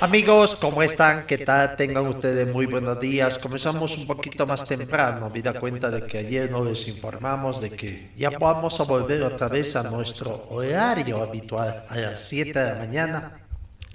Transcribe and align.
Amigos, 0.00 0.56
¿cómo 0.56 0.82
están? 0.82 1.26
¿Qué 1.26 1.36
tal? 1.36 1.76
Tengan 1.76 2.06
ustedes 2.06 2.50
muy 2.50 2.64
buenos 2.64 2.98
días. 2.98 3.38
Comenzamos 3.38 3.98
un 3.98 4.06
poquito 4.06 4.46
más 4.46 4.64
temprano. 4.64 5.28
Me 5.28 5.42
da 5.42 5.52
cuenta 5.60 5.90
de 5.90 6.06
que 6.06 6.16
ayer 6.16 6.50
no 6.50 6.64
les 6.64 6.88
informamos 6.88 7.60
de 7.60 7.68
que 7.68 8.10
ya 8.16 8.30
vamos 8.30 8.80
a 8.80 8.84
volver 8.84 9.22
otra 9.22 9.48
vez 9.48 9.76
a 9.76 9.82
nuestro 9.82 10.46
horario 10.48 11.22
habitual 11.22 11.84
a 11.86 11.96
las 11.98 12.22
7 12.24 12.58
de 12.58 12.72
la 12.72 12.78
mañana. 12.78 13.40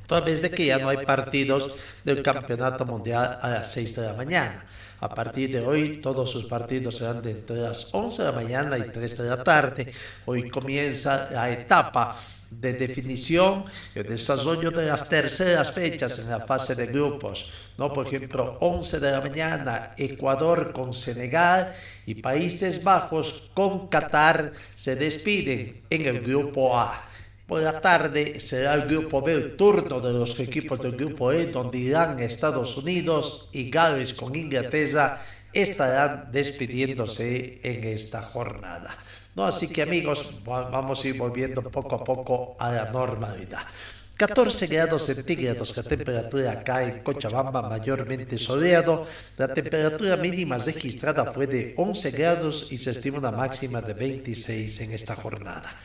Toda 0.06 0.22
vez 0.22 0.44
de 0.44 0.52
que 0.52 0.67
ya 0.67 0.78
no 0.78 0.89
hay 0.89 1.03
partidos 1.03 1.75
del 2.03 2.22
Campeonato 2.22 2.86
Mundial 2.86 3.40
a 3.42 3.50
las 3.50 3.72
6 3.72 3.95
de 3.95 4.02
la 4.03 4.14
mañana. 4.14 4.64
A 5.00 5.09
partir 5.09 5.52
de 5.52 5.66
hoy, 5.66 5.97
todos 6.02 6.30
sus 6.30 6.45
partidos 6.45 6.97
serán 6.97 7.23
de 7.23 7.31
entre 7.31 7.58
las 7.58 7.90
11 7.94 8.22
de 8.22 8.31
la 8.31 8.36
mañana 8.36 8.78
y 8.78 8.92
3 8.92 9.17
de 9.17 9.23
la 9.23 9.44
tarde. 9.44 9.92
Hoy 10.25 10.52
comienza 10.52 11.30
la 11.31 11.50
etapa 11.50 12.19
de 12.50 12.74
definición 12.74 13.66
y 13.96 14.04
desarrollo 14.04 14.72
de 14.72 14.86
las 14.86 15.08
terceras 15.08 15.72
fechas 15.72 16.20
en 16.20 16.30
la 16.30 16.42
fase 16.42 16.76
de 16.76 16.88
grupos. 16.88 17.52
¿no? 17.78 17.92
Por 17.92 18.08
ejemplo, 18.08 18.58
11 18.60 19.00
de 19.00 19.12
la 19.12 19.22
mañana, 19.22 19.94
Ecuador 19.98 20.72
con 20.74 20.94
Senegal 20.94 21.74
y 22.06 22.16
Países 22.16 22.84
Bajos 22.84 23.52
con 23.54 23.88
Qatar 23.88 24.54
se 24.76 24.96
despiden 24.96 25.82
en 25.90 26.06
el 26.06 26.22
grupo 26.22 26.78
A. 26.78 27.10
Por 27.48 27.62
la 27.62 27.80
tarde 27.80 28.40
será 28.40 28.74
el 28.74 28.88
grupo 28.88 29.22
B, 29.22 29.34
el 29.34 29.56
turno 29.56 30.00
de 30.00 30.14
los 30.14 30.40
equipos 30.40 30.80
del 30.80 30.94
grupo 30.94 31.32
E, 31.32 31.46
donde 31.46 31.78
Irán, 31.78 32.20
Estados 32.20 32.76
Unidos 32.76 33.50
y 33.54 33.70
Gales 33.70 34.16
con 34.16 34.36
Inglaterra 34.36 35.22
estarán 35.54 36.32
despidiéndose 36.32 37.59
en 37.64 37.84
esta 37.84 38.22
jornada. 38.24 38.98
No, 39.36 39.45
así 39.45 39.67
que 39.67 39.81
amigos, 39.81 40.31
vamos 40.45 41.03
a 41.03 41.08
ir 41.08 41.17
volviendo 41.17 41.61
poco 41.61 41.95
a 41.95 42.03
poco 42.03 42.55
a 42.58 42.72
la 42.72 42.91
normalidad. 42.91 43.67
14 44.16 44.67
grados 44.67 45.03
centígrados 45.03 45.75
la 45.75 45.83
temperatura 45.83 46.52
acá 46.53 46.83
en 46.83 47.03
Cochabamba, 47.03 47.67
mayormente 47.67 48.38
soleado. 48.38 49.06
La 49.36 49.53
temperatura 49.53 50.16
mínima 50.16 50.58
registrada 50.58 51.33
fue 51.33 51.47
de 51.47 51.73
11 51.75 52.11
grados 52.11 52.72
y 52.72 52.78
se 52.78 52.91
estima 52.91 53.17
una 53.17 53.31
máxima 53.31 53.81
de 53.81 53.94
26 53.94 54.80
en 54.80 54.94
esta 54.94 55.16
jornada. 55.16 55.75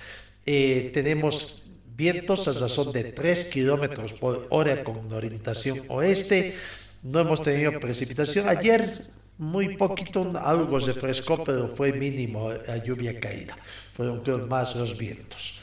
Eh, 0.47 0.93
tenemos 0.95 1.65
vientos 1.97 2.47
a 2.47 2.53
razón 2.53 2.93
de 2.93 3.05
3 3.11 3.45
kilómetros 3.47 4.13
por 4.13 4.47
hora 4.51 4.85
con 4.85 5.13
orientación 5.13 5.83
oeste. 5.89 6.55
No 7.03 7.19
hemos 7.19 7.43
tenido 7.43 7.81
precipitación. 7.81 8.49
Ayer 8.49 9.11
muy 9.41 9.77
poquito, 9.77 10.33
algo 10.37 10.79
se 10.81 10.93
frescó, 10.93 11.43
pero 11.43 11.67
fue 11.69 11.95
mínimo 11.95 12.53
la 12.53 12.77
lluvia 12.77 13.19
caída. 13.19 13.57
Fueron 13.95 14.23
más 14.47 14.77
los 14.77 14.99
vientos. 14.99 15.63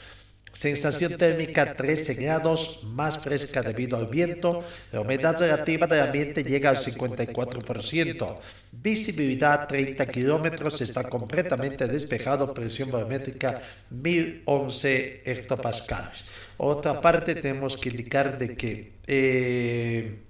Sensación 0.52 1.16
térmica 1.16 1.76
13 1.76 2.14
grados, 2.14 2.80
más 2.82 3.20
fresca 3.20 3.62
debido 3.62 3.96
al 3.96 4.08
viento. 4.08 4.64
La 4.90 5.02
humedad 5.02 5.38
relativa 5.38 5.86
del 5.86 6.00
ambiente 6.00 6.42
llega 6.42 6.70
al 6.70 6.76
54%. 6.76 8.38
Visibilidad 8.72 9.68
30 9.68 10.06
kilómetros, 10.06 10.80
está 10.80 11.08
completamente 11.08 11.86
despejado, 11.86 12.52
presión 12.52 12.90
barométrica 12.90 13.62
1011 13.90 15.22
hectopascales. 15.24 16.24
Otra 16.56 17.00
parte 17.00 17.36
tenemos 17.36 17.76
que 17.76 17.90
indicar 17.90 18.36
de 18.36 18.56
que 18.56 18.92
eh, 19.06 20.27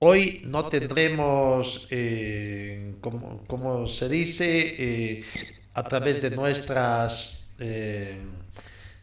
Hoy 0.00 0.42
no 0.44 0.68
tendremos, 0.68 1.88
eh, 1.90 2.94
como, 3.00 3.88
se 3.88 4.08
dice, 4.08 4.76
eh, 4.78 5.24
a 5.74 5.82
través 5.82 6.22
de 6.22 6.30
nuestras 6.30 7.50
eh, 7.58 8.16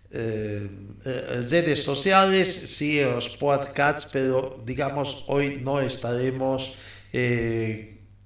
redes 0.09 1.83
sociales, 1.83 2.47
sí, 2.47 3.01
los 3.01 3.35
podcasts, 3.35 4.09
pero 4.13 4.63
digamos, 4.65 5.25
hoy 5.27 5.59
no 5.61 5.81
estaremos 5.81 6.77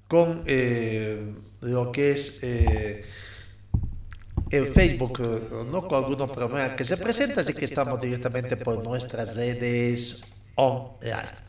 con 0.07 0.43
lo 1.61 1.91
que 1.91 2.11
es 2.11 2.43
el 2.43 3.03
Facebook, 4.67 5.19
no 5.71 5.87
con 5.87 6.03
algunos 6.03 6.29
problemas 6.29 6.75
que 6.75 6.85
se 6.85 6.97
presenta, 6.97 7.41
así 7.41 7.55
que 7.55 7.65
estamos 7.65 7.99
directamente 7.99 8.55
por 8.57 8.83
nuestras 8.83 9.35
redes 9.35 10.31
online. 10.53 11.48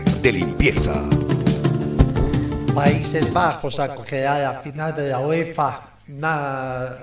De 0.21 0.31
limpieza. 0.31 0.93
Países 2.75 3.33
Bajos 3.33 3.79
acogerá 3.79 4.39
la 4.39 4.59
final 4.61 4.95
de 4.95 5.09
la 5.09 5.19
UEFA, 5.19 5.93
la, 6.07 6.97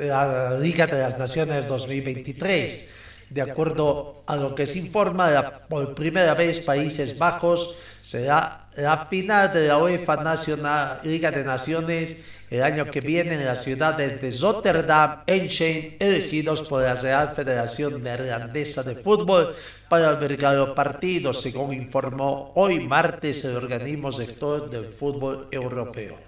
eh, 0.00 0.06
la 0.08 0.58
Liga 0.58 0.86
de 0.86 0.98
las 0.98 1.16
Naciones 1.16 1.68
2023. 1.68 2.90
De 3.30 3.42
acuerdo 3.42 4.22
a 4.26 4.36
lo 4.36 4.54
que 4.54 4.66
se 4.66 4.78
informa, 4.78 5.64
por 5.68 5.94
primera 5.94 6.34
vez 6.34 6.60
Países 6.60 7.16
Bajos 7.16 7.76
será 8.00 8.66
la 8.76 9.06
final 9.06 9.52
de 9.52 9.68
la 9.68 9.78
UEFA 9.78 10.16
Nacional, 10.16 11.00
Liga 11.04 11.30
de 11.30 11.44
Naciones 11.44 12.24
el 12.50 12.62
año 12.62 12.90
que 12.90 13.00
viene 13.00 13.34
en 13.34 13.44
las 13.44 13.64
ciudades 13.64 14.20
de 14.20 14.30
Rotterdam, 14.40 15.22
Enschede, 15.26 15.96
elegidos 15.98 16.62
por 16.62 16.82
la 16.82 16.94
Real 16.94 17.32
Federación 17.34 18.02
Neerlandesa 18.02 18.82
de 18.84 18.94
Fútbol 18.94 19.54
para 19.94 20.08
albergar 20.08 20.56
los 20.56 20.70
partidos, 20.70 21.40
según 21.40 21.72
informó 21.72 22.50
hoy 22.56 22.80
martes 22.80 23.44
el 23.44 23.54
organismo 23.54 24.10
sector 24.10 24.68
del 24.68 24.86
fútbol 24.86 25.46
europeo. 25.52 26.18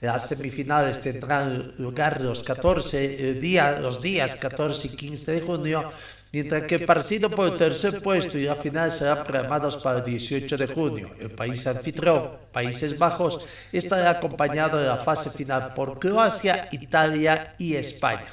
Las 0.00 0.28
semifinales 0.28 1.00
tendrán 1.00 1.74
lugar 1.78 2.20
los 2.20 2.44
14 2.44 3.34
días, 3.34 3.82
los 3.82 4.00
días 4.00 4.36
14 4.36 4.86
y 4.86 4.90
15 4.90 5.32
de 5.32 5.40
junio 5.40 5.90
mientras 6.32 6.62
que 6.64 6.76
el 6.76 6.84
partido 6.84 7.28
por 7.28 7.48
el 7.48 7.58
tercer 7.58 8.00
puesto 8.00 8.38
y 8.38 8.44
la 8.44 8.54
final 8.54 8.92
serán 8.92 9.24
programados 9.24 9.76
para 9.78 9.98
el 9.98 10.04
18 10.04 10.56
de 10.56 10.66
junio. 10.68 11.10
El 11.18 11.30
país 11.30 11.66
anfitrión, 11.66 12.30
Países 12.52 12.96
Bajos, 12.96 13.44
estará 13.72 14.10
acompañado 14.10 14.78
de 14.78 14.86
la 14.86 14.98
fase 14.98 15.30
final 15.30 15.74
por 15.74 15.98
Croacia, 15.98 16.68
Italia 16.70 17.56
y 17.58 17.74
España. 17.74 18.26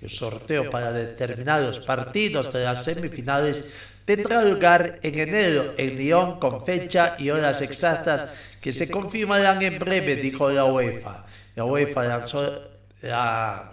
El 0.00 0.08
sorteo 0.08 0.70
para 0.70 0.92
determinar 0.92 1.60
los 1.60 1.78
partidos 1.80 2.50
de 2.50 2.64
las 2.64 2.84
semifinales 2.84 3.70
tendrá 4.16 4.42
lugar 4.42 4.98
en 5.02 5.18
enero 5.18 5.74
en 5.76 5.96
Lyon 5.96 6.38
con 6.40 6.64
fecha 6.64 7.16
y 7.18 7.30
horas 7.30 7.60
exactas 7.60 8.32
que 8.60 8.72
se 8.72 8.90
confirmarán 8.90 9.62
en 9.62 9.78
breve, 9.78 10.16
dijo 10.16 10.50
la 10.50 10.64
UEFA. 10.64 11.26
La 11.54 11.64
UEFA 11.64 12.04
lanzó 12.04 12.62
la 13.02 13.72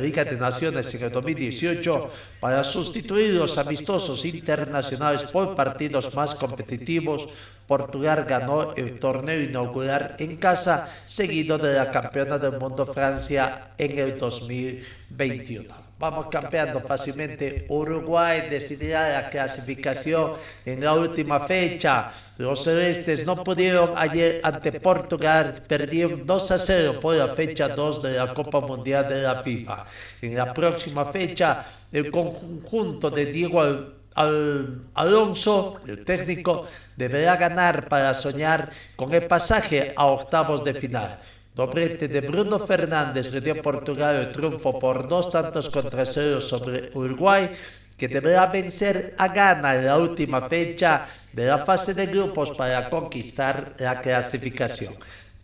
Liga 0.00 0.24
de 0.24 0.36
Naciones 0.36 0.94
en 0.94 1.04
el 1.04 1.10
2018 1.10 2.10
para 2.40 2.62
sustituir 2.62 3.34
los 3.34 3.56
amistosos 3.56 4.24
internacionales 4.24 5.24
por 5.24 5.54
partidos 5.54 6.14
más 6.14 6.34
competitivos. 6.34 7.28
Portugal 7.66 8.26
ganó 8.28 8.74
el 8.74 8.98
torneo 8.98 9.40
inaugural 9.40 10.16
en 10.18 10.36
casa, 10.36 10.88
seguido 11.06 11.56
de 11.56 11.74
la 11.74 11.90
campeona 11.90 12.38
del 12.38 12.58
mundo 12.58 12.84
Francia 12.84 13.72
en 13.78 13.98
el 13.98 14.18
2021. 14.18 15.81
Vamos 16.02 16.26
campeando 16.26 16.80
fácilmente. 16.80 17.64
Uruguay 17.68 18.48
decidirá 18.50 19.08
la 19.20 19.30
clasificación 19.30 20.32
en 20.66 20.82
la 20.82 20.94
última 20.94 21.38
fecha. 21.38 22.10
Los 22.38 22.64
celestes 22.64 23.24
no 23.24 23.44
pudieron 23.44 23.92
ayer 23.94 24.40
ante 24.42 24.80
Portugal, 24.80 25.62
perdieron 25.68 26.26
2 26.26 26.50
a 26.50 26.58
0 26.58 26.98
por 27.00 27.14
la 27.14 27.28
fecha 27.28 27.68
2 27.68 28.02
de 28.02 28.12
la 28.14 28.34
Copa 28.34 28.58
Mundial 28.58 29.08
de 29.08 29.22
la 29.22 29.44
FIFA. 29.44 29.86
En 30.22 30.34
la 30.34 30.52
próxima 30.52 31.04
fecha, 31.04 31.66
el 31.92 32.10
conjunto 32.10 33.08
de 33.08 33.26
Diego 33.26 33.62
Alonso, 34.94 35.80
el 35.86 36.04
técnico, 36.04 36.66
deberá 36.96 37.36
ganar 37.36 37.86
para 37.86 38.12
soñar 38.12 38.70
con 38.96 39.14
el 39.14 39.28
pasaje 39.28 39.94
a 39.94 40.06
octavos 40.06 40.64
de 40.64 40.74
final. 40.74 41.20
Doblete 41.54 42.08
de 42.08 42.22
Bruno 42.22 42.58
Fernández 42.58 43.30
le 43.30 43.42
dio 43.42 43.52
a 43.52 43.62
Portugal 43.62 44.16
el 44.16 44.32
triunfo 44.32 44.78
por 44.78 45.06
dos 45.06 45.28
tantos 45.28 45.68
contra 45.68 46.06
cero 46.06 46.40
sobre 46.40 46.90
Uruguay, 46.94 47.50
que 47.94 48.08
deberá 48.08 48.46
vencer 48.46 49.14
a 49.18 49.28
Ghana 49.28 49.76
en 49.76 49.84
la 49.84 49.98
última 49.98 50.48
fecha 50.48 51.06
de 51.30 51.46
la 51.46 51.58
fase 51.58 51.92
de 51.92 52.06
grupos 52.06 52.52
para 52.52 52.88
conquistar 52.88 53.74
la 53.78 54.00
clasificación. 54.00 54.94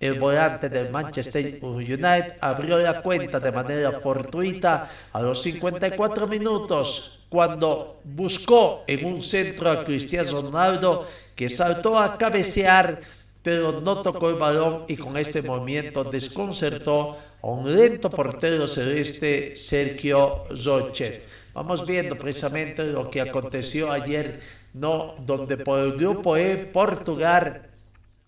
El 0.01 0.19
volante 0.19 0.71
del 0.71 0.91
Manchester 0.91 1.59
United 1.61 2.37
abrió 2.41 2.79
la 2.79 3.03
cuenta 3.03 3.39
de 3.39 3.53
manera 3.53 4.01
fortuita 4.01 4.89
a 5.13 5.21
los 5.21 5.43
54 5.43 6.27
minutos 6.27 7.27
cuando 7.29 8.01
buscó 8.05 8.85
en 8.87 9.05
un 9.05 9.21
centro 9.21 9.71
a 9.71 9.85
Cristiano 9.85 10.41
Ronaldo 10.41 11.07
que 11.35 11.51
saltó 11.51 11.99
a 11.99 12.17
cabecear 12.17 12.99
pero 13.43 13.81
no 13.81 14.03
tocó 14.03 14.31
el 14.31 14.37
balón 14.37 14.85
y 14.89 14.97
con 14.97 15.17
este 15.17 15.43
movimiento 15.43 16.05
desconcertó 16.05 17.17
a 17.41 17.47
un 17.47 17.75
lento 17.75 18.11
portero 18.11 18.67
celeste 18.67 19.55
Sergio 19.57 20.45
Rochet. 20.65 21.25
Vamos 21.55 21.87
viendo 21.87 22.17
precisamente 22.17 22.85
lo 22.85 23.11
que 23.11 23.21
aconteció 23.21 23.91
ayer, 23.91 24.41
no, 24.75 25.15
donde 25.25 25.57
por 25.57 25.81
el 25.81 25.93
grupo 25.93 26.37
E 26.37 26.57
Portugal, 26.57 27.63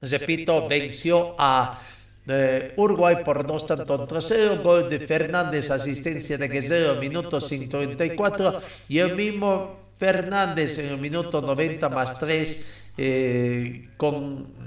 repito, 0.00 0.68
venció 0.68 1.34
a 1.38 1.80
eh, 2.26 2.74
Uruguay 2.76 3.16
por 3.24 3.46
dos 3.46 3.66
tantos 3.66 3.86
contra 3.86 4.20
cero, 4.20 4.58
gol 4.62 4.88
de 4.88 5.00
Fernández, 5.00 5.70
asistencia 5.70 6.38
de 6.38 6.48
Guerrero, 6.48 6.96
minuto 6.96 7.40
134, 7.40 8.60
y 8.88 8.98
el 8.98 9.16
mismo 9.16 9.78
Fernández 9.98 10.78
en 10.78 10.90
el 10.90 10.98
minuto 10.98 11.42
90 11.42 11.88
más 11.88 12.18
3 12.18 12.66
eh, 12.96 13.88
con 13.96 14.59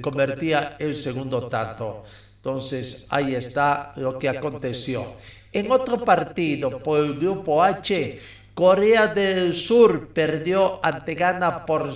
convertía 0.00 0.76
el 0.78 0.94
segundo 0.94 1.48
tanto. 1.48 2.04
Entonces 2.36 3.06
ahí 3.10 3.34
está 3.34 3.92
lo 3.96 4.18
que 4.18 4.28
aconteció. 4.28 5.14
En 5.52 5.70
otro 5.70 6.04
partido 6.04 6.78
por 6.78 7.00
el 7.00 7.14
grupo 7.18 7.62
H, 7.62 8.20
Corea 8.54 9.08
del 9.08 9.54
Sur 9.54 10.08
perdió 10.12 10.78
ante 10.84 11.14
Ghana 11.14 11.64
por, 11.66 11.94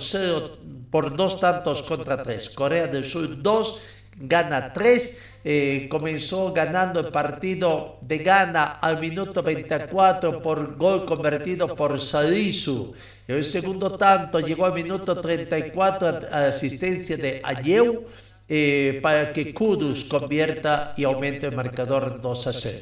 por 0.89 1.15
dos 1.15 1.39
tantos 1.39 1.83
contra 1.83 2.21
tres. 2.21 2.49
Corea 2.49 2.87
del 2.87 3.05
Sur 3.05 3.41
2, 3.41 3.81
gana 4.17 4.73
3. 4.73 5.21
Eh, 5.45 5.87
comenzó 5.89 6.51
ganando 6.51 6.99
el 6.99 7.07
partido 7.07 7.97
de 8.01 8.17
Ghana 8.17 8.79
al 8.81 8.99
minuto 8.99 9.41
24 9.41 10.41
por 10.41 10.75
gol 10.75 11.05
convertido 11.05 11.73
por 11.75 12.01
Salisu. 12.01 12.93
El 13.29 13.45
segundo 13.45 13.91
tanto 13.91 14.39
llegó 14.39 14.65
al 14.65 14.73
minuto 14.73 15.21
34 15.21 16.07
a 16.31 16.47
asistencia 16.47 17.15
de 17.15 17.39
Ayeu 17.43 18.07
eh, 18.47 18.99
para 19.03 19.31
que 19.31 19.53
Kudus 19.53 20.05
convierta 20.05 20.95
y 20.97 21.03
aumente 21.03 21.45
el 21.45 21.55
marcador 21.55 22.19
2 22.19 22.47
a 22.47 22.53
0. 22.53 22.77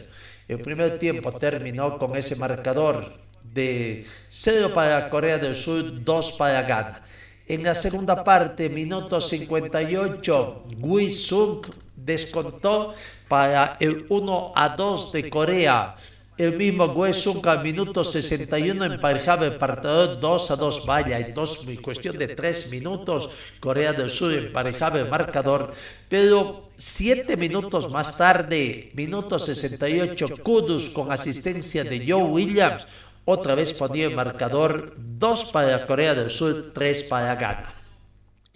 El 0.48 0.60
primer 0.60 1.00
tiempo 1.00 1.34
terminó 1.34 1.98
con 1.98 2.16
ese 2.16 2.38
marcador 2.38 3.12
de 3.44 4.06
0 4.30 4.72
para 4.74 5.10
Corea 5.10 5.38
del 5.38 5.54
Sur, 5.54 6.02
2 6.06 6.32
para 6.38 6.62
Ghana. 6.62 7.04
En 7.46 7.64
la 7.64 7.76
segunda 7.76 8.24
parte, 8.24 8.70
minuto 8.70 9.20
58, 9.20 10.64
Wei 10.80 11.12
Sung 11.12 11.66
descontó 11.94 12.96
para 13.28 13.76
el 13.82 14.06
1 14.08 14.54
a 14.56 14.70
2 14.70 15.12
de 15.12 15.30
Corea. 15.30 15.98
El 16.38 16.56
mismo 16.56 16.86
Wei 16.86 17.14
Sung 17.14 17.46
al 17.48 17.64
minuto 17.64 18.04
61 18.04 18.86
emparejaba 18.86 19.48
el 19.48 19.56
partido 19.56 20.18
2 20.18 20.52
a 20.52 20.56
2. 20.56 20.86
Vaya, 20.86 21.18
en 21.20 21.34
dos, 21.34 21.66
cuestión 21.82 22.16
de 22.16 22.28
3 22.28 22.70
minutos, 22.70 23.30
Corea 23.60 23.92
del 23.92 24.12
Sur 24.12 24.32
emparejaba 24.34 25.00
el 25.00 25.10
marcador. 25.10 25.74
Pero 26.08 26.70
7 26.78 27.36
minutos 27.38 27.90
más 27.90 28.16
tarde, 28.18 28.92
minuto 28.94 29.40
68, 29.40 30.28
Kudus 30.44 30.92
con 30.92 31.12
asistencia 31.12 31.84
de 31.84 32.06
Joe 32.08 32.24
Williams 32.24 32.86
otra 33.26 33.56
vez 33.56 33.74
ponía 33.74 34.06
el 34.06 34.16
marcador 34.16 34.94
2 34.96 35.52
para 35.52 35.86
Corea 35.88 36.14
del 36.14 36.30
Sur, 36.30 36.72
3 36.74 37.04
para 37.10 37.36
Ghana. 37.36 37.77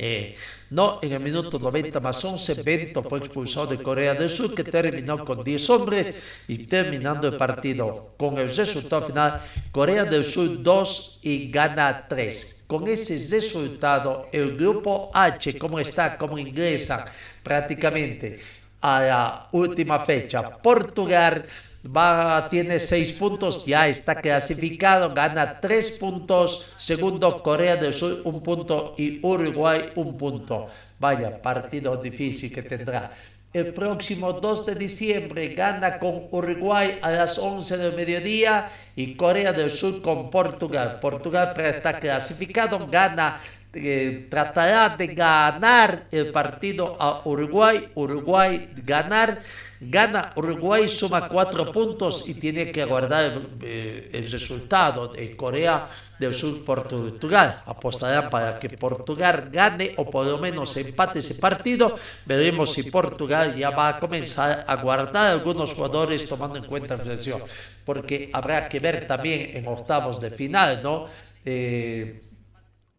Eh, 0.04 0.34
no, 0.72 0.98
en 1.04 1.12
el 1.12 1.20
minuto 1.20 1.60
90 1.60 2.00
más 2.00 2.26
11, 2.26 2.64
Bento 2.64 3.04
fue 3.04 3.20
expulsado 3.20 3.68
de 3.68 3.84
Corea 3.84 4.16
del 4.16 4.30
Sur, 4.30 4.56
que 4.56 4.64
terminó 4.64 5.24
con 5.24 5.44
10 5.44 5.70
hombres 5.70 6.16
y 6.48 6.66
terminando 6.66 7.28
el 7.28 7.38
partido 7.38 8.16
con 8.18 8.36
el 8.40 8.50
resultado 8.50 9.06
final, 9.06 9.40
Corea 9.72 10.04
del 10.04 10.24
Sur 10.24 10.64
2 10.64 11.20
y 11.22 11.52
Ghana 11.52 12.08
3. 12.10 12.64
Con 12.66 12.88
ese 12.88 13.20
resultado, 13.30 14.28
el 14.32 14.58
grupo 14.58 15.12
H, 15.14 15.56
¿cómo 15.60 15.78
está? 15.78 16.18
¿Cómo 16.18 16.36
ingresa 16.40 17.06
prácticamente 17.44 18.40
a 18.82 19.02
la 19.02 19.50
última 19.52 20.00
fecha? 20.00 20.58
Portugal 20.58 21.46
va, 21.86 22.48
tiene 22.50 22.80
seis 22.80 23.14
puntos, 23.14 23.66
ya 23.66 23.88
está 23.88 24.16
clasificado, 24.16 25.14
gana 25.14 25.60
tres 25.60 25.98
puntos, 25.98 26.74
segundo 26.78 27.42
Corea 27.42 27.76
del 27.76 27.94
Sur 27.94 28.22
un 28.24 28.42
punto 28.42 28.96
y 28.98 29.20
Uruguay 29.26 29.92
un 29.96 30.18
punto. 30.18 30.68
Vaya, 31.00 31.42
partido 31.42 31.98
difícil 31.98 32.52
que 32.52 32.62
tendrá. 32.62 33.12
El 33.54 33.74
próximo 33.74 34.32
2 34.32 34.66
de 34.68 34.76
diciembre 34.76 35.50
gana 35.50 36.00
con 36.00 36.28
Uruguay 36.32 37.00
a 37.02 37.12
las 37.12 37.38
11 37.38 37.78
del 37.78 37.96
mediodía 37.96 38.70
y 38.96 39.16
Corea 39.16 39.52
del 39.52 39.70
Sur 39.70 40.02
con 40.02 40.30
Portugal. 40.30 41.00
Portugal 41.02 41.54
está 41.60 42.00
clasificado, 42.00 42.88
gana 42.88 43.42
eh, 43.74 44.28
tratará 44.30 44.96
de 44.98 45.08
ganar 45.08 46.04
el 46.12 46.28
partido 46.32 46.98
a 47.00 47.22
Uruguay, 47.24 47.90
Uruguay 47.96 48.70
ganar, 48.86 49.40
gana 49.82 50.32
Uruguay, 50.36 50.88
suma 50.88 51.28
cuatro 51.28 51.72
puntos 51.72 52.30
y 52.30 52.36
tiene 52.36 52.72
que 52.72 52.84
aguardar 52.84 53.34
eh, 53.62 54.12
el 54.14 54.30
resultado 54.30 55.08
de 55.08 55.36
Corea 55.36 55.90
del 56.20 56.36
Sur 56.36 56.64
Portugal. 56.64 57.64
Apostarán 57.66 58.30
para 58.30 58.60
que 58.60 58.70
Portugal 58.70 59.50
gane 59.52 59.94
o 59.98 60.06
por 60.06 60.28
lo 60.28 60.38
menos 60.38 60.78
empate 60.78 61.20
ese 61.20 61.34
partido. 61.36 61.96
Veremos 62.26 62.74
si 62.74 62.84
Portugal 62.92 63.56
ya 63.56 63.72
va 63.72 63.90
a 63.90 64.00
comenzar 64.00 64.66
a 64.68 64.76
guardar 64.76 65.32
algunos 65.32 65.74
jugadores 65.74 66.28
tomando 66.28 66.60
en 66.60 66.66
cuenta 66.66 66.96
la 66.96 67.02
inflación, 67.02 67.42
porque 67.84 68.30
habrá 68.34 68.70
que 68.70 68.80
ver 68.80 69.08
también 69.08 69.58
en 69.58 69.68
octavos 69.68 70.22
de 70.22 70.30
final, 70.30 70.82
¿no? 70.84 71.08
Eh, 71.44 72.22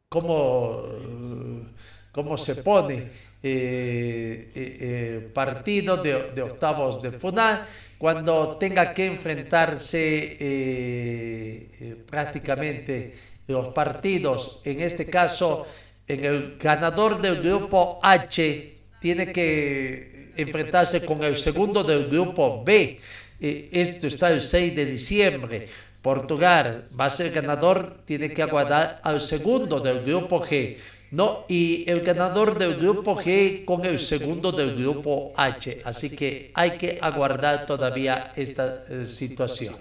cómo, 0.09 0.83
cómo 2.11 2.37
se 2.37 2.57
pone 2.57 3.32
eh, 3.45 4.53
eh, 4.55 4.77
eh, 4.81 5.31
partido 5.35 5.97
de, 5.97 6.43
octavos 6.43 7.03
de 7.03 7.11
final 7.11 7.67
cuando 7.99 8.57
tenga 8.57 8.95
que 8.95 9.07
enfrentarse 9.07 10.37
prácticamente 12.09 13.15
los 13.49 13.75
partidos, 13.75 14.61
en 14.65 14.81
este 14.81 15.07
caso, 15.07 15.67
en 16.07 16.25
el 16.25 16.57
ganador 16.57 17.21
del 17.21 17.43
grupo 17.43 17.99
H 18.01 18.75
tiene 19.01 19.33
que 19.33 20.31
enfrentarse 20.37 21.05
con 21.05 21.25
el 21.25 21.37
segundo 21.37 21.83
del 21.83 22.07
grupo 22.07 22.63
B. 22.65 23.01
esto 23.41 24.07
está 24.07 24.31
el 24.31 24.41
6 24.41 24.77
de 24.77 24.87
diciembre. 24.87 25.67
Portugal 26.01 26.89
va 26.99 27.07
a 27.07 27.11
ser 27.11 27.33
ganador, 27.33 28.03
tiene 28.05 28.33
que 28.33 28.43
aguardar 28.43 29.01
al 29.03 29.21
segundo 29.21 29.81
del 29.81 30.05
grupo 30.05 30.41
G. 30.41 30.77
No, 31.13 31.45
y 31.47 31.85
el 31.91 32.01
ganador 32.01 32.59
del 32.59 32.75
grupo 32.75 33.15
G 33.15 33.67
con 33.67 33.85
el 33.85 33.99
segundo 33.99 34.51
del 34.51 34.75
grupo 34.75 35.35
H. 35.37 35.83
Así 35.85 36.09
que 36.09 36.51
hay 36.55 36.71
que 36.79 36.99
aguardar 37.03 37.67
todavía 37.67 38.33
esta 38.35 38.83
eh, 38.89 39.05
situación. 39.05 39.75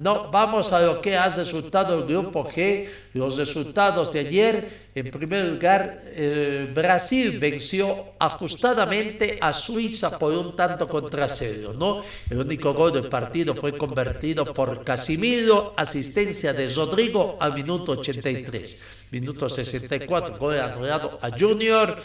No, 0.00 0.30
vamos 0.30 0.72
a 0.72 0.80
lo 0.80 0.98
que 1.02 1.14
ha 1.14 1.28
resultado 1.28 1.98
el 1.98 2.06
grupo 2.06 2.48
G. 2.48 2.88
Los 3.12 3.36
resultados 3.36 4.10
de 4.10 4.20
ayer. 4.20 4.88
En 4.94 5.10
primer 5.10 5.44
lugar, 5.44 6.00
eh, 6.06 6.72
Brasil 6.74 7.38
venció 7.38 8.14
ajustadamente 8.18 9.36
a 9.38 9.52
Suiza 9.52 10.18
por 10.18 10.32
un 10.32 10.56
tanto 10.56 10.88
contra 10.88 11.28
cero. 11.28 11.74
¿no? 11.76 12.02
El 12.30 12.38
único 12.38 12.72
gol 12.72 12.94
del 12.94 13.10
partido 13.10 13.54
fue 13.54 13.76
convertido 13.76 14.54
por 14.54 14.82
Casimiro, 14.82 15.74
asistencia 15.76 16.54
de 16.54 16.68
Rodrigo 16.68 17.36
al 17.38 17.52
minuto 17.52 17.92
83. 17.92 18.82
Minuto 19.10 19.50
64, 19.50 20.38
gol 20.38 20.58
anulado 20.58 21.18
a 21.20 21.30
Junior 21.38 21.98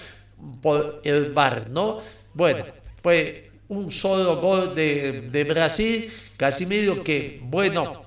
por 0.62 1.00
el 1.02 1.32
VAR. 1.32 1.70
¿no? 1.70 2.02
Bueno, 2.34 2.66
fue 3.02 3.52
un 3.70 3.90
solo 3.90 4.42
gol 4.42 4.75
de, 4.75 5.30
de 5.32 5.44
Brasil 5.46 6.12
Casimiro 6.38 7.04
que, 7.04 7.39
bueno, 7.44 8.04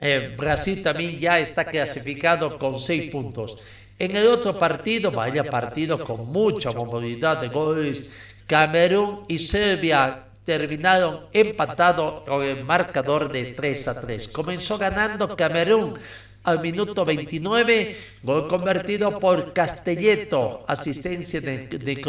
eh, 0.00 0.34
Brasil 0.36 0.82
también 0.82 1.18
ya 1.18 1.38
está 1.38 1.64
clasificado 1.64 2.58
con 2.58 2.80
seis 2.80 3.10
puntos. 3.10 3.58
En 3.98 4.16
el 4.16 4.26
otro 4.28 4.58
partido, 4.58 5.10
vaya 5.10 5.44
partido 5.44 6.02
con 6.02 6.26
mucha 6.26 6.70
movilidad 6.70 7.40
de 7.40 7.48
goles, 7.48 8.10
Camerún 8.46 9.26
y 9.28 9.38
Serbia 9.38 10.24
terminaron 10.44 11.26
empatados 11.32 12.22
con 12.22 12.42
el 12.42 12.64
marcador 12.64 13.30
de 13.30 13.52
3 13.52 13.88
a 13.88 14.00
3. 14.00 14.28
Comenzó 14.28 14.78
ganando 14.78 15.36
Camerún 15.36 15.94
al 16.42 16.60
minuto 16.60 17.04
29, 17.04 17.96
gol 18.22 18.48
convertido 18.48 19.18
por 19.18 19.52
Castelletto, 19.52 20.64
asistencia 20.66 21.40
de, 21.40 21.66
de 21.68 22.00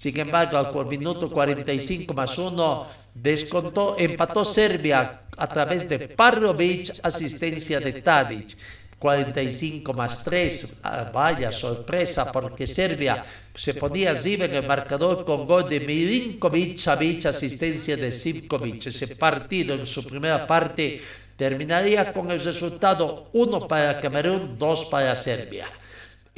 sin 0.00 0.18
embargo, 0.18 0.72
por 0.72 0.86
minuto 0.88 1.28
45 1.28 2.14
más 2.14 2.38
1 2.38 2.86
descontó, 3.12 3.96
empató 3.98 4.46
Serbia 4.46 5.24
a 5.36 5.46
través 5.46 5.86
de 5.90 6.08
Parrovic, 6.08 7.00
asistencia 7.02 7.80
de 7.80 8.00
Tadic. 8.00 8.56
45 8.98 9.92
más 9.92 10.24
3, 10.24 10.80
ah, 10.84 11.10
vaya 11.12 11.52
sorpresa, 11.52 12.32
porque 12.32 12.66
Serbia 12.66 13.22
se 13.54 13.74
ponía 13.74 14.12
arriba 14.12 14.46
en 14.46 14.54
el 14.54 14.66
marcador 14.66 15.26
con 15.26 15.46
gol 15.46 15.68
de 15.68 15.80
Milinkovic 15.80 16.78
Savic, 16.78 17.26
asistencia 17.26 17.94
de 17.94 18.10
Sivkovic. 18.10 18.86
Ese 18.86 19.16
partido 19.16 19.74
en 19.74 19.84
su 19.84 20.02
primera 20.02 20.46
parte 20.46 21.02
terminaría 21.36 22.10
con 22.10 22.30
el 22.30 22.40
resultado 22.40 23.28
1 23.34 23.68
para 23.68 24.00
Camerún, 24.00 24.56
2 24.56 24.84
para 24.86 25.14
Serbia. 25.14 25.68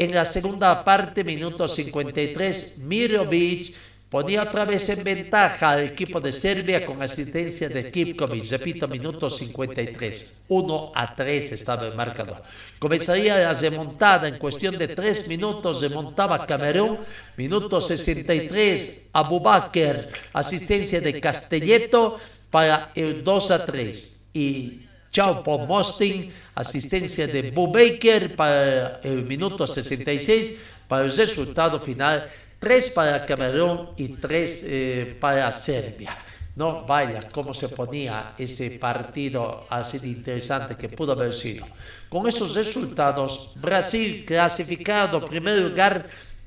En 0.03 0.13
la 0.13 0.25
segunda 0.25 0.83
parte, 0.83 1.23
minuto 1.23 1.69
53, 1.69 2.79
Mirovic 2.79 3.73
ponía 4.11 4.43
otra 4.43 4.65
vez 4.65 4.89
en 4.89 5.05
ventaja 5.05 5.71
al 5.71 5.85
equipo 5.85 6.21
de 6.21 6.33
Serbia 6.33 6.85
con 6.85 7.01
asistencia 7.01 7.69
de 7.69 7.89
Kipkovic. 7.89 8.51
Repito, 8.51 8.89
minuto 8.89 9.31
53. 9.31 10.43
1 10.49 10.93
a 10.93 11.15
3 11.15 11.53
estaba 11.53 11.87
el 11.87 11.95
marcador. 11.95 12.43
Comenzaría 12.81 13.39
la 13.39 13.55
remontada 13.55 14.27
en 14.27 14.39
cuestión 14.39 14.77
de 14.77 14.89
3 14.89 15.29
minutos. 15.29 15.81
Remontaba 15.81 16.49
Camerún. 16.49 16.99
Minuto 17.37 17.81
63. 17.81 19.11
Abubakar. 19.13 20.09
Asistencia 20.33 21.01
de 21.01 21.21
Castelletto 21.21 22.19
para 22.51 22.91
el 22.97 23.23
2 23.23 23.51
a 23.53 23.65
3. 23.65 24.17
Y 24.35 24.82
Chao 25.13 25.43
por 25.43 25.67
Mostin, 25.69 26.33
asistencia 26.55 27.27
de 27.27 27.51
Baker 27.51 28.35
para 28.35 28.99
el 29.05 29.27
minuto 29.27 29.67
66, 29.67 30.59
para 30.89 31.05
el 31.05 31.15
resultado 31.15 31.79
final, 31.79 32.31
3 32.59 32.91
para 32.91 33.27
Camerún 33.27 33.91
y 33.99 34.09
3 34.09 34.65
eh, 34.65 35.17
para 35.21 35.53
Serbia. 35.53 36.17
No, 36.57 36.87
vaya, 36.87 37.21
cómo 37.31 37.53
se 37.53 37.69
ponía 37.69 38.33
ese 38.39 38.71
partido 38.79 39.67
así 39.69 39.99
de 39.99 40.09
interesante 40.09 40.77
que 40.77 40.89
pudo 40.89 41.13
haber 41.13 41.35
sido. 41.35 41.67
Con 42.09 42.27
esos 42.27 42.55
resultados, 42.55 43.53
Brasil 43.57 44.25
clasificado 44.25 45.27
primer 45.27 45.59
lugar 45.59 46.07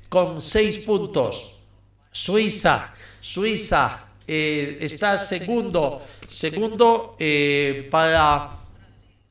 con 0.09 0.41
6 0.41 0.79
puntos. 0.79 1.61
Suiza, 2.11 2.95
Suiza 3.21 4.04
eh, 4.27 4.77
está 4.81 5.19
segundo, 5.19 6.01
segundo 6.27 7.15
eh, 7.19 7.87
para 7.91 8.49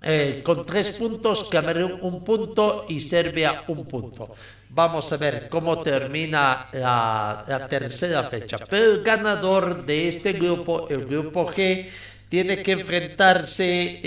eh, 0.01 0.41
con 0.45 0.65
tres 0.65 0.97
puntos, 0.97 1.49
Camerún 1.51 1.99
un 2.01 2.23
punto 2.23 2.87
y 2.89 3.01
Serbia 3.01 3.65
un 3.67 3.87
punto. 3.87 4.37
Vamos 4.69 5.11
a 5.13 5.17
ver 5.17 5.49
cómo 5.49 5.81
termina 5.83 6.69
la, 6.73 7.67
tercera 7.69 8.31
fecha. 8.31 8.59
Pero 8.71 8.93
el 8.93 9.03
ganador 9.03 9.85
de 9.85 10.07
este 10.09 10.33
grupo, 10.33 10.89
el 10.89 11.07
grupo 11.07 11.47
G, 11.47 11.89
tiene 12.29 12.63
que 12.63 12.73
enfrentarse. 12.73 14.01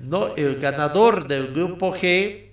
no, 0.00 0.34
el 0.34 0.56
ganador 0.58 1.28
del 1.28 1.48
grupo 1.48 1.94
G, 1.94 2.48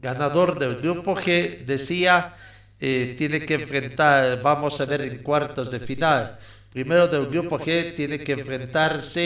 ganador 0.00 0.58
del 0.58 0.76
grupo 0.76 1.14
G, 1.14 1.64
decía 1.64 2.34
eh, 2.80 3.14
tiene 3.16 3.40
que 3.44 3.54
enfrentar, 3.54 4.40
vamos 4.42 4.80
a 4.80 4.84
ver 4.84 5.02
en 5.02 5.22
cuartos 5.22 5.70
de 5.70 5.80
final. 5.80 6.38
Primero 6.70 7.08
del 7.08 7.26
grupo 7.26 7.58
G 7.58 7.94
tiene 7.96 8.18
que 8.18 8.32
enfrentarse 8.32 9.20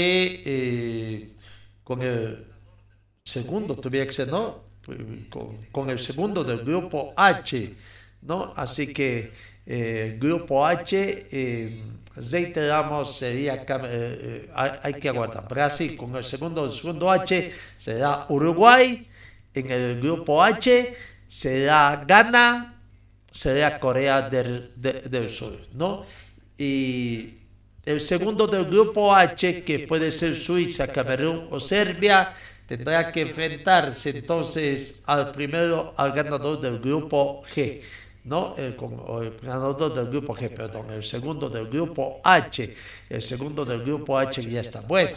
eh, 0.44 1.32
con 1.82 2.02
el 2.02 2.46
segundo, 3.24 3.76
tuviera 3.76 4.06
que 4.06 4.12
ser, 4.12 4.28
¿no? 4.28 4.64
Con, 5.70 5.90
el 5.90 5.98
segundo 5.98 6.42
del 6.42 6.58
grupo 6.58 7.12
H, 7.16 7.74
¿no? 8.22 8.52
Así 8.56 8.92
que 8.92 9.30
eh, 9.64 10.16
grupo 10.20 10.66
H, 10.66 11.28
eh, 11.30 11.82
reiteramos, 12.16 13.16
sería, 13.16 13.64
eh, 13.68 14.50
hay, 14.54 14.94
que 14.94 15.08
aguardar. 15.08 15.46
Brasil 15.48 15.96
con 15.96 16.16
el 16.16 16.24
segundo, 16.24 16.64
el 16.64 16.72
segundo 16.72 17.10
H 17.10 17.52
será 17.76 18.26
Uruguay, 18.28 19.06
en 19.54 19.70
el 19.70 20.00
grupo 20.00 20.42
H 20.42 20.94
será 21.28 22.04
Ghana, 22.06 22.71
sería 23.32 23.80
Corea 23.80 24.28
del, 24.28 24.72
del 24.76 25.28
Sur, 25.28 25.58
¿no? 25.72 26.04
Y 26.56 27.34
el 27.84 28.00
segundo 28.00 28.46
del 28.46 28.66
grupo 28.66 29.12
H, 29.12 29.64
que 29.64 29.80
puede 29.80 30.12
ser 30.12 30.36
Suiza, 30.36 30.86
Camerún 30.86 31.48
o 31.50 31.58
Serbia, 31.58 32.32
tendrá 32.66 33.10
que 33.10 33.22
enfrentarse 33.22 34.10
entonces 34.10 35.02
al 35.06 35.32
primero, 35.32 35.92
al 35.96 36.12
ganador 36.12 36.60
del 36.60 36.78
grupo 36.78 37.42
G. 37.52 37.80
¿no? 38.24 38.54
El, 38.56 38.76
el, 38.76 39.36
ganador 39.42 39.92
del 39.94 40.06
grupo 40.06 40.34
G, 40.36 40.48
perdón, 40.54 40.92
el 40.92 41.02
segundo 41.02 41.48
del 41.50 41.66
grupo 41.66 42.20
H, 42.22 42.72
el 43.10 43.20
segundo 43.20 43.64
del 43.64 43.82
grupo 43.82 44.16
H 44.16 44.40
ya 44.42 44.60
está. 44.60 44.80
Bueno, 44.82 45.16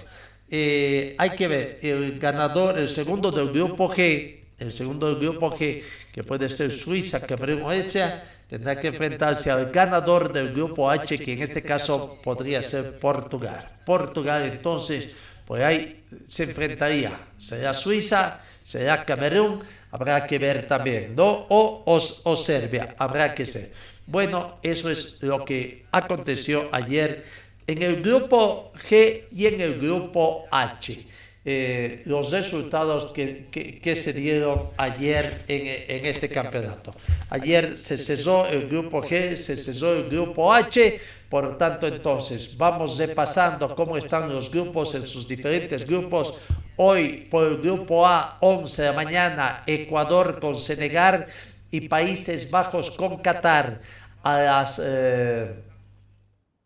eh, 0.50 1.16
hay 1.18 1.30
que 1.32 1.48
ver, 1.48 1.80
el 1.84 2.18
ganador, 2.18 2.80
el 2.80 2.90
segundo 2.90 3.30
del 3.30 3.52
grupo 3.52 3.90
G, 3.90 4.45
el 4.58 4.72
segundo 4.72 5.18
grupo 5.20 5.52
G, 5.52 5.84
que 6.12 6.24
puede 6.24 6.50
ser 6.50 6.72
Suiza, 6.72 7.20
o 7.64 7.72
Echa, 7.72 8.24
tendrá 8.50 8.80
que 8.80 8.88
enfrentarse 8.88 9.52
al 9.52 9.72
ganador 9.72 10.32
del 10.32 10.54
grupo 10.54 10.90
H, 10.90 11.18
que 11.18 11.34
en 11.34 11.42
este 11.42 11.62
caso 11.62 12.20
podría 12.24 12.62
ser 12.62 12.98
Portugal. 13.00 13.70
Portugal 13.86 14.44
entonces, 14.44 15.10
pues 15.46 15.64
ahí 15.64 16.04
se 16.28 16.44
enfrentaría, 16.44 17.20
será 17.38 17.74
Suiza, 17.74 18.42
será 18.64 19.04
Camerún, 19.04 19.62
habrá 19.92 20.26
que 20.26 20.40
ver 20.40 20.68
también, 20.68 21.16
¿no? 21.16 21.46
O, 21.50 21.84
o, 22.24 22.36
Serbia, 22.36 22.96
habrá 22.98 23.34
que 23.34 23.46
ser. 23.46 23.72
Bueno, 24.08 24.58
eso 24.62 24.90
es 24.90 25.22
lo 25.22 25.44
que 25.46 25.86
aconteció 25.92 26.70
ayer 26.72 27.26
en 27.68 27.82
el 27.82 28.02
grupo 28.02 28.72
G 28.76 29.24
y 29.32 29.48
en 29.48 29.62
el 29.62 29.80
grupo 29.80 30.46
H. 30.52 31.06
Eh, 31.48 32.02
los 32.06 32.32
resultados 32.32 33.14
que, 33.14 33.46
que, 33.52 33.96
se 33.96 34.14
dieron 34.14 34.70
ayer 34.78 35.44
en, 35.48 35.96
en, 35.96 36.06
este 36.08 36.28
campeonato. 36.28 36.96
Ayer 37.30 37.78
se 37.78 38.00
cesó 38.00 38.48
el 38.48 38.68
grupo 38.68 39.04
G, 39.04 39.36
se 39.36 39.56
cesó 39.56 39.94
el 39.94 40.10
grupo 40.10 40.52
H, 40.52 41.00
por 41.30 41.56
tanto 41.56 41.86
entonces 41.86 42.58
vamos 42.58 42.98
repasando 42.98 43.76
cómo 43.76 43.96
están 43.96 44.28
los 44.34 44.50
grupos 44.50 44.96
en 44.96 45.06
sus 45.06 45.28
diferentes 45.28 45.86
grupos. 45.86 46.40
Hoy 46.78 47.28
por 47.30 47.46
el 47.46 47.58
grupo 47.58 48.08
A, 48.08 48.40
11 48.42 48.82
de 48.82 48.88
la 48.88 48.96
mañana, 48.96 49.64
Ecuador 49.68 50.40
con 50.40 50.56
Senegal 50.56 51.28
y 51.70 51.88
Países 51.88 52.50
Bajos 52.50 52.90
con 52.90 53.18
Qatar 53.18 53.82
a 54.24 54.40
las... 54.40 54.82
Eh, 54.84 55.54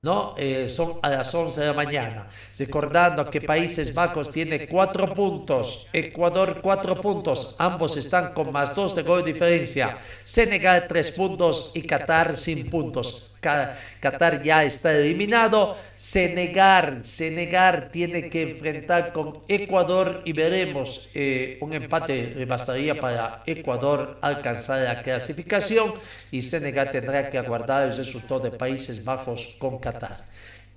¿no? 0.02 0.34
Eh, 0.38 0.70
son 0.70 0.98
a 1.02 1.10
las 1.10 1.34
11 1.36 1.60
de 1.60 1.68
la 1.68 1.74
mañana. 1.74 2.30
Recordando 2.58 3.30
que 3.30 3.42
Países 3.42 3.94
Bajos 3.94 4.32
tiene 4.32 4.66
cuatro 4.68 5.14
puntos, 5.14 5.88
Ecuador 5.92 6.62
cuatro 6.62 6.96
puntos, 7.02 7.56
ambos 7.58 7.98
están 7.98 8.34
con 8.34 8.52
más 8.52 8.74
dos 8.74 8.96
de 8.96 9.04
gol 9.04 9.26
de 9.26 9.34
diferencia, 9.34 9.98
Senegal 10.24 10.86
tres 10.88 11.12
puntos 11.12 11.72
y 11.74 11.82
Qatar 11.82 12.38
sin 12.38 12.70
puntos. 12.70 13.32
Qatar 13.42 14.44
ya 14.44 14.66
está 14.66 14.94
eliminado, 14.94 15.78
Senegal, 15.96 17.06
Senegal 17.06 17.90
tiene 17.90 18.30
que 18.30 18.42
enfrentar 18.52 19.14
con 19.14 19.44
Ecuador 19.48 20.22
y 20.26 20.34
veremos 20.34 21.10
eh, 21.14 21.58
un 21.62 21.72
empate 21.74 22.46
bastaría 22.46 23.00
para 23.00 23.44
Ecuador 23.46 24.18
alcanzar 24.22 24.82
la 24.82 25.02
clasificación 25.02 25.94
y 26.32 26.42
Senegal 26.42 26.92
tendrá 26.92 27.30
que 27.30 27.38
aguardar 27.38 27.88
el 27.90 27.96
resultado 27.96 28.42
de 28.42 28.52
Países 28.52 29.06
Bajos 29.06 29.56
con 29.58 29.80
Qatar. 29.80 29.89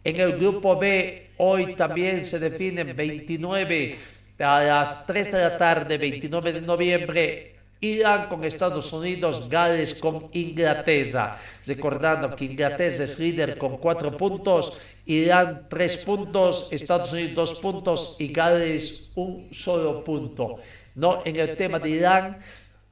En 0.04 0.18
el 0.18 0.38
grupo 0.38 0.78
B, 0.78 1.30
hoy 1.38 1.74
también 1.74 2.24
se 2.24 2.38
definen 2.38 2.94
29 2.96 3.96
a 4.38 4.60
las 4.62 5.06
3 5.06 5.32
de 5.32 5.38
la 5.38 5.56
tarde, 5.56 5.98
29 5.98 6.52
de 6.52 6.60
noviembre, 6.62 7.52
Irán 7.82 8.28
con 8.28 8.44
Estados 8.44 8.92
Unidos, 8.92 9.48
Gales 9.48 9.94
con 9.94 10.28
Inglaterra. 10.32 11.36
Recordando 11.66 12.34
que 12.36 12.44
Inglaterra 12.44 13.04
es 13.04 13.18
líder 13.18 13.58
con 13.58 13.78
4 13.78 14.16
puntos, 14.16 14.78
Irán 15.04 15.66
3 15.68 15.96
puntos, 15.98 16.68
Estados 16.70 17.12
Unidos 17.12 17.34
2 17.34 17.60
puntos 17.60 18.16
y 18.20 18.32
Gales 18.32 19.10
un 19.16 19.48
solo 19.52 20.04
punto. 20.04 20.58
No, 20.94 21.22
en 21.24 21.36
el 21.36 21.56
tema 21.56 21.78
de 21.80 21.90
Irán, 21.90 22.38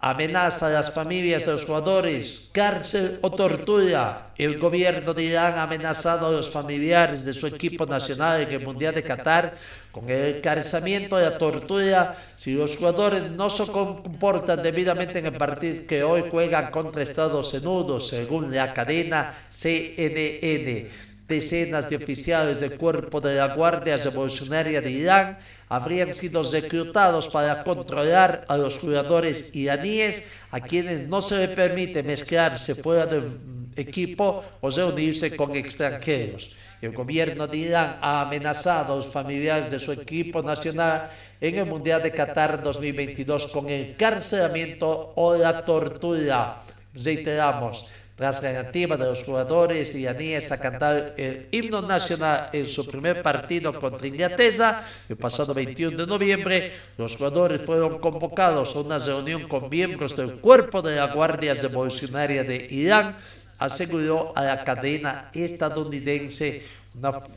amenaza 0.00 0.68
a 0.68 0.70
las 0.70 0.92
familias 0.92 1.44
de 1.44 1.52
los 1.52 1.66
jugadores, 1.66 2.48
cárcel 2.52 3.18
o 3.20 3.30
tortura. 3.30 4.32
El 4.34 4.58
gobierno 4.58 5.12
de 5.12 5.24
Irán 5.24 5.58
ha 5.58 5.64
amenazado 5.64 6.26
a 6.26 6.30
los 6.30 6.50
familiares 6.50 7.22
de 7.22 7.34
su 7.34 7.46
equipo 7.46 7.84
nacional 7.84 8.40
en 8.40 8.50
el 8.50 8.64
Mundial 8.64 8.94
de 8.94 9.02
Qatar 9.02 9.52
con 9.92 10.08
el 10.08 10.36
encarcelamiento 10.36 11.18
y 11.18 11.22
la 11.22 11.36
tortura 11.36 12.16
si 12.34 12.54
los 12.54 12.76
jugadores 12.76 13.30
no 13.30 13.50
se 13.50 13.66
comportan 13.66 14.62
debidamente 14.62 15.18
en 15.18 15.26
el 15.26 15.36
partido 15.36 15.86
que 15.86 16.02
hoy 16.02 16.24
juegan 16.30 16.70
contra 16.70 17.02
Estados 17.02 17.52
Unidos, 17.52 18.08
según 18.08 18.54
la 18.54 18.72
cadena 18.72 19.34
CNN 19.50 20.88
decenas 21.30 21.88
de 21.88 21.96
oficiales 21.96 22.58
del 22.60 22.76
cuerpo 22.76 23.20
de 23.20 23.36
la 23.36 23.54
Guardia 23.54 23.96
Revolucionaria 23.96 24.80
de 24.82 24.90
Irán 24.90 25.38
habrían 25.70 26.12
sido 26.12 26.42
reclutados 26.42 27.28
para 27.28 27.62
controlar 27.62 28.44
a 28.48 28.56
los 28.56 28.76
jugadores 28.76 29.54
iraníes 29.54 30.24
a 30.50 30.60
quienes 30.60 31.08
no 31.08 31.22
se 31.22 31.38
les 31.38 31.50
permite 31.50 32.02
mezclarse 32.02 32.74
fuera 32.74 33.06
del 33.06 33.38
equipo 33.76 34.42
o 34.60 34.68
reunirse 34.68 35.36
con 35.36 35.54
extranjeros. 35.54 36.56
El 36.82 36.90
gobierno 36.90 37.46
de 37.46 37.56
Irán 37.58 37.98
ha 38.00 38.22
amenazado 38.22 38.94
a 38.94 38.96
los 38.96 39.06
familiares 39.06 39.70
de 39.70 39.78
su 39.78 39.92
equipo 39.92 40.42
nacional 40.42 41.08
en 41.40 41.54
el 41.54 41.66
Mundial 41.66 42.02
de 42.02 42.10
Qatar 42.10 42.62
2022 42.64 43.46
con 43.46 43.70
el 43.70 43.90
encarcelamiento 43.90 45.12
o 45.14 45.36
la 45.36 45.64
tortura. 45.64 46.62
Reiteramos, 46.92 47.86
tras 48.20 48.42
la 48.42 48.50
negativa 48.50 48.98
de 48.98 49.06
los 49.06 49.24
jugadores 49.24 49.94
iraníes 49.94 50.52
a 50.52 50.58
cantar 50.58 51.14
el 51.16 51.48
himno 51.52 51.80
nacional 51.80 52.50
en 52.52 52.66
su 52.66 52.86
primer 52.86 53.22
partido 53.22 53.72
contra 53.80 54.06
Inglaterra, 54.06 54.84
el 55.08 55.16
pasado 55.16 55.54
21 55.54 55.96
de 55.96 56.06
noviembre, 56.06 56.70
los 56.98 57.16
jugadores 57.16 57.62
fueron 57.62 57.98
convocados 57.98 58.76
a 58.76 58.80
una 58.80 58.98
reunión 58.98 59.48
con 59.48 59.70
miembros 59.70 60.14
del 60.14 60.34
cuerpo 60.34 60.82
de 60.82 60.96
la 60.96 61.06
Guardia 61.06 61.54
Revolucionaria 61.54 62.44
de 62.44 62.66
Irán, 62.68 63.16
aseguró 63.58 64.34
a 64.36 64.44
la 64.44 64.64
cadena 64.64 65.30
estadounidense 65.32 66.62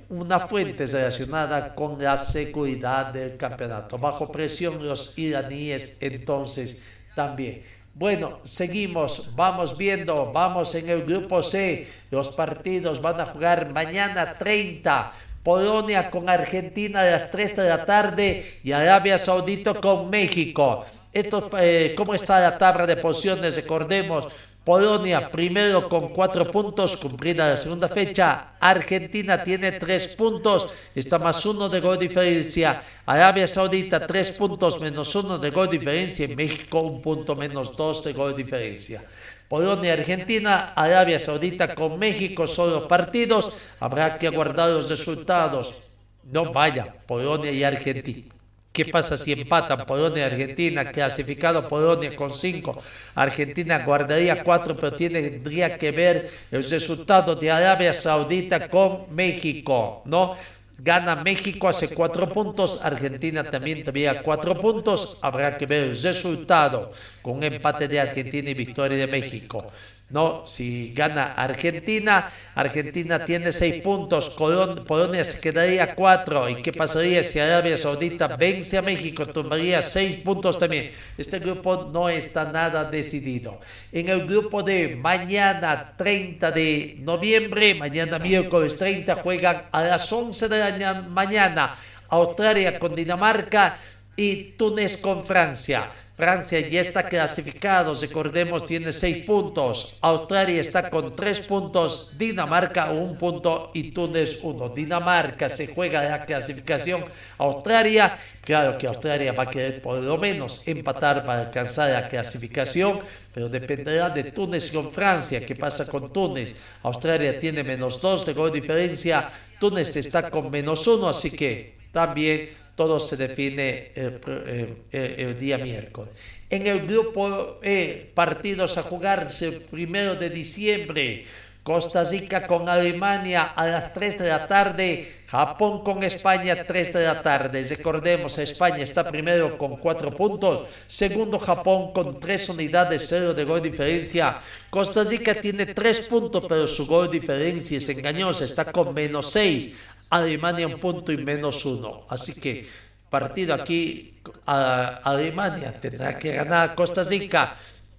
una, 0.10 0.42
fuente 0.42 0.86
relacionada 0.86 1.74
con 1.74 2.04
la 2.04 2.18
seguridad 2.18 3.14
del 3.14 3.38
campeonato. 3.38 3.98
Bajo 3.98 4.30
presión 4.30 4.86
los 4.86 5.18
iraníes 5.18 5.96
entonces 6.02 6.84
también. 7.16 7.64
Bueno, 7.96 8.40
seguimos, 8.44 9.36
vamos 9.36 9.78
viendo, 9.78 10.32
vamos 10.32 10.74
en 10.74 10.90
el 10.90 11.04
grupo 11.04 11.44
C. 11.44 11.88
Los 12.10 12.32
partidos 12.32 13.00
van 13.00 13.22
a 13.22 13.28
jugar 13.28 13.72
mañana 13.72 14.36
30. 14.36 15.14
Polonia 15.44 16.10
con 16.10 16.28
Argentina 16.28 17.02
a 17.02 17.06
las 17.06 17.30
3 17.30 17.56
de 17.58 17.70
la 17.70 17.86
tarde 17.86 18.60
y 18.64 18.72
Arabia 18.72 19.20
Saudita 19.20 19.76
con 19.76 20.10
México. 20.10 20.86
Esto, 21.12 21.52
eh, 21.60 21.94
¿Cómo 21.96 22.16
está 22.16 22.40
la 22.40 22.58
tabla 22.58 22.88
de 22.88 22.96
posiciones? 22.96 23.56
Recordemos, 23.56 24.28
Polonia 24.64 25.30
primero 25.30 25.90
con 25.90 26.10
cuatro 26.10 26.50
puntos, 26.50 26.96
cumplida 26.96 27.50
la 27.50 27.58
segunda 27.58 27.90
fecha. 27.90 28.56
Argentina 28.62 29.44
tiene 29.44 29.74
tres 29.74 30.16
puntos, 30.16 30.74
está 30.96 31.20
más 31.20 31.46
uno 31.46 31.68
de 31.68 31.82
gol 31.82 32.00
diferencia. 32.00 32.82
Arabia 33.06 33.46
Saudita 33.46 34.08
tres 34.08 34.32
puntos 34.32 34.80
menos 34.80 35.14
uno 35.16 35.38
de 35.38 35.50
gol 35.50 35.70
diferencia. 35.70 36.30
México 36.30 36.80
un 36.80 37.02
punto 37.02 37.36
menos 37.36 37.76
dos 37.76 38.06
de 38.06 38.14
gol 38.14 38.34
diferencia. 38.34 39.04
Polonia, 39.50 39.94
Argentina, 39.94 40.72
Arabia 40.74 41.20
Saudita 41.20 41.76
con 41.76 42.00
México 42.00 42.48
solo 42.48 42.88
partidos. 42.88 43.58
Habrá 43.82 44.18
que 44.18 44.28
aguardar 44.28 44.70
los 44.70 44.90
resultados. 44.90 45.82
No 46.24 46.54
vaya, 46.54 46.96
Polonia 47.06 47.52
y 47.52 47.66
Argentina. 47.66 48.33
¿Qué 48.74 48.86
pasa 48.86 49.18
si 49.20 49.32
empatan 49.32 49.86
Polonia 49.86 50.24
y 50.24 50.32
Argentina? 50.32 50.92
Clasificado 50.92 51.68
Polonia 51.68 52.16
con 52.16 52.34
5. 52.34 52.82
Argentina 53.14 53.86
guardaría 53.86 54.44
4, 54.44 54.76
pero 54.76 54.94
tendría 54.94 55.78
que 55.78 55.92
ver 55.92 56.32
el 56.50 56.68
resultado 56.68 57.36
de 57.36 57.52
Arabia 57.52 57.94
Saudita 57.94 58.68
con 58.68 59.14
México, 59.14 60.02
¿no? 60.06 60.36
Gana 60.76 61.16
México 61.18 61.68
hace 61.68 61.94
4 61.94 62.30
puntos, 62.30 62.84
Argentina 62.84 63.44
también 63.44 63.84
tendría 63.84 64.24
4 64.24 64.60
puntos. 64.60 65.18
Habrá 65.22 65.56
que 65.56 65.68
ver 65.68 65.84
el 65.90 66.02
resultado 66.02 66.92
con 67.22 67.44
empate 67.44 67.88
de 67.88 68.00
Argentina 68.00 68.50
y 68.50 68.56
victoria 68.56 68.98
de 68.98 69.08
México. 69.08 69.72
No, 70.14 70.46
si 70.46 70.94
gana 70.94 71.34
Argentina, 71.34 72.30
Argentina 72.54 73.26
tiene 73.26 73.52
seis 73.52 73.82
puntos, 73.82 74.30
Polonia 74.30 75.26
se 75.26 75.42
quedaría 75.42 75.96
cuatro. 75.96 76.48
¿Y 76.48 76.62
qué 76.62 76.72
pasaría 76.72 77.24
si 77.24 77.40
Arabia 77.40 77.80
Saudita 77.80 78.28
vence 78.38 78.78
a 78.78 78.84
México? 78.84 79.26
Tomaría 79.26 79.82
seis 79.82 80.18
puntos 80.18 80.60
también. 80.60 80.92
Este 81.18 81.40
grupo 81.40 81.90
no 81.92 82.10
está 82.10 82.46
nada 82.46 82.84
decidido. 82.84 83.60
En 83.92 84.08
el 84.08 84.28
grupo 84.28 84.62
de 84.62 84.96
mañana 84.96 85.96
30 85.98 86.52
de 86.52 86.98
noviembre, 87.00 87.74
mañana 87.74 88.20
miércoles 88.20 88.78
30, 88.78 89.16
juegan 89.16 89.64
a 89.72 89.82
las 89.82 90.14
11 90.14 90.48
de 90.48 90.80
la 90.80 91.02
mañana 91.10 91.76
Australia 92.10 92.78
con 92.78 92.94
Dinamarca 92.94 93.80
y 94.16 94.52
Túnez 94.52 94.98
con 94.98 95.26
Francia. 95.26 95.92
Francia 96.16 96.60
ya 96.60 96.82
está 96.82 97.02
clasificado, 97.02 97.96
recordemos, 98.00 98.68
tiene 98.68 98.94
seis 98.94 99.26
puntos. 99.26 99.96
Australia 100.00 100.62
está 100.62 100.92
con 100.92 101.16
tres 101.16 101.40
puntos, 101.40 102.12
Dinamarca 102.16 102.92
un 102.92 103.18
punto 103.18 103.72
y 103.74 103.92
Túnez 103.92 104.38
uno. 104.44 104.70
Dinamarca 104.70 105.50
se 105.50 105.74
juega 105.74 106.04
la 106.04 106.24
clasificación. 106.24 107.04
Australia, 107.40 108.16
claro 108.42 108.78
que 108.78 108.86
Australia 108.86 109.32
va 109.34 109.44
a 109.44 109.50
querer 109.50 109.82
por 109.82 110.00
lo 110.04 110.18
menos 110.20 110.68
empatar 110.68 111.26
para 111.26 111.48
alcanzar 111.48 111.90
la 111.90 112.08
clasificación, 112.08 113.00
pero 113.34 113.50
dependerá 113.50 114.12
de 114.12 114.26
Túnez 114.26 114.70
con 114.70 114.92
Francia. 114.92 115.44
¿Qué 115.44 115.56
pasa 115.56 115.88
con 115.88 116.14
Túnez? 116.14 116.54
Australia 116.84 117.40
tiene 117.40 117.64
menos 117.64 118.00
dos 118.00 118.24
de 118.24 118.34
gol 118.34 118.52
diferencia, 118.52 119.32
Túnez 119.60 119.96
está 119.96 120.30
con 120.30 120.52
menos 120.52 120.86
uno, 120.86 121.10
así 121.10 121.32
que 121.32 121.82
también 121.92 122.63
todo 122.76 123.00
se 123.00 123.18
define 123.18 123.92
el, 123.96 125.40
día 125.40 125.58
miércoles. 125.58 126.14
En 126.50 126.68
el 126.68 126.86
grupo 126.88 127.60
E, 127.62 128.12
partidos 128.14 128.78
a 128.78 128.84
jugarse 128.84 129.52
primero 129.52 130.16
de 130.16 130.30
diciembre. 130.30 131.26
Costa 131.64 132.04
Rica 132.04 132.46
con 132.46 132.68
Alemania 132.68 133.54
a 133.56 133.66
las 133.66 133.94
3 133.94 134.20
de 134.20 134.28
la 134.28 134.48
tarde, 134.48 135.24
Japón 135.28 135.82
con 135.82 136.04
España 136.04 136.68
3 136.68 136.92
de 136.92 137.04
la 137.06 137.22
tarde. 137.22 137.64
Recordemos, 137.64 138.38
España 138.38 138.84
está 138.84 139.10
primero 139.10 139.58
con 139.58 139.78
4 139.78 140.12
puntos, 140.12 140.66
segundo 140.88 141.40
Japón 141.40 141.94
con 141.94 142.20
3 142.20 142.50
unidades, 142.50 143.06
0 143.08 143.34
de 143.34 143.46
gol 143.46 143.62
diferencia. 143.62 144.42
Costa 144.70 145.06
Rica 145.06 145.36
tiene 145.36 145.68
3 145.68 146.10
puntos, 146.10 146.44
pero 146.50 146.68
su 146.68 146.86
gol 146.86 147.10
diferencia 147.10 147.78
es 147.78 147.88
engañosa, 147.88 148.44
está 148.44 148.70
con 148.70 148.94
menos 148.94 149.32
6. 149.32 149.74
Alemania 150.18 150.68
un 150.68 150.80
punto 150.80 151.12
y 151.12 151.18
menos 151.18 151.66
uno. 151.66 152.06
Así 152.10 152.40
que 152.40 152.68
partido 153.10 153.54
aquí, 153.54 154.22
a 154.46 155.02
Alemania 155.04 155.80
tendrá 155.80 156.18
que 156.18 156.34
ganar 156.34 156.76
Costa 156.76 157.04
Rica 157.04 157.56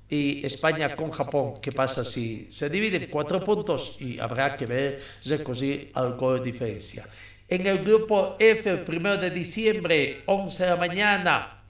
y 0.09 0.45
España 0.45 0.95
con 0.95 1.11
Japón. 1.11 1.55
¿Qué 1.61 1.73
pasa 1.73 2.05
si 2.05 2.47
se 2.51 2.69
dividen 2.71 3.09
cuatro 3.11 3.43
puntos 3.45 3.97
y 4.01 4.19
habrá 4.19 4.57
que 4.57 4.67
ver 4.67 5.01
si 5.23 5.91
algo 5.95 6.35
de 6.35 6.41
diferencia? 6.41 7.09
En 7.49 7.67
el 7.67 7.85
grupo 7.85 8.37
F, 8.39 8.71
el 8.71 8.81
primero 8.81 9.17
de 9.17 9.31
diciembre, 9.31 10.23
11 10.27 10.65
de 10.65 10.71
la 10.71 10.77
mañana, 10.77 11.63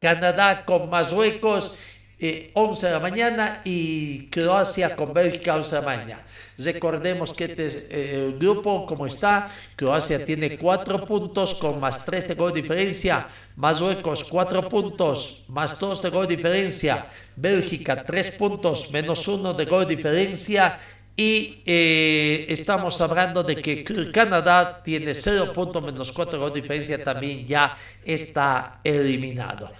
Canadá 0.00 0.64
con 0.64 0.90
Marruecos 0.90 1.76
11 2.18 2.86
de 2.86 2.92
la 2.92 3.00
mañana 3.00 3.60
y 3.64 4.26
Croacia 4.26 4.94
con 4.94 5.12
Bélgica 5.12 5.56
11 5.56 5.74
de 5.74 5.80
la 5.80 5.86
mañana. 5.86 6.22
Recordemos 6.56 7.34
que 7.34 7.44
este, 7.44 7.66
eh, 7.90 8.26
el 8.26 8.38
grupo 8.38 8.86
como 8.86 9.06
está, 9.06 9.50
Croacia 9.74 10.24
tiene 10.24 10.56
4 10.56 11.04
puntos 11.04 11.56
con 11.56 11.80
más 11.80 12.04
3 12.04 12.28
de 12.28 12.34
gol 12.34 12.52
de 12.52 12.62
diferencia, 12.62 13.26
Marruecos 13.56 14.24
4 14.24 14.68
puntos 14.68 15.44
más 15.48 15.78
2 15.78 16.02
de 16.02 16.10
gol 16.10 16.26
de 16.28 16.36
diferencia, 16.36 17.06
Bélgica 17.34 18.04
3 18.04 18.36
puntos 18.36 18.92
menos 18.92 19.26
1 19.26 19.52
de 19.54 19.64
gol 19.64 19.86
de 19.86 19.96
diferencia 19.96 20.78
y 21.16 21.62
eh, 21.66 22.46
estamos 22.48 23.00
hablando 23.00 23.42
de 23.42 23.56
que 23.56 23.84
Canadá 24.12 24.82
tiene 24.82 25.14
0 25.14 25.52
puntos 25.52 25.82
menos 25.82 26.10
4 26.12 26.32
de 26.32 26.38
gol 26.38 26.52
de 26.52 26.60
diferencia, 26.60 27.02
también 27.02 27.46
ya 27.46 27.76
está 28.04 28.80
eliminado. 28.82 29.70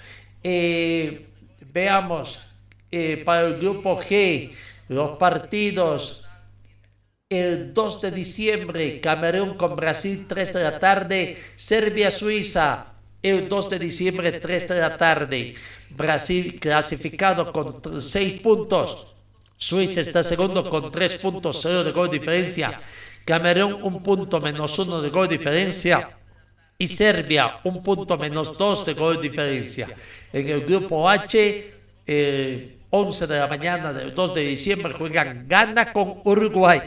Eh, 0.42 1.33
Veamos 1.74 2.46
eh, 2.92 3.20
para 3.24 3.48
el 3.48 3.58
grupo 3.58 3.98
G 3.98 4.52
los 4.88 5.18
partidos 5.18 6.22
El 7.28 7.74
2 7.74 8.00
de 8.00 8.10
diciembre, 8.12 9.00
Camerún 9.00 9.54
con 9.56 9.74
Brasil, 9.74 10.26
3 10.28 10.52
de 10.52 10.62
la 10.62 10.78
tarde. 10.78 11.36
Serbia-Suiza, 11.56 12.94
el 13.20 13.48
2 13.48 13.70
de 13.70 13.78
diciembre, 13.80 14.30
3 14.30 14.68
de 14.68 14.78
la 14.78 14.96
tarde. 14.96 15.54
Brasil 15.90 16.60
clasificado 16.60 17.52
con 17.52 18.00
6 18.00 18.40
puntos. 18.40 19.16
Suiza 19.56 20.00
está 20.00 20.22
segundo 20.22 20.70
con 20.70 20.92
3 20.92 21.16
puntos, 21.16 21.58
0 21.60 21.82
de 21.82 21.90
gol 21.90 22.08
diferencia. 22.08 22.80
Camerún 23.24 23.82
un 23.82 24.00
punto 24.00 24.40
menos 24.40 24.78
1 24.78 25.02
de 25.02 25.10
gol 25.10 25.26
diferencia. 25.26 26.18
Y 26.78 26.88
Serbia 26.88 27.60
un 27.64 27.82
punto 27.82 28.18
menos 28.18 28.56
2 28.56 28.86
de 28.86 28.94
gol 28.94 29.20
diferencia. 29.20 29.88
En 30.32 30.48
el 30.48 30.60
grupo 30.62 31.08
H, 31.08 31.72
eh, 32.06 32.76
11 32.90 33.26
de 33.26 33.38
la 33.38 33.48
mañana 33.48 33.92
del 33.92 34.14
2 34.14 34.34
de 34.34 34.44
diciembre 34.44 34.92
juegan 34.92 35.46
Ghana 35.48 35.92
con 35.92 36.20
Uruguay 36.24 36.80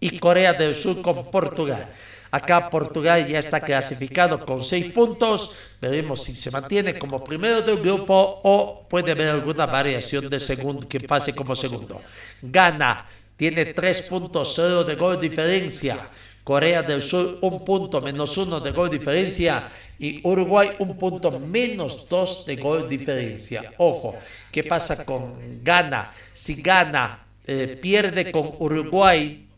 y 0.00 0.18
Corea 0.18 0.52
del 0.52 0.74
Sur 0.74 1.02
con 1.02 1.30
Portugal. 1.30 1.88
Acá 2.34 2.68
Portugal 2.68 3.24
ya 3.28 3.38
está 3.38 3.60
clasificado 3.60 4.44
con 4.44 4.64
6 4.64 4.90
puntos. 4.90 5.54
Veremos 5.80 6.24
si 6.24 6.34
se 6.34 6.50
mantiene 6.50 6.98
como 6.98 7.22
primero 7.22 7.62
del 7.62 7.78
grupo 7.78 8.40
o 8.42 8.86
puede 8.88 9.12
haber 9.12 9.28
alguna 9.28 9.66
variación 9.66 10.28
de 10.28 10.40
segundo 10.40 10.88
que 10.88 10.98
pase 10.98 11.32
como 11.32 11.54
segundo. 11.54 12.02
Ghana 12.42 13.06
tiene 13.36 13.66
3 13.66 14.02
puntos, 14.08 14.52
0 14.56 14.82
de 14.82 14.96
gol 14.96 15.20
diferencia. 15.20 16.10
Corea 16.44 16.82
del 16.82 17.00
Sur 17.00 17.38
un 17.40 17.64
punto 17.64 18.02
menos 18.02 18.36
1 18.36 18.60
de 18.60 18.70
gol 18.70 18.90
diferencia 18.90 19.70
y 19.98 20.20
Uruguay 20.28 20.70
un 20.78 20.96
punto 20.98 21.40
menos 21.40 22.06
2 22.06 22.44
de 22.44 22.56
gol 22.56 22.86
diferencia. 22.86 23.72
Ojo, 23.78 24.16
¿qué 24.52 24.62
pasa 24.62 25.04
con 25.06 25.62
Ghana? 25.64 26.12
Si 26.34 26.60
Ghana 26.60 27.26
eh, 27.46 27.78
pierde 27.80 28.30
con 28.30 28.52
Uruguay, 28.58 29.48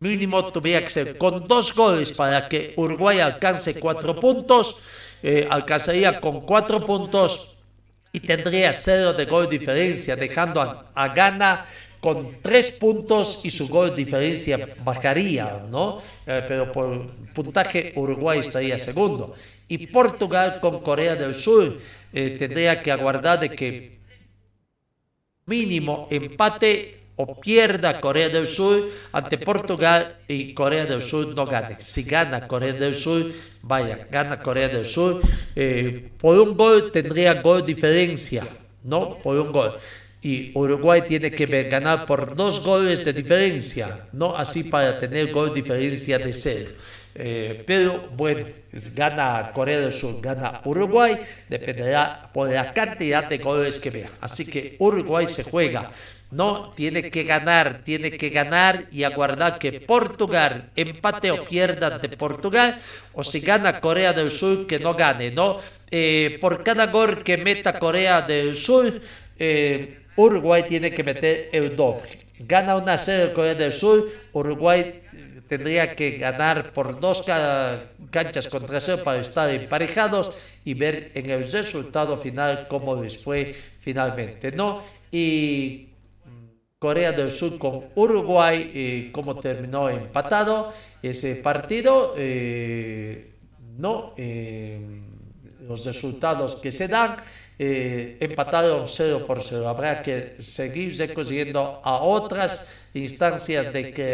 mínimo 0.00 0.50
tuviera 0.50 0.82
que 0.82 0.90
ser 0.90 1.18
con 1.18 1.46
dos 1.46 1.74
goles 1.74 2.12
para 2.12 2.48
que 2.48 2.72
Uruguay 2.76 3.20
alcance 3.20 3.78
cuatro 3.78 4.16
puntos, 4.16 4.80
eh, 5.22 5.46
alcanzaría 5.48 6.20
con 6.20 6.40
cuatro 6.40 6.84
puntos 6.84 7.56
y 8.12 8.20
tendría 8.20 8.72
cero 8.72 9.12
de 9.12 9.24
gol 9.24 9.48
diferencia, 9.48 10.14
dejando 10.14 10.60
a, 10.94 11.08
Ghana 11.08 11.66
con 12.04 12.36
tres 12.42 12.72
puntos 12.72 13.46
y 13.46 13.50
su 13.50 13.66
gol 13.66 13.96
diferencia 13.96 14.76
bajaría, 14.84 15.64
¿no? 15.70 16.02
Eh, 16.26 16.44
pero 16.46 16.70
por 16.70 17.08
puntaje 17.32 17.94
Uruguay 17.96 18.40
estaría 18.40 18.78
segundo. 18.78 19.32
Y 19.68 19.86
Portugal 19.86 20.60
con 20.60 20.80
Corea 20.80 21.16
del 21.16 21.34
Sur 21.34 21.78
eh, 22.12 22.36
tendría 22.38 22.82
que 22.82 22.92
aguardar 22.92 23.40
de 23.40 23.48
que 23.48 24.00
mínimo 25.46 26.06
empate 26.10 27.00
o 27.16 27.40
pierda 27.40 27.98
Corea 27.98 28.28
del 28.28 28.48
Sur 28.48 28.86
ante 29.10 29.38
Portugal 29.38 30.18
y 30.28 30.52
Corea 30.52 30.84
del 30.84 31.00
Sur 31.00 31.34
no 31.34 31.46
gane. 31.46 31.78
Si 31.80 32.02
gana 32.02 32.46
Corea 32.46 32.74
del 32.74 32.94
Sur, 32.94 33.32
vaya, 33.62 34.06
gana 34.10 34.40
Corea 34.40 34.68
del 34.68 34.84
Sur, 34.84 35.22
eh, 35.56 36.10
por 36.18 36.38
un 36.38 36.54
gol 36.54 36.92
tendría 36.92 37.40
gol 37.40 37.64
diferencia, 37.64 38.46
¿no? 38.82 39.16
Por 39.22 39.40
un 39.40 39.52
gol. 39.52 39.78
Y 40.24 40.50
Uruguay 40.54 41.02
tiene 41.06 41.30
que 41.30 41.46
ganar 41.64 42.06
por 42.06 42.34
dos 42.34 42.64
goles 42.64 43.04
de 43.04 43.12
diferencia, 43.12 44.08
¿no? 44.12 44.34
Así 44.36 44.64
para 44.64 44.98
tener 44.98 45.30
gol 45.30 45.54
diferencia 45.54 46.18
de 46.18 46.32
cero. 46.32 46.70
Eh, 47.14 47.62
pero 47.64 48.08
bueno, 48.16 48.44
gana 48.96 49.52
Corea 49.54 49.78
del 49.78 49.92
Sur, 49.92 50.20
gana 50.20 50.62
Uruguay, 50.64 51.16
dependerá 51.48 52.28
por 52.32 52.50
la 52.50 52.72
cantidad 52.72 53.28
de 53.28 53.38
goles 53.38 53.78
que 53.78 53.90
vea. 53.90 54.10
Así 54.20 54.44
que 54.44 54.74
Uruguay 54.80 55.26
se 55.28 55.44
juega 55.44 55.92
no, 56.34 56.72
tiene 56.74 57.10
que 57.10 57.22
ganar, 57.22 57.82
tiene 57.84 58.10
que 58.10 58.28
ganar 58.28 58.86
y 58.90 59.04
aguardar 59.04 59.56
que 59.58 59.80
Portugal 59.80 60.70
empate 60.74 61.30
o 61.30 61.44
pierda 61.44 61.94
ante 61.94 62.08
Portugal, 62.16 62.76
o 63.12 63.22
si 63.22 63.38
gana 63.38 63.80
Corea 63.80 64.12
del 64.12 64.32
Sur, 64.32 64.66
que 64.66 64.80
no 64.80 64.94
gane, 64.94 65.30
¿no? 65.30 65.60
Eh, 65.90 66.38
por 66.40 66.64
cada 66.64 66.88
gol 66.88 67.22
que 67.22 67.36
meta 67.36 67.78
Corea 67.78 68.22
del 68.22 68.56
Sur, 68.56 69.00
eh, 69.38 70.00
Uruguay 70.16 70.64
tiene 70.68 70.90
que 70.90 71.02
meter 71.02 71.50
el 71.52 71.76
doble. 71.76 72.08
Gana 72.38 72.76
una 72.76 72.98
serie 72.98 73.32
Corea 73.32 73.54
del 73.54 73.72
Sur, 73.72 74.08
Uruguay 74.32 75.02
tendría 75.48 75.94
que 75.94 76.18
ganar 76.18 76.72
por 76.72 76.98
dos 76.98 77.24
canchas 78.10 78.48
contra 78.48 78.80
cero 78.80 79.02
para 79.04 79.20
estar 79.20 79.50
emparejados 79.50 80.30
y 80.64 80.74
ver 80.74 81.12
en 81.14 81.30
el 81.30 81.50
resultado 81.50 82.18
final 82.18 82.66
cómo 82.68 83.02
les 83.02 83.18
fue 83.18 83.54
finalmente, 83.78 84.52
¿no? 84.52 84.82
Y 85.12 85.88
Corea 86.78 87.12
del 87.12 87.30
Sur 87.30 87.58
con 87.58 87.84
Uruguay, 87.94 88.70
eh, 88.74 89.08
cómo 89.12 89.36
terminó 89.40 89.88
empatado 89.88 90.72
ese 91.02 91.36
partido. 91.36 92.14
Eh, 92.16 93.32
no, 93.78 94.12
eh, 94.16 94.80
los 95.66 95.84
resultados 95.84 96.56
que 96.56 96.70
se 96.70 96.88
dan, 96.88 97.16
eh, 97.58 98.16
empataron 98.20 98.88
0 98.88 99.24
por 99.26 99.42
0. 99.42 99.68
Habrá 99.68 100.02
que 100.02 100.36
seguir 100.38 101.14
consiguiendo 101.14 101.80
a 101.84 101.98
otras 101.98 102.68
instancias 102.94 103.72
de, 103.72 103.92
que, 103.92 104.04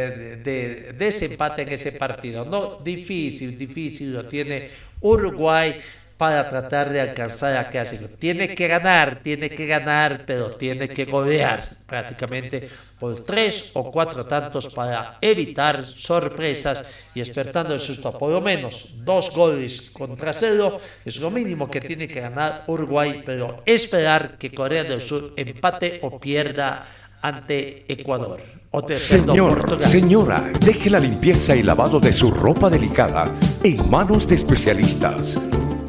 de 0.42 0.92
desempate 0.96 1.62
en 1.62 1.70
ese 1.70 1.92
partido. 1.92 2.44
No, 2.44 2.78
difícil, 2.82 3.56
difícil 3.56 4.12
lo 4.12 4.26
tiene 4.26 4.70
Uruguay 5.00 5.76
para 6.20 6.46
tratar 6.46 6.92
de 6.92 7.00
alcanzar 7.00 7.56
a 7.56 7.70
que 7.70 7.80
Tiene 8.18 8.54
que 8.54 8.68
ganar, 8.68 9.20
tiene 9.22 9.48
que 9.48 9.64
ganar, 9.64 10.24
pero 10.26 10.50
tiene 10.50 10.86
que 10.86 11.06
golear 11.06 11.66
prácticamente 11.86 12.68
por 12.98 13.24
tres 13.24 13.70
o 13.72 13.90
cuatro 13.90 14.26
tantos 14.26 14.68
para 14.68 15.16
evitar 15.22 15.86
sorpresas 15.86 16.84
y 17.14 17.20
despertando 17.20 17.72
el 17.72 17.80
susto. 17.80 18.12
Por 18.12 18.28
lo 18.28 18.42
menos 18.42 18.96
dos 19.02 19.30
goles 19.34 19.88
contra 19.94 20.34
cero 20.34 20.78
es 21.06 21.18
lo 21.18 21.30
mínimo 21.30 21.70
que 21.70 21.80
tiene 21.80 22.06
que 22.06 22.20
ganar 22.20 22.64
Uruguay, 22.66 23.22
pero 23.24 23.62
esperar 23.64 24.36
que 24.36 24.52
Corea 24.52 24.84
del 24.84 25.00
Sur 25.00 25.32
empate 25.38 26.00
o 26.02 26.20
pierda 26.20 26.84
ante 27.22 27.90
Ecuador. 27.90 28.42
Señor, 28.94 29.82
señora, 29.86 30.52
deje 30.60 30.90
la 30.90 31.00
limpieza 31.00 31.56
y 31.56 31.62
lavado 31.62 31.98
de 31.98 32.12
su 32.12 32.30
ropa 32.30 32.68
delicada 32.68 33.24
en 33.64 33.88
manos 33.88 34.28
de 34.28 34.34
especialistas. 34.34 35.38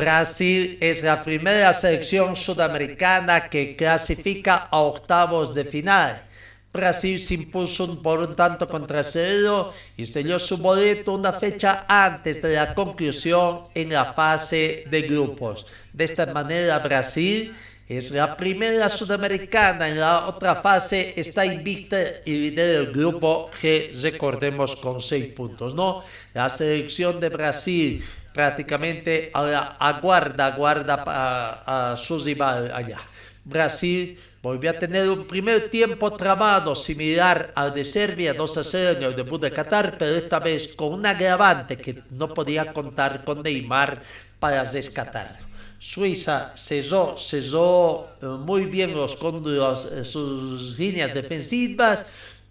Brasil 0.00 0.78
es 0.80 1.02
la 1.02 1.22
primera 1.22 1.74
selección 1.74 2.34
sudamericana 2.34 3.50
que 3.50 3.76
clasifica 3.76 4.68
a 4.70 4.78
octavos 4.78 5.52
de 5.52 5.66
final. 5.66 6.24
Brasil 6.72 7.20
se 7.20 7.34
impuso 7.34 8.00
por 8.00 8.20
un 8.20 8.34
tanto 8.34 8.66
contra 8.66 9.02
cero 9.02 9.74
y 9.98 10.06
selló 10.06 10.38
su 10.38 10.56
boleto 10.56 11.12
una 11.12 11.34
fecha 11.34 11.84
antes 11.86 12.40
de 12.40 12.54
la 12.54 12.74
conclusión 12.74 13.66
en 13.74 13.90
la 13.90 14.14
fase 14.14 14.84
de 14.90 15.02
grupos. 15.02 15.66
De 15.92 16.04
esta 16.04 16.24
manera, 16.32 16.78
Brasil 16.78 17.54
es 17.86 18.10
la 18.10 18.36
primera 18.38 18.88
sudamericana. 18.88 19.88
En 19.88 20.00
la 20.00 20.28
otra 20.28 20.62
fase 20.62 21.12
está 21.14 21.44
invicta 21.44 21.98
y 22.24 22.48
lidera 22.48 22.78
el 22.78 22.92
grupo 22.92 23.50
G, 23.60 23.90
recordemos, 24.00 24.76
con 24.76 25.02
seis 25.02 25.26
puntos. 25.26 25.74
¿no? 25.74 26.02
La 26.32 26.48
selección 26.48 27.20
de 27.20 27.28
Brasil 27.28 28.02
prácticamente 28.32 29.30
aguarda, 29.34 30.46
aguarda 30.46 31.04
a, 31.06 31.92
a 31.92 31.96
su 31.96 32.18
rival 32.18 32.70
allá. 32.74 33.00
Brasil 33.44 34.18
volvió 34.42 34.70
a 34.70 34.78
tener 34.78 35.08
un 35.08 35.26
primer 35.26 35.70
tiempo 35.70 36.12
trabado 36.12 36.74
similar 36.74 37.52
al 37.54 37.74
de 37.74 37.84
Serbia 37.84 38.32
2 38.32 38.56
a 38.56 38.64
0 38.64 38.98
en 38.98 39.02
el 39.02 39.16
debut 39.16 39.40
de 39.40 39.50
Qatar, 39.50 39.96
pero 39.98 40.16
esta 40.16 40.38
vez 40.38 40.74
con 40.74 40.92
un 40.94 41.06
agravante 41.06 41.76
que 41.76 42.02
no 42.10 42.32
podía 42.32 42.72
contar 42.72 43.24
con 43.24 43.42
Neymar 43.42 44.02
para 44.38 44.64
rescatarlo. 44.64 45.50
Suiza 45.78 46.52
cesó, 46.56 47.16
cesó 47.16 48.10
eh, 48.20 48.26
muy 48.26 48.66
bien 48.66 48.94
los, 48.94 49.20
los, 49.20 49.84
eh, 49.86 50.04
sus 50.04 50.78
líneas 50.78 51.14
defensivas 51.14 52.04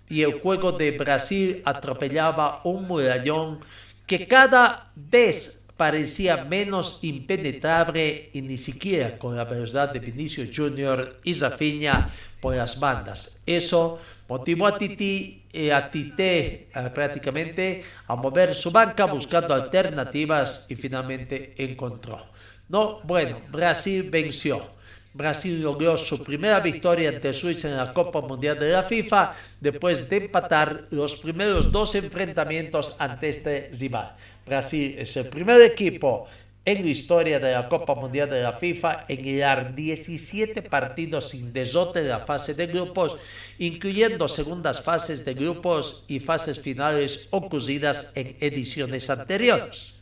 y 0.10 0.24
el 0.24 0.40
juego 0.42 0.72
de 0.72 0.92
Brasil 0.98 1.62
atropellaba 1.64 2.62
un 2.64 2.86
murallón 2.86 3.60
que 4.08 4.28
cada 4.28 4.92
vez 4.96 5.68
parecía 5.80 6.44
menos 6.44 7.00
impenetrable 7.04 8.32
y 8.34 8.42
ni 8.42 8.58
siquiera 8.58 9.18
con 9.18 9.38
la 9.38 9.46
velocidad 9.46 9.94
de 9.94 10.00
Vinicius 10.00 10.50
Junior 10.54 11.22
y 11.24 11.34
Zafiña 11.34 12.10
por 12.42 12.54
las 12.54 12.78
bandas. 12.82 13.42
Eso 13.46 13.98
motivó 14.28 14.68
a 14.68 14.78
Titi 14.78 15.46
y 15.54 15.70
a 15.70 15.90
Tite 15.90 16.68
eh, 16.76 16.92
prácticamente 16.94 17.82
a 18.08 18.18
mover 18.18 18.56
su 18.56 18.72
banca 18.72 19.06
buscando 19.06 19.54
alternativas 19.54 20.68
y 20.70 20.76
finalmente 20.76 21.56
encontró. 21.58 22.26
No, 22.68 23.00
bueno, 23.06 23.40
Brasil 23.50 24.10
venció. 24.12 24.78
Brasil 25.14 25.62
logró 25.62 25.98
su 25.98 26.24
primera 26.24 26.60
victoria 26.60 27.10
ante 27.10 27.34
Suiza 27.34 27.68
en 27.68 27.78
la 27.78 27.94
Copa 27.94 28.22
Mundial 28.22 28.60
de 28.60 28.70
la 28.70 28.84
FIFA 28.84 29.34
después 29.60 30.08
de 30.10 30.18
empatar 30.18 30.88
los 30.92 31.16
primeros 31.18 31.72
dos 31.72 31.96
enfrentamientos 31.96 32.96
ante 33.00 33.30
este 33.30 33.72
rival. 33.80 34.16
Brasil 34.46 34.96
es 35.00 35.18
el 35.18 35.28
primer 35.28 35.62
equipo 35.62 36.28
en 36.64 36.84
la 36.84 36.90
historia 36.90 37.40
de 37.40 37.54
la 37.54 37.68
Copa 37.68 37.96
Mundial 37.96 38.30
de 38.30 38.44
la 38.44 38.54
FIFA 38.54 39.06
en 39.08 39.26
hilar 39.26 39.74
17 39.74 40.62
partidos 40.64 41.30
sin 41.30 41.52
derrota 41.52 42.00
en 42.00 42.10
la 42.10 42.20
fase 42.20 42.54
de 42.54 42.68
grupos, 42.68 43.18
incluyendo 43.58 44.28
segundas 44.28 44.82
fases 44.82 45.26
de 45.26 45.34
grupos 45.34 46.04
y 46.08 46.20
fases 46.20 46.60
finales 46.60 47.28
ocurridas 47.32 48.12
en 48.14 48.38
ediciones 48.40 49.10
anteriores. 49.10 49.94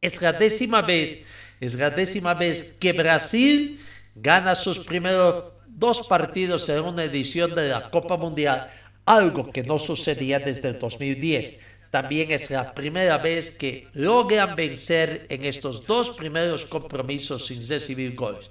Es 0.00 0.20
la 0.22 0.32
décima 0.32 0.82
vez, 0.82 1.24
es 1.60 1.74
la 1.74 1.90
décima 1.90 2.34
vez 2.34 2.72
que 2.72 2.92
Brasil 2.92 3.80
gana 4.14 4.54
sus 4.54 4.78
primeros 4.80 5.52
dos 5.66 6.06
partidos 6.06 6.68
en 6.68 6.80
una 6.80 7.04
edición 7.04 7.54
de 7.54 7.68
la 7.68 7.90
Copa 7.90 8.16
Mundial, 8.16 8.70
algo 9.04 9.50
que 9.50 9.62
no 9.62 9.78
sucedía 9.78 10.38
desde 10.38 10.68
el 10.68 10.78
2010. 10.78 11.60
También 11.90 12.30
es 12.30 12.50
la 12.50 12.72
primera 12.74 13.18
vez 13.18 13.56
que 13.56 13.88
logran 13.92 14.56
vencer 14.56 15.26
en 15.28 15.44
estos 15.44 15.86
dos 15.86 16.10
primeros 16.12 16.64
compromisos 16.64 17.46
sin 17.46 17.66
recibir 17.68 18.14
goles. 18.14 18.50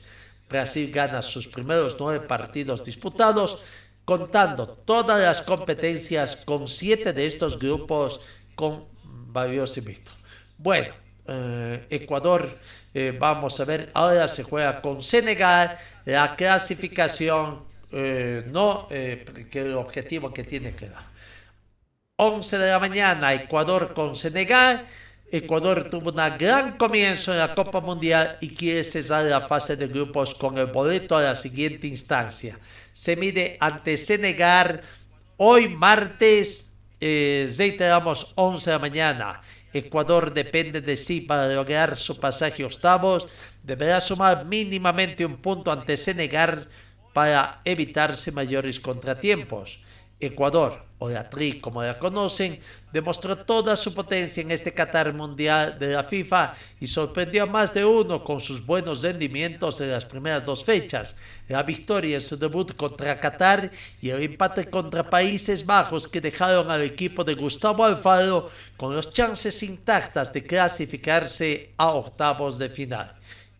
Brasil 0.49 0.91
gana 0.91 1.21
sus 1.21 1.47
primeros 1.47 1.95
nueve 1.99 2.27
partidos 2.27 2.83
disputados, 2.83 3.63
contando 4.05 4.67
todas 4.67 5.21
las 5.21 5.41
competencias 5.41 6.43
con 6.45 6.67
siete 6.67 7.13
de 7.13 7.25
estos 7.25 7.57
grupos 7.57 8.19
con 8.55 8.85
varios 9.03 9.77
invictos. 9.77 10.13
Bueno, 10.57 10.93
eh, 11.27 11.85
Ecuador, 11.89 12.57
eh, 12.93 13.15
vamos 13.17 13.59
a 13.59 13.65
ver, 13.65 13.89
ahora 13.93 14.27
se 14.27 14.43
juega 14.43 14.81
con 14.81 15.01
Senegal, 15.01 15.77
la 16.05 16.35
clasificación, 16.35 17.63
eh, 17.91 18.43
no, 18.47 18.87
que 18.89 19.61
el 19.61 19.75
objetivo 19.75 20.33
que 20.33 20.43
tiene 20.43 20.73
que 20.73 20.89
dar. 20.89 21.11
11 22.17 22.59
de 22.59 22.69
la 22.69 22.79
mañana, 22.79 23.33
Ecuador 23.33 23.93
con 23.93 24.15
Senegal. 24.15 24.85
Ecuador 25.31 25.89
tuvo 25.89 26.11
un 26.11 26.37
gran 26.37 26.77
comienzo 26.77 27.31
en 27.31 27.39
la 27.39 27.55
Copa 27.55 27.79
Mundial 27.79 28.37
y 28.41 28.53
quiere 28.53 28.83
cesar 28.83 29.23
la 29.25 29.41
fase 29.41 29.77
de 29.77 29.87
grupos 29.87 30.35
con 30.35 30.57
el 30.57 30.65
boleto 30.65 31.15
a 31.15 31.21
la 31.21 31.35
siguiente 31.35 31.87
instancia. 31.87 32.59
Se 32.91 33.15
mide 33.15 33.57
ante 33.61 33.95
Senegal 33.95 34.81
hoy 35.37 35.69
martes, 35.69 36.71
eh, 36.99 37.51
reiteramos 37.57 38.33
11 38.35 38.69
de 38.69 38.75
la 38.75 38.79
mañana. 38.79 39.41
Ecuador 39.73 40.33
depende 40.33 40.81
de 40.81 40.97
sí 40.97 41.21
para 41.21 41.47
lograr 41.47 41.97
su 41.97 42.19
pasaje 42.19 42.65
octavos. 42.65 43.27
Deberá 43.63 44.01
sumar 44.01 44.45
mínimamente 44.45 45.25
un 45.25 45.37
punto 45.37 45.71
ante 45.71 45.97
Senegal 45.97 46.67
para 47.13 47.61
evitarse 47.65 48.31
mayores 48.31 48.79
contratiempos. 48.79 49.83
Ecuador, 50.21 50.85
o 50.99 51.09
la 51.09 51.27
TRI 51.27 51.59
como 51.59 51.81
la 51.81 51.97
conocen, 51.97 52.59
demostró 52.93 53.35
toda 53.35 53.75
su 53.75 53.91
potencia 53.95 54.41
en 54.41 54.51
este 54.51 54.71
Qatar 54.71 55.13
Mundial 55.15 55.79
de 55.79 55.93
la 55.93 56.03
FIFA 56.03 56.53
y 56.79 56.85
sorprendió 56.85 57.43
a 57.43 57.47
más 57.47 57.73
de 57.73 57.83
uno 57.83 58.23
con 58.23 58.39
sus 58.39 58.63
buenos 58.63 59.01
rendimientos 59.01 59.81
en 59.81 59.89
las 59.89 60.05
primeras 60.05 60.45
dos 60.45 60.63
fechas. 60.63 61.15
La 61.47 61.63
victoria 61.63 62.17
en 62.17 62.21
su 62.21 62.37
debut 62.37 62.75
contra 62.75 63.19
Qatar 63.19 63.71
y 63.99 64.11
el 64.11 64.21
empate 64.21 64.69
contra 64.69 65.09
Países 65.09 65.65
Bajos 65.65 66.07
que 66.07 66.21
dejaron 66.21 66.69
al 66.69 66.83
equipo 66.83 67.23
de 67.23 67.33
Gustavo 67.33 67.83
Alfaro 67.83 68.51
con 68.77 68.95
los 68.95 69.09
chances 69.09 69.63
intactas 69.63 70.31
de 70.31 70.45
clasificarse 70.45 71.73
a 71.77 71.93
octavos 71.93 72.59
de 72.59 72.69
final. 72.69 73.15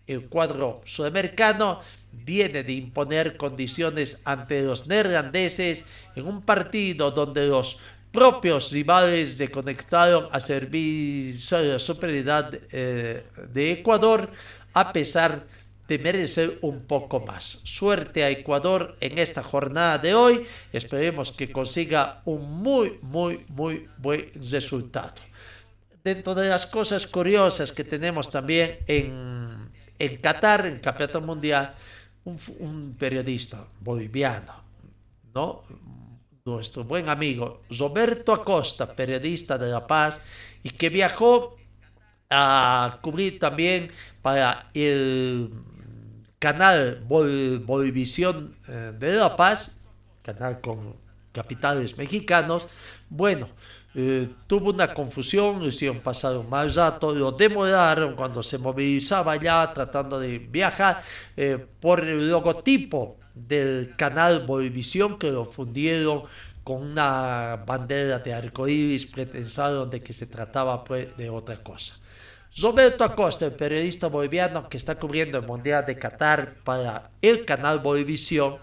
El 0.06 0.28
cuadro 0.30 0.82
sudamericano 0.86 1.82
viene 2.12 2.64
de 2.64 2.74
imponer 2.74 3.38
condiciones 3.38 4.22
ante 4.26 4.62
los 4.62 4.88
neerlandeses 4.88 5.86
en 6.16 6.28
un 6.28 6.42
partido 6.42 7.12
donde 7.12 7.48
los 7.48 7.80
propios 8.12 8.72
rivales 8.72 9.38
se 9.38 9.50
conectaron 9.50 10.28
a 10.32 10.40
servicio 10.40 11.62
de 11.62 11.80
superioridad 11.80 12.54
eh, 12.72 13.24
de 13.54 13.72
Ecuador 13.72 14.30
a 14.74 14.92
pesar 14.92 15.46
de 15.88 16.00
merecer 16.00 16.58
un 16.62 16.82
poco 16.82 17.20
más. 17.20 17.60
Suerte 17.64 18.24
a 18.24 18.30
Ecuador 18.30 18.96
en 19.02 19.18
esta 19.18 19.44
jornada 19.44 19.98
de 19.98 20.14
hoy. 20.14 20.46
Esperemos 20.72 21.32
que 21.32 21.52
consiga 21.52 22.22
un 22.24 22.50
muy, 22.62 22.98
muy, 23.02 23.44
muy 23.50 23.90
buen 23.98 24.32
resultado. 24.36 25.16
Dentro 26.04 26.34
de 26.34 26.48
las 26.48 26.66
cosas 26.66 27.06
curiosas 27.06 27.74
que 27.74 27.84
tenemos 27.84 28.30
también 28.30 28.80
en, 28.88 29.70
en 30.00 30.18
Qatar, 30.18 30.66
en 30.66 30.80
Campeonato 30.80 31.20
Mundial, 31.20 31.76
un, 32.26 32.96
periodista 32.98 33.66
boliviano, 33.80 34.54
¿no? 35.34 35.64
nuestro 36.44 36.84
buen 36.84 37.08
amigo 37.08 37.62
Roberto 37.78 38.34
Acosta, 38.34 38.96
periodista 38.96 39.58
de 39.58 39.72
La 39.72 39.86
Paz, 39.86 40.20
y 40.64 40.72
que 40.72 40.90
viajó 40.90 41.56
a 42.30 43.00
cubrir 43.02 43.40
también 43.40 43.92
para 44.22 44.70
el 44.74 45.52
canal 46.40 47.04
Bolivisión 47.08 48.56
eh, 48.68 48.94
de 48.98 49.14
La 49.14 49.36
Paz, 49.36 49.80
canal 50.24 50.62
con 50.62 50.96
capitales 51.32 51.98
mexicanos. 51.98 52.68
Bueno, 53.10 53.48
eh, 53.94 54.30
tuvo 54.48 54.70
una 54.72 54.94
confusión, 54.94 55.62
hicieron 55.64 56.00
pasar 56.00 56.38
un 56.38 56.50
mal 56.50 56.74
rato, 56.74 57.14
lo 57.14 57.32
demoraron 57.34 58.16
cuando 58.16 58.42
se 58.42 58.58
movilizaba 58.58 59.36
ya 59.36 59.74
tratando 59.74 60.20
de 60.20 60.40
viajar 60.40 61.04
eh, 61.36 61.58
por 61.80 62.00
el 62.02 62.30
logotipo 62.30 63.18
del 63.34 63.94
canal 63.98 64.46
Bolivisión 64.46 65.20
que 65.20 65.32
lo 65.32 65.44
fundieron 65.44 66.24
con 66.64 66.84
una 66.84 67.64
bandera 67.66 68.20
de 68.20 68.34
arcoíris, 68.34 69.08
pretensaron 69.08 69.90
de 69.90 70.02
que 70.02 70.14
se 70.14 70.26
trataba 70.26 70.84
pues, 70.84 71.16
de 71.18 71.30
otra 71.30 71.58
cosa. 71.58 71.96
Roberto 72.58 73.04
Acosta, 73.04 73.46
el 73.46 73.54
periodista 73.54 74.08
boliviano 74.08 74.70
que 74.70 74.78
está 74.78 74.96
cubriendo 75.00 75.38
el 75.38 75.46
Mundial 75.46 75.86
de 75.86 75.98
Qatar 75.98 76.56
para 76.64 77.12
el 77.22 77.46
canal 77.46 77.80
Bolivisión, 77.80 78.58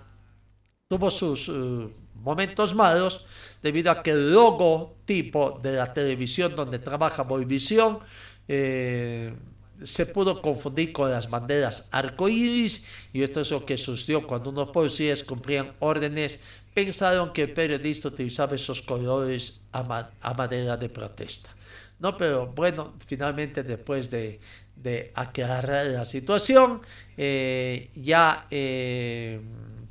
tuvo 0.89 1.11
sus 1.11 1.49
eh, 1.49 1.89
momentos 2.15 2.75
malos 2.75 3.27
debido 3.63 3.91
a 3.91 4.03
que 4.03 4.11
el 4.11 4.33
logotipo 4.33 5.59
de 5.63 5.73
la 5.73 5.93
televisión 5.93 6.55
donde 6.55 6.79
trabaja 6.79 7.23
Bolivisión 7.23 7.99
eh, 8.47 9.35
se 9.83 10.07
pudo 10.07 10.43
confundir 10.43 10.93
con 10.93 11.11
las 11.11 11.31
banderas 11.31 11.89
arcoíris 11.93 12.87
y 13.13 13.23
esto 13.23 13.41
es 13.41 13.51
lo 13.51 13.65
que 13.65 13.77
sucedió 13.77 14.27
cuando 14.27 14.51
unos 14.51 14.71
policías 14.71 15.23
cumplían 15.23 15.73
órdenes 15.79 16.41
pensaron 16.75 17.33
que 17.33 17.43
el 17.43 17.53
periodista 17.53 18.09
utilizaba 18.09 18.55
esos 18.55 18.83
colores 18.83 19.61
a, 19.73 20.11
a 20.21 20.35
manera 20.35 20.77
de 20.77 20.89
protesta. 20.89 21.51
No, 21.99 22.17
pero 22.17 22.47
bueno, 22.47 22.95
finalmente 23.05 23.65
después 23.65 24.09
de, 24.11 24.39
de 24.77 25.11
aclarar 25.15 25.87
la 25.87 26.05
situación, 26.05 26.81
eh, 27.17 27.91
ya 27.97 28.47
eh, 28.51 29.41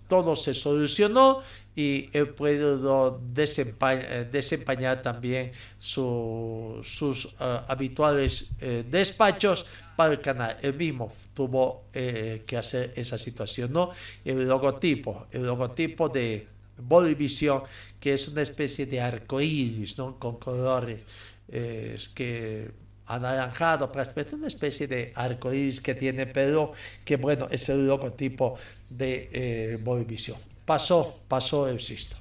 todo 0.08 0.36
se 0.36 0.54
solucionó 0.54 1.42
y 1.78 2.10
he 2.12 2.26
podido 2.26 3.22
eh, 3.38 4.28
desempeñar, 4.32 5.04
también 5.04 5.52
sus 5.78 7.26
uh, 7.26 7.62
habituales 7.68 8.50
eh, 8.60 8.84
despachos 8.90 9.68
para 9.96 10.14
el 10.14 10.20
canal. 10.20 10.58
El 10.60 10.74
mismo 10.74 11.14
tuvo 11.36 11.84
eh, 11.94 12.42
que 12.48 12.58
hacer 12.58 12.94
esa 12.96 13.20
situación, 13.20 13.72
¿no? 13.72 13.92
El 14.26 14.48
logotipo, 14.48 15.28
el 15.32 15.44
logotipo 15.44 16.10
de 16.10 16.48
Bolivisión, 16.80 17.62
que 18.00 18.16
es 18.16 18.28
una 18.28 18.42
especie 18.42 18.88
de 18.88 19.00
arcoíris, 19.00 20.00
¿no? 20.00 20.18
Con 20.18 20.38
colores 20.38 21.02
que 21.48 22.72
anaranjado, 23.06 23.90
prácticamente 23.92 24.36
una 24.36 24.48
especie 24.48 24.88
de 24.88 25.14
arcoíris 25.16 25.80
que 25.80 25.94
tiene 25.94 26.26
pero 26.26 26.74
que 27.06 27.18
bueno, 27.18 27.48
es 27.52 27.70
el 27.70 27.88
logotipo 27.88 28.58
de 28.90 29.80
Bolivisión 29.84 30.38
pasó, 30.68 31.22
pasó 31.30 31.70
existo. 31.70 32.18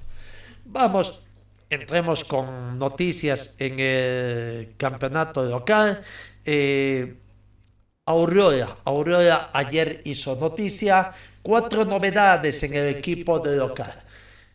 Vamos, 0.65 1.19
entremos 1.69 2.23
con 2.23 2.79
noticias 2.79 3.55
en 3.59 3.79
el 3.79 4.73
campeonato 4.77 5.43
local. 5.43 6.01
Eh, 6.45 7.13
Aurora, 8.05 8.77
Aurora 8.85 9.49
ayer 9.51 10.01
hizo 10.05 10.37
noticia, 10.37 11.11
cuatro 11.41 11.83
novedades 11.83 12.63
en 12.63 12.73
el 12.73 12.95
equipo 12.95 13.39
de 13.39 13.57
local. 13.57 14.01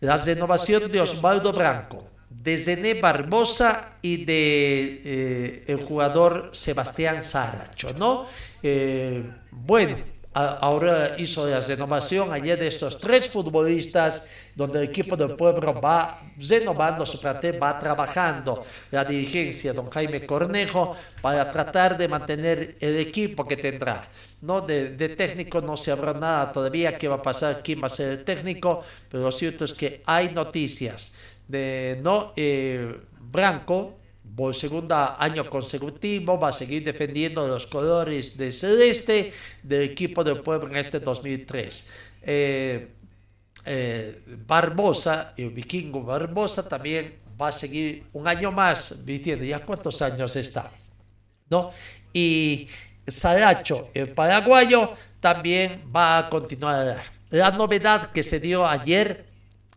La 0.00 0.16
renovación 0.16 0.90
de 0.90 1.02
Osvaldo 1.02 1.52
Branco, 1.52 2.08
de 2.30 2.56
Zené 2.56 2.94
Barbosa 2.94 3.98
y 4.00 4.24
de 4.24 5.02
eh, 5.04 5.64
el 5.68 5.84
jugador 5.84 6.48
Sebastián 6.52 7.22
Saracho, 7.22 7.92
¿no? 7.92 8.24
Eh, 8.62 9.22
bueno, 9.50 9.96
ahora 10.34 11.14
hizo 11.18 11.46
la 11.46 11.60
renovación 11.60 12.32
ayer 12.32 12.58
de 12.58 12.66
estos 12.66 12.98
tres 12.98 13.28
futbolistas, 13.28 14.28
donde 14.54 14.80
el 14.82 14.88
equipo 14.88 15.16
del 15.16 15.36
pueblo 15.36 15.80
va 15.80 16.22
renovando 16.38 17.04
su 17.04 17.20
plantel, 17.20 17.62
va 17.62 17.78
trabajando 17.78 18.64
la 18.90 19.04
dirigencia, 19.04 19.72
don 19.72 19.90
Jaime 19.90 20.26
Cornejo, 20.26 20.96
para 21.20 21.50
tratar 21.50 21.96
de 21.96 22.08
mantener 22.08 22.76
el 22.80 22.98
equipo 22.98 23.46
que 23.46 23.56
tendrá. 23.56 24.08
¿no? 24.40 24.60
De, 24.60 25.08
técnico 25.10 25.60
no 25.60 25.76
se 25.76 25.92
habrá 25.92 26.14
nada 26.14 26.52
todavía, 26.52 26.96
qué 26.96 27.08
va 27.08 27.16
a 27.16 27.22
pasar, 27.22 27.62
quién 27.62 27.82
va 27.82 27.86
a 27.86 27.90
ser 27.90 28.10
el 28.10 28.24
técnico, 28.24 28.82
pero 29.10 29.24
lo 29.24 29.32
cierto 29.32 29.64
es 29.64 29.74
que 29.74 30.02
hay 30.06 30.30
noticias 30.30 31.12
de 31.46 32.00
no 32.02 32.32
eh, 32.36 33.00
Branco 33.20 33.98
por 34.34 34.54
segundo 34.54 34.94
año 35.18 35.48
consecutivo 35.48 36.38
va 36.38 36.48
a 36.48 36.52
seguir 36.52 36.84
defendiendo 36.84 37.46
los 37.46 37.66
colores 37.66 38.36
de 38.36 38.50
celeste 38.50 39.32
del 39.62 39.82
equipo 39.82 40.24
del 40.24 40.40
pueblo 40.40 40.68
en 40.68 40.76
este 40.76 41.00
2003. 41.00 41.88
Eh, 42.22 42.88
eh, 43.64 44.22
Barbosa, 44.46 45.34
el 45.36 45.50
vikingo 45.50 46.02
Barbosa 46.02 46.66
también 46.66 47.18
va 47.40 47.48
a 47.48 47.52
seguir 47.52 48.04
un 48.12 48.26
año 48.26 48.50
más, 48.50 49.04
vistiendo 49.04 49.44
ya 49.44 49.60
cuántos 49.60 50.00
años 50.02 50.34
está, 50.36 50.70
¿no? 51.50 51.70
Y 52.12 52.66
Saracho, 53.06 53.90
el 53.94 54.10
paraguayo, 54.10 54.92
también 55.20 55.82
va 55.94 56.18
a 56.18 56.30
continuar. 56.30 57.02
La 57.30 57.50
novedad 57.50 58.10
que 58.10 58.22
se 58.22 58.40
dio 58.40 58.66
ayer, 58.66 59.24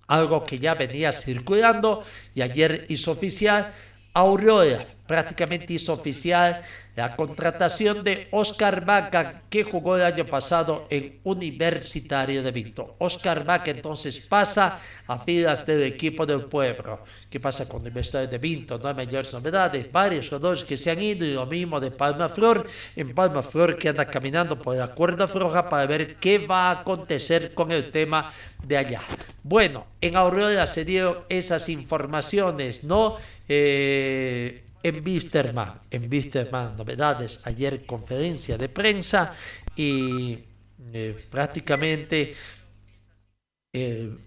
algo 0.07 0.43
que 0.43 0.59
ya 0.59 0.75
venía 0.75 1.11
circulando 1.11 2.03
y 2.33 2.41
ayer 2.41 2.85
hizo 2.89 3.11
oficial, 3.11 3.71
Aurora 4.17 4.87
prácticamente 5.05 5.73
hizo 5.73 5.93
oficial 5.93 6.61
la 6.95 7.13
contratación 7.13 8.03
de 8.03 8.29
Oscar 8.31 8.85
Vaca, 8.85 9.41
que 9.49 9.63
jugó 9.63 9.97
el 9.97 10.03
año 10.03 10.25
pasado 10.25 10.87
en 10.89 11.19
Universitario 11.25 12.41
de 12.41 12.51
Vinto. 12.51 12.95
Oscar 12.99 13.43
Vaca 13.43 13.69
entonces 13.69 14.21
pasa 14.21 14.79
a 15.05 15.19
filas 15.19 15.65
del 15.65 15.83
equipo 15.83 16.25
del 16.25 16.45
pueblo. 16.45 17.03
¿Qué 17.29 17.39
pasa 17.39 17.67
con 17.67 17.81
Universitario 17.81 18.29
de 18.29 18.37
Vinto? 18.37 18.79
No 18.79 18.87
hay 18.87 18.95
mayores 18.95 19.33
novedades. 19.33 19.91
Varios 19.91 20.29
jugadores 20.29 20.63
que 20.63 20.77
se 20.77 20.89
han 20.89 21.01
ido 21.01 21.25
y 21.25 21.33
lo 21.33 21.45
mismo 21.45 21.81
de 21.81 21.91
Palma 21.91 22.29
Flor. 22.29 22.65
En 22.95 23.13
Palma 23.13 23.43
Flor 23.43 23.77
que 23.77 23.89
anda 23.89 24.05
caminando 24.05 24.57
por 24.57 24.77
la 24.77 24.87
cuerda 24.87 25.27
floja 25.27 25.67
para 25.67 25.85
ver 25.85 26.15
qué 26.15 26.39
va 26.39 26.69
a 26.69 26.79
acontecer 26.79 27.53
con 27.53 27.71
el 27.71 27.91
tema 27.91 28.31
de 28.63 28.77
allá. 28.77 29.01
Bueno, 29.43 29.85
en 29.99 30.15
Aurora 30.15 30.65
se 30.65 30.85
dieron 30.85 31.19
esas 31.27 31.67
informaciones, 31.67 32.85
¿no? 32.85 33.17
Eh, 33.49 34.64
en 34.85 35.03
Wisterman, 35.03 35.81
en 35.89 36.07
Wisterman 36.11 36.77
novedades, 36.77 37.39
ayer 37.47 37.87
conferencia 37.87 38.55
de 38.55 38.69
prensa 38.69 39.33
y 39.75 40.37
eh, 40.93 41.25
prácticamente 41.31 42.35
el 43.73 44.19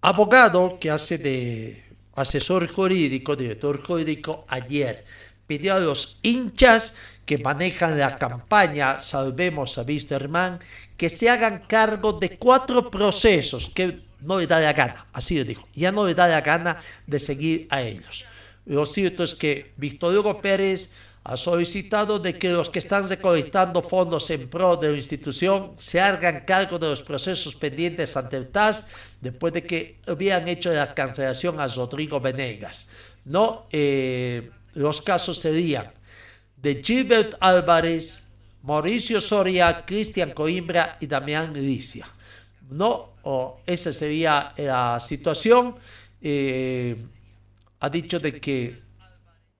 abogado 0.00 0.78
que 0.80 0.90
hace 0.90 1.18
de 1.18 1.84
asesor 2.14 2.68
jurídico, 2.68 3.36
director 3.36 3.84
jurídico, 3.86 4.46
ayer 4.48 5.04
pidió 5.46 5.74
a 5.74 5.80
los 5.80 6.16
hinchas 6.22 6.96
que 7.26 7.36
manejan 7.36 7.98
la 7.98 8.16
campaña 8.16 9.00
Salvemos 9.00 9.76
a 9.76 9.82
Wisterman 9.82 10.58
que 10.96 11.10
se 11.10 11.28
hagan 11.28 11.64
cargo 11.68 12.14
de 12.14 12.38
cuatro 12.38 12.90
procesos 12.90 13.70
que 13.74 14.00
no 14.20 14.38
le 14.38 14.46
da 14.46 14.58
la 14.58 14.72
gana, 14.72 15.06
así 15.12 15.36
lo 15.36 15.44
dijo, 15.44 15.68
ya 15.74 15.92
no 15.92 16.06
le 16.06 16.14
da 16.14 16.28
la 16.28 16.40
gana 16.40 16.80
de 17.06 17.18
seguir 17.18 17.66
a 17.68 17.82
ellos. 17.82 18.24
Lo 18.68 18.84
cierto 18.84 19.24
es 19.24 19.34
que 19.34 19.72
Víctor 19.78 20.14
Hugo 20.14 20.42
Pérez 20.42 20.90
ha 21.24 21.36
solicitado 21.38 22.18
de 22.18 22.34
que 22.34 22.50
los 22.50 22.68
que 22.68 22.78
están 22.78 23.08
recolectando 23.08 23.80
fondos 23.82 24.28
en 24.28 24.48
pro 24.48 24.76
de 24.76 24.90
la 24.90 24.96
institución 24.96 25.72
se 25.78 26.00
hagan 26.00 26.44
cargo 26.44 26.78
de 26.78 26.88
los 26.88 27.02
procesos 27.02 27.54
pendientes 27.54 28.14
ante 28.16 28.36
el 28.36 28.48
TAS 28.48 28.88
después 29.22 29.54
de 29.54 29.62
que 29.62 29.98
habían 30.06 30.46
hecho 30.48 30.70
la 30.70 30.94
cancelación 30.94 31.58
a 31.60 31.66
Rodrigo 31.66 32.20
Venegas. 32.20 32.88
¿no? 33.24 33.66
Eh, 33.72 34.50
los 34.74 35.00
casos 35.00 35.38
serían 35.38 35.90
de 36.56 36.82
Gilbert 36.84 37.36
Álvarez, 37.40 38.24
Mauricio 38.62 39.20
Soria, 39.22 39.84
Cristian 39.86 40.32
Coimbra 40.32 40.98
y 41.00 41.06
Damián 41.06 41.54
Licia. 41.54 42.06
¿no? 42.70 43.14
Esa 43.64 43.94
sería 43.94 44.52
la 44.58 45.00
situación. 45.00 45.76
Eh, 46.20 46.96
ha 47.80 47.88
dicho 47.88 48.18
de 48.18 48.40
que 48.40 48.82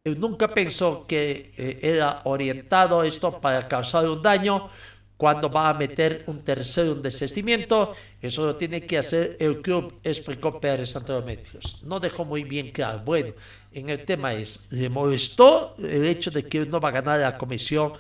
nunca 0.05 0.49
pensó 0.49 1.07
que 1.07 1.53
eh, 1.57 1.79
era 1.83 2.23
orientado 2.25 3.03
esto 3.03 3.41
para 3.41 3.69
causar 3.69 4.09
un 4.09 4.23
daño 4.23 4.71
cuando 5.19 5.51
va 5.51 5.69
a 5.69 5.75
meter 5.75 6.23
un 6.29 6.41
tercero 6.41 6.93
un 6.93 7.03
desistimiento, 7.03 7.93
eso 8.23 8.47
lo 8.47 8.55
tiene 8.55 8.87
que 8.87 8.99
hacer 8.99 9.37
el 9.41 9.61
club, 9.61 9.99
explicó 10.05 10.61
Pérez 10.61 10.95
Médicos. 11.27 11.83
No 11.83 11.99
dejó 11.99 12.25
muy 12.25 12.45
bien 12.45 12.71
claro. 12.71 13.01
Bueno, 13.05 13.35
en 13.73 13.89
el 13.89 14.05
tema 14.05 14.33
es, 14.35 14.69
le 14.71 14.89
molestó 14.89 15.75
el 15.77 16.07
hecho 16.07 16.31
de 16.31 16.45
que 16.45 16.65
no 16.67 16.79
va 16.79 16.91
a 16.91 16.93
ganar 16.93 17.19
la 17.19 17.37
comisión 17.37 17.95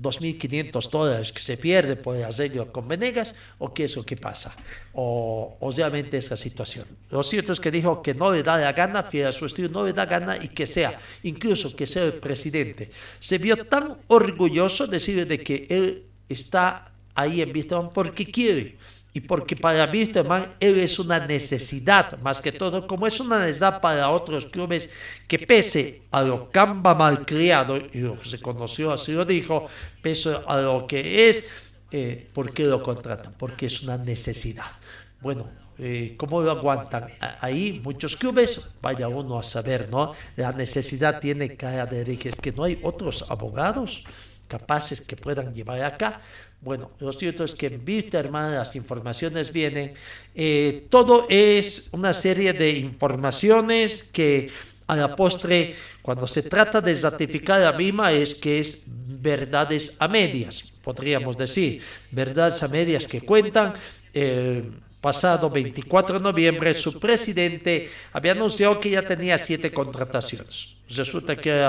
2.500 0.00 0.90
dólares 0.90 1.32
que 1.32 1.40
se 1.40 1.56
pierde 1.56 1.96
por 1.96 2.16
el 2.16 2.24
arreglo 2.24 2.72
con 2.72 2.88
Venegas 2.88 3.34
o 3.58 3.72
qué 3.72 3.84
es 3.84 3.96
lo 3.96 4.04
que 4.04 4.16
pasa 4.16 4.56
o, 4.92 5.56
o, 5.60 5.72
esa 6.18 6.36
situación. 6.36 6.86
Lo 7.10 7.22
cierto 7.22 7.52
es 7.52 7.60
que 7.60 7.70
dijo 7.70 8.02
que 8.02 8.14
no 8.14 8.32
le 8.32 8.42
da 8.42 8.56
la 8.58 8.72
gana, 8.72 9.02
fiel 9.02 9.28
a 9.28 9.32
no 9.70 9.84
le 9.84 9.92
da 9.92 10.06
gana 10.06 10.36
y 10.36 10.48
que 10.48 10.66
sea, 10.66 10.98
incluso 11.22 11.74
que 11.74 11.86
sea 11.86 12.04
el 12.04 12.14
presidente. 12.14 12.90
Se 13.20 13.38
vio 13.38 13.56
tan 13.64 13.96
orgulloso 14.08 14.86
de 14.86 14.92
decir 14.94 15.26
de 15.26 15.40
que 15.40 15.66
él 15.68 16.04
está 16.28 16.90
ahí 17.14 17.40
en 17.40 17.52
porque 17.92 18.24
quiere 18.24 18.76
y 19.14 19.20
porque 19.20 19.54
para 19.54 19.88
Wisterman 19.88 20.56
él 20.58 20.80
es 20.80 20.98
una 20.98 21.24
necesidad, 21.24 22.18
más 22.18 22.40
que 22.40 22.50
todo, 22.50 22.84
como 22.84 23.06
es 23.06 23.20
una 23.20 23.38
necesidad 23.38 23.80
para 23.80 24.10
otros 24.10 24.46
clubes 24.46 24.90
que 25.28 25.38
pese 25.38 26.02
a 26.10 26.20
lo 26.22 26.50
camba 26.50 26.96
malcriado, 26.96 27.76
y 27.76 28.00
lo 28.00 28.22
se 28.24 28.40
conoció, 28.40 28.92
así 28.92 29.12
lo 29.12 29.24
dijo, 29.24 29.68
pese 30.02 30.36
a 30.46 30.58
lo 30.58 30.88
que 30.88 31.28
es, 31.28 31.48
eh, 31.92 32.28
¿por 32.34 32.52
qué 32.52 32.64
lo 32.64 32.82
contratan? 32.82 33.34
Porque 33.38 33.66
es 33.66 33.84
una 33.84 33.96
necesidad. 33.96 34.72
Bueno, 35.20 35.48
eh, 35.78 36.14
¿cómo 36.16 36.42
lo 36.42 36.50
aguantan? 36.50 37.08
Ahí 37.40 37.80
muchos 37.84 38.16
clubes, 38.16 38.66
vaya 38.82 39.06
uno 39.06 39.38
a 39.38 39.44
saber, 39.44 39.88
¿no? 39.90 40.12
La 40.34 40.50
necesidad 40.50 41.20
tiene 41.20 41.56
cara 41.56 41.86
de 41.86 42.18
es 42.24 42.34
que 42.34 42.50
no 42.50 42.64
hay 42.64 42.80
otros 42.82 43.24
abogados 43.30 44.02
capaces 44.48 45.00
que 45.00 45.16
puedan 45.16 45.54
llevar 45.54 45.82
acá 45.82 46.20
bueno, 46.64 46.90
lo 46.98 47.12
cierto 47.12 47.44
es 47.44 47.54
que 47.54 47.66
en 47.66 47.84
Bitterman 47.84 48.54
las 48.54 48.74
informaciones 48.74 49.52
vienen. 49.52 49.92
Eh, 50.34 50.86
todo 50.88 51.26
es 51.28 51.90
una 51.92 52.14
serie 52.14 52.54
de 52.54 52.70
informaciones 52.70 54.04
que 54.04 54.50
a 54.86 54.96
la 54.96 55.14
postre, 55.14 55.74
cuando 56.02 56.26
se 56.26 56.42
trata 56.42 56.80
de 56.80 56.94
ratificar 56.94 57.60
la 57.60 57.72
misma, 57.72 58.12
es 58.12 58.34
que 58.34 58.60
es 58.60 58.84
verdades 58.86 59.96
a 60.00 60.08
medias, 60.08 60.72
podríamos 60.82 61.36
decir. 61.36 61.82
Verdades 62.10 62.62
a 62.62 62.68
medias 62.68 63.06
que 63.06 63.20
cuentan. 63.20 63.74
Eh, 64.12 64.64
pasado 65.00 65.50
24 65.50 66.18
de 66.18 66.20
noviembre, 66.20 66.72
su 66.72 66.98
presidente 66.98 67.90
había 68.10 68.32
anunciado 68.32 68.80
que 68.80 68.88
ya 68.88 69.02
tenía 69.02 69.36
siete 69.36 69.70
contrataciones. 69.70 70.76
Resulta 70.88 71.36
que 71.36 71.68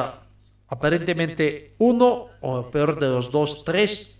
aparentemente 0.67 1.73
uno, 1.79 2.29
o 2.39 2.71
peor 2.71 2.97
de 2.97 3.07
los 3.07 3.29
dos, 3.29 3.65
tres 3.65 4.14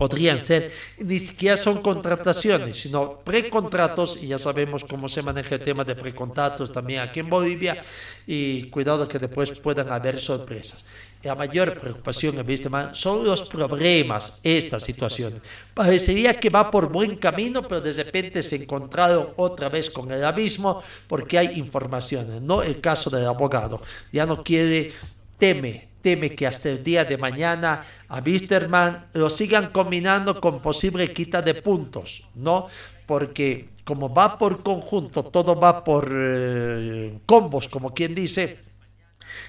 podrían 0.00 0.38
ser, 0.38 0.72
ni 0.96 1.18
siquiera 1.18 1.58
son 1.58 1.82
contrataciones, 1.82 2.80
sino 2.80 3.18
precontratos, 3.18 4.16
y 4.22 4.28
ya 4.28 4.38
sabemos 4.38 4.82
cómo 4.82 5.10
se 5.10 5.20
maneja 5.20 5.56
el 5.56 5.62
tema 5.62 5.84
de 5.84 5.94
precontratos 5.94 6.72
también 6.72 7.00
aquí 7.00 7.20
en 7.20 7.28
Bolivia, 7.28 7.84
y 8.26 8.70
cuidado 8.70 9.06
que 9.06 9.18
después 9.18 9.50
puedan 9.60 9.92
haber 9.92 10.18
sorpresas. 10.18 10.86
La 11.22 11.34
mayor 11.34 11.78
preocupación 11.78 12.38
en 12.38 12.48
este 12.48 12.70
son 12.92 13.24
los 13.26 13.42
problemas, 13.42 14.40
esta 14.42 14.80
situación. 14.80 15.38
Parecería 15.74 16.32
que 16.32 16.48
va 16.48 16.70
por 16.70 16.90
buen 16.90 17.16
camino, 17.16 17.60
pero 17.60 17.82
de 17.82 17.92
repente 17.92 18.42
se 18.42 18.56
encontraron 18.56 19.34
otra 19.36 19.68
vez 19.68 19.90
con 19.90 20.10
el 20.10 20.24
abismo 20.24 20.82
porque 21.08 21.36
hay 21.36 21.58
informaciones, 21.58 22.40
no 22.40 22.62
el 22.62 22.80
caso 22.80 23.10
del 23.10 23.26
abogado. 23.26 23.82
Ya 24.10 24.24
no 24.24 24.42
quiere, 24.42 24.94
teme 25.38 25.89
teme 26.02 26.34
que 26.34 26.46
hasta 26.46 26.70
el 26.70 26.82
día 26.82 27.04
de 27.04 27.16
mañana 27.16 27.84
a 28.08 28.20
Wisterman 28.20 29.06
lo 29.14 29.30
sigan 29.30 29.70
combinando 29.70 30.40
con 30.40 30.60
posible 30.60 31.12
quita 31.12 31.42
de 31.42 31.54
puntos, 31.54 32.28
¿no? 32.34 32.66
Porque 33.06 33.70
como 33.84 34.12
va 34.12 34.38
por 34.38 34.62
conjunto, 34.62 35.24
todo 35.24 35.58
va 35.58 35.82
por 35.82 36.08
eh, 36.12 37.18
combos, 37.26 37.68
como 37.68 37.92
quien 37.92 38.14
dice, 38.14 38.58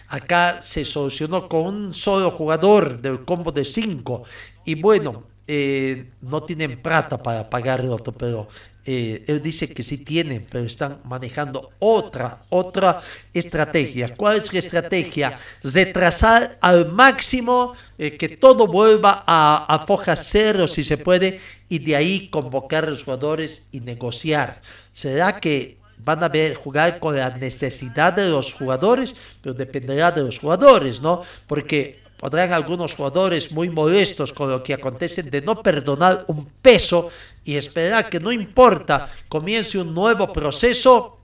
acá 0.08 0.62
se 0.62 0.84
solucionó 0.86 1.48
con 1.48 1.62
un 1.66 1.94
solo 1.94 2.32
jugador 2.32 3.02
del 3.02 3.24
combo 3.24 3.52
de 3.52 3.66
5 3.66 4.24
y 4.66 4.76
bueno, 4.76 5.24
eh, 5.48 6.12
no 6.22 6.44
tienen 6.44 6.82
plata 6.82 7.22
para 7.22 7.50
pagar 7.50 7.82
el 7.82 7.90
otro, 7.90 8.14
pero 8.14 8.48
eh, 8.84 9.24
él 9.28 9.42
dice 9.42 9.68
que 9.68 9.84
sí 9.84 10.00
tienen, 10.00 10.48
pero 10.50 10.66
están 10.66 11.02
manejando 11.04 11.70
otra, 11.80 12.44
otra 12.50 13.02
estrategia. 13.34 14.10
¿Cuál 14.16 14.38
es 14.38 14.52
la 14.52 14.60
estrategia? 14.60 15.38
Retrasar 15.64 16.58
al 16.62 16.92
máximo 16.92 17.74
eh, 17.98 18.18
que 18.18 18.30
todo 18.30 18.66
vuelva 18.66 19.24
a, 19.28 19.66
a 19.70 19.86
foja 19.86 20.16
cero 20.16 20.68
si 20.68 20.84
se 20.84 20.98
puede 20.98 21.40
y 21.70 21.78
de 21.80 21.96
ahí 21.96 22.28
convocar 22.30 22.86
a 22.86 22.90
los 22.90 23.04
jugadores 23.04 23.68
y 23.72 23.82
negociar. 23.82 24.62
¿Será 24.92 25.40
que 25.40 25.78
van 26.04 26.24
a 26.24 26.30
ver, 26.30 26.56
jugar 26.56 27.00
con 27.00 27.16
la 27.16 27.30
necesidad 27.38 28.14
de 28.14 28.30
los 28.30 28.52
jugadores? 28.52 29.16
Pero 29.42 29.54
dependerá 29.54 30.12
de 30.12 30.24
los 30.24 30.40
jugadores, 30.40 31.02
¿no? 31.02 31.22
Porque 31.46 32.01
podrán 32.22 32.54
algunos 32.54 32.94
jugadores 32.94 33.52
muy 33.52 33.70
modestos 33.70 34.32
con 34.32 34.52
lo 34.52 34.62
que 34.62 34.76
acontece 34.76 35.24
de 35.24 35.42
no 35.42 35.60
perdonar 35.64 36.24
un 36.28 36.46
peso 36.62 37.10
y 37.44 37.56
esperar 37.56 38.12
que 38.12 38.20
no 38.20 38.32
importa, 38.32 39.10
comience 39.28 39.80
un 39.80 39.92
nuevo 39.92 40.32
proceso, 40.32 41.18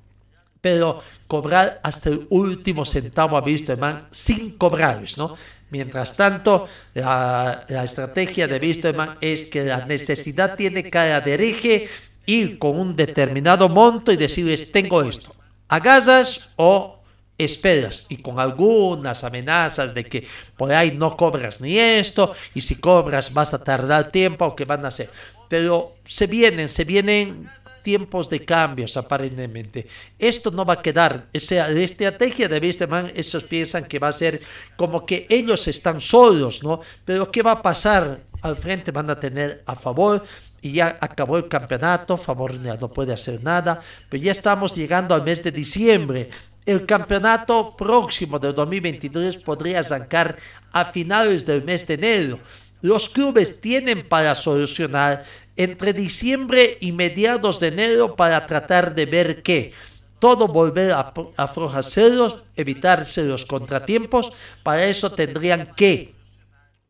pero 0.59 0.99
cobrar 1.27 1.79
hasta 1.83 2.09
el 2.09 2.25
último 2.31 2.83
centavo 2.83 3.37
a 3.37 3.43
Wisterman 3.43 4.07
sin 4.09 4.57
cobrarles, 4.57 5.19
¿no? 5.19 5.37
Mientras 5.69 6.15
tanto, 6.15 6.67
la, 6.95 7.65
estrategia 7.83 8.47
de 8.47 8.57
Wisterman 8.57 9.19
es 9.21 9.45
que 9.45 9.65
la 9.65 9.85
necesidad 9.85 10.55
tiene 10.55 10.89
cara 10.89 11.21
de 11.21 11.33
hereje, 11.35 11.89
ir 12.25 12.57
con 12.57 12.79
un 12.79 12.95
determinado 12.95 13.69
monto 13.69 14.11
y 14.11 14.17
decirles, 14.17 14.71
tengo 14.71 15.03
esto, 15.03 15.31
agasas 15.67 16.49
o 16.55 16.96
esperas 17.37 18.05
y 18.09 18.17
con 18.17 18.39
algunas 18.39 19.23
amenazas 19.23 19.93
de 19.93 20.05
que 20.05 20.27
por 20.55 20.71
ahí 20.71 20.91
no 20.91 21.15
cobras 21.15 21.61
ni 21.61 21.77
esto 21.77 22.33
y 22.53 22.61
si 22.61 22.75
cobras 22.75 23.33
vas 23.33 23.53
a 23.53 23.63
tardar 23.63 24.11
tiempo 24.11 24.45
o 24.45 24.55
que 24.55 24.65
van 24.65 24.85
a 24.85 24.89
hacer. 24.89 25.09
Pero 25.47 25.95
se 26.05 26.27
vienen, 26.27 26.67
se 26.67 26.83
vienen 26.83 27.49
tiempos 27.83 28.29
de 28.29 28.43
cambios 28.43 28.97
aparentemente. 28.97 29.87
Esto 30.19 30.51
no 30.51 30.65
va 30.65 30.73
a 30.73 30.81
quedar, 30.81 31.27
esa 31.31 31.69
la 31.69 31.79
estrategia 31.79 32.49
de 32.49 32.59
Wisterman, 32.59 33.13
esos 33.15 33.45
piensan 33.45 33.85
que 33.85 33.97
va 33.97 34.09
a 34.09 34.11
ser 34.11 34.41
como 34.75 35.05
que 35.05 35.25
ellos 35.29 35.69
están 35.69 36.01
solos, 36.01 36.63
¿no? 36.63 36.81
Pero 37.05 37.31
¿qué 37.31 37.41
va 37.41 37.51
a 37.51 37.61
pasar? 37.61 38.23
Al 38.41 38.55
frente 38.55 38.91
van 38.91 39.09
a 39.09 39.19
tener 39.19 39.63
a 39.65 39.75
favor 39.75 40.23
y 40.61 40.73
ya 40.73 40.97
acabó 40.99 41.37
el 41.37 41.47
campeonato, 41.47 42.17
favor 42.17 42.53
no 42.55 42.91
puede 42.91 43.13
hacer 43.13 43.41
nada, 43.41 43.81
pero 44.09 44.21
ya 44.21 44.31
estamos 44.31 44.75
llegando 44.75 45.15
al 45.15 45.23
mes 45.23 45.41
de 45.41 45.51
diciembre 45.51 46.29
el 46.67 46.85
campeonato 46.85 47.75
próximo 47.77 48.37
del 48.37 48.53
2023 48.53 49.37
podría 49.37 49.79
arrancar 49.79 50.37
a 50.73 50.85
finales 50.91 51.45
del 51.45 51.63
mes 51.63 51.87
de 51.87 51.93
enero. 51.93 52.39
Los 52.81 53.07
clubes 53.07 53.61
tienen 53.61 54.07
para 54.07 54.35
solucionar 54.35 55.23
entre 55.55 55.93
diciembre 55.93 56.77
y 56.81 56.91
mediados 56.91 57.61
de 57.61 57.69
enero 57.69 58.15
para 58.15 58.45
tratar 58.45 58.93
de 58.93 59.05
ver 59.05 59.41
que 59.41 59.71
todo 60.19 60.47
volver 60.49 60.91
a, 60.91 61.13
a 61.37 61.83
ceros, 61.83 62.39
evitarse 62.55 63.23
los 63.23 63.45
contratiempos. 63.45 64.31
Para 64.61 64.85
eso 64.85 65.09
tendrían 65.09 65.73
que 65.73 66.13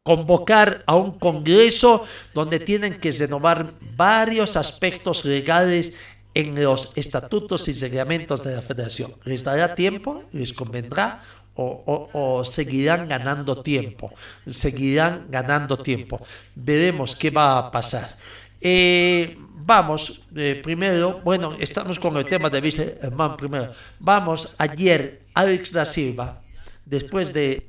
convocar 0.01 0.84
a 0.88 0.95
un 0.95 1.19
congreso 1.19 2.03
donde 2.34 2.59
tienen 2.59 2.99
que 2.99 3.11
renovar 3.11 3.73
varios 3.95 4.55
aspectos 4.55 5.23
legales 5.23 5.97
en 6.38 6.54
los 6.64 6.96
estatutos 6.96 7.68
y 7.68 7.74
reglamentos 7.74 8.44
de 8.44 8.54
la 8.54 8.62
federación. 8.62 9.16
¿Les 9.24 9.44
dará 9.44 9.74
tiempo? 9.74 10.24
¿Les 10.32 10.54
convendrá? 10.54 11.24
O, 11.56 12.44
seguirán 12.46 13.10
ganando 13.10 13.64
tiempo? 13.64 14.14
Seguirán 14.46 15.26
ganando 15.32 15.80
tiempo. 15.80 16.22
Veremos 16.54 17.16
qué 17.16 17.32
va 17.32 17.58
a 17.58 17.72
pasar. 17.72 18.16
Eh, 18.62 19.36
vamos, 19.40 20.28
eh, 20.36 20.62
primero, 20.64 21.22
bueno, 21.24 21.58
estamos 21.60 21.98
con 21.98 22.16
el 22.18 22.26
tema 22.26 22.52
de 22.52 22.60
Wisterman 22.60 23.36
primero. 23.36 23.72
Vamos, 23.98 24.54
ayer 24.60 25.24
Alex 25.34 25.74
da 25.74 25.86
Silva, 25.86 26.44
después 26.86 27.34
de 27.34 27.68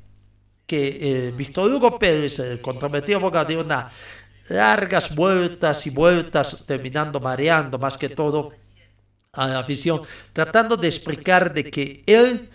que 0.67 0.99
eh, 1.01 1.31
Víctor 1.35 1.71
Hugo 1.71 1.97
Pérez, 1.97 2.37
el 2.37 2.61
comprometido 2.61 3.17
abogado, 3.17 3.47
dio 3.47 3.61
una 3.61 3.89
largas 4.49 5.15
vueltas 5.15 5.85
y 5.87 5.89
vueltas, 5.89 6.63
terminando 6.65 7.19
mareando 7.19 7.77
más 7.77 7.97
que 7.97 8.09
todo 8.09 8.51
a 9.33 9.47
la 9.47 9.59
afición, 9.59 10.01
tratando 10.33 10.75
de 10.75 10.87
explicar 10.87 11.53
de 11.53 11.69
que 11.69 12.03
él 12.05 12.49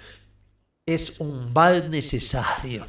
es 0.86 1.20
un 1.20 1.53
mal 1.53 1.90
necesario 1.90 2.86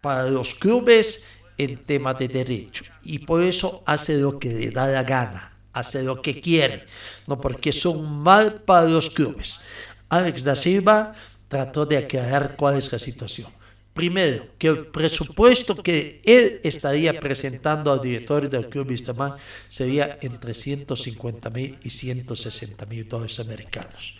para 0.00 0.24
los 0.24 0.54
clubes 0.54 1.26
en 1.58 1.76
tema 1.84 2.14
de 2.14 2.28
derecho 2.28 2.84
y 3.02 3.18
por 3.18 3.42
eso 3.42 3.82
hace 3.84 4.16
lo 4.16 4.38
que 4.38 4.48
le 4.48 4.70
da 4.70 4.86
la 4.86 5.02
gana, 5.02 5.58
hace 5.72 6.02
lo 6.02 6.22
que 6.22 6.40
quiere, 6.40 6.86
no 7.26 7.40
porque 7.40 7.70
es 7.70 7.84
un 7.84 8.22
mal 8.22 8.62
para 8.62 8.86
los 8.86 9.10
clubes. 9.10 9.60
Alex 10.08 10.44
da 10.44 10.56
Silva 10.56 11.14
trató 11.48 11.84
de 11.84 11.98
aclarar 11.98 12.56
cuál 12.56 12.78
es 12.78 12.90
la 12.90 12.98
situación. 12.98 13.59
Primero, 14.00 14.46
que 14.56 14.68
el 14.68 14.86
presupuesto 14.86 15.76
que 15.76 16.22
él 16.24 16.58
estaría 16.64 17.20
presentando 17.20 17.92
al 17.92 18.00
director 18.00 18.48
del 18.48 18.70
club 18.70 18.86
Vistamán 18.86 19.34
sería 19.68 20.18
entre 20.22 20.54
150 20.54 21.50
mil 21.50 21.78
y 21.82 21.90
160 21.90 22.86
mil 22.86 23.06
dólares 23.06 23.38
americanos. 23.40 24.18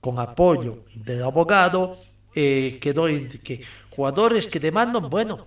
Con 0.00 0.18
apoyo 0.18 0.82
del 0.92 1.22
abogado, 1.22 1.96
eh, 2.34 2.78
quedó 2.80 3.04
que 3.44 3.62
jugadores 3.90 4.48
que 4.48 4.58
demandan, 4.58 5.08
bueno, 5.08 5.46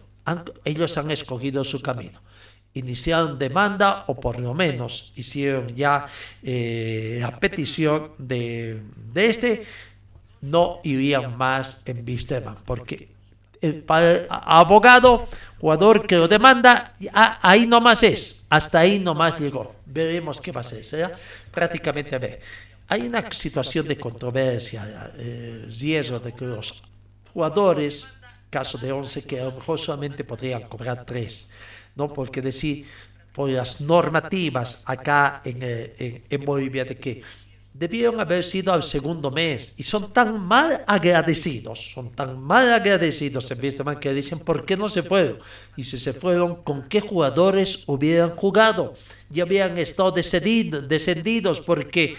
ellos 0.64 0.98
han 0.98 1.12
escogido 1.12 1.66
su 1.66 1.82
camino. 1.82 2.22
Iniciaron 2.76 3.38
demanda 3.38 4.06
o 4.08 4.18
por 4.18 4.40
lo 4.40 4.54
menos 4.54 5.12
hicieron 5.18 5.76
ya 5.76 6.08
eh, 6.42 7.18
la 7.20 7.38
petición 7.38 8.14
de, 8.18 8.82
de 9.12 9.26
este, 9.30 9.66
no 10.40 10.80
irían 10.86 11.38
más 11.38 11.84
en 11.86 12.06
Vistamán, 12.06 12.56
porque 12.64 13.13
el, 13.64 14.28
abogado, 14.30 15.28
jugador 15.60 16.06
que 16.06 16.18
lo 16.18 16.28
demanda, 16.28 16.94
ahí 17.42 17.66
nomás 17.66 18.04
es, 18.04 18.46
hasta 18.50 18.80
ahí 18.80 19.00
nomás 19.00 19.40
llegó. 19.40 19.76
Veremos 19.86 20.42
qué 20.42 20.52
va 20.52 20.62
a 20.62 20.64
ser. 20.64 20.84
¿será? 20.84 21.18
Prácticamente 21.52 22.16
a 22.16 22.20
ver. 22.20 22.40
Hay 22.90 23.08
una 23.08 23.32
situación 23.32 23.88
de 23.88 23.98
controversia, 23.98 25.12
eh, 25.16 25.66
riesgo 25.68 26.20
de 26.20 26.34
que 26.34 26.46
los 26.46 26.84
jugadores, 27.34 28.06
caso 28.50 28.78
de 28.78 28.92
11, 28.92 29.24
que 29.24 29.40
a 29.40 29.46
lo 29.46 29.54
mejor 29.54 29.80
solamente 29.80 30.24
podrían 30.24 30.64
cobrar 30.64 31.06
3, 31.06 31.50
¿no? 31.96 32.14
Porque 32.14 32.42
decir, 32.42 32.86
por 33.34 33.50
las 33.50 33.82
normativas 33.82 34.84
acá 34.86 35.42
en, 35.46 35.60
eh, 35.62 35.96
en, 35.98 36.24
en 36.30 36.46
Bolivia 36.46 36.84
de 36.84 36.98
que 36.98 37.22
debieron 37.74 38.20
haber 38.20 38.44
sido 38.44 38.72
al 38.72 38.84
segundo 38.84 39.32
mes 39.32 39.74
y 39.78 39.84
son 39.84 40.14
tan 40.14 40.40
mal 40.40 40.84
agradecidos, 40.86 41.94
son 41.94 42.12
tan 42.12 42.40
mal 42.40 42.72
agradecidos 42.72 43.50
en 43.50 43.60
Wisterman 43.60 44.00
que 44.00 44.14
dicen 44.14 44.40
por 44.40 44.66
qué 44.66 44.78
no 44.78 44.90
se 44.90 45.02
fueron 45.02 45.40
y 45.76 45.84
si 45.84 45.98
se 45.98 46.14
fueron 46.14 46.64
con 46.64 46.84
qué 46.88 47.02
jugadores 47.02 47.84
hubieran 47.88 48.36
jugado 48.36 48.94
ya 49.30 49.44
habían 49.44 49.78
estado 49.78 50.12
descendidos 50.12 51.60
porque 51.62 52.16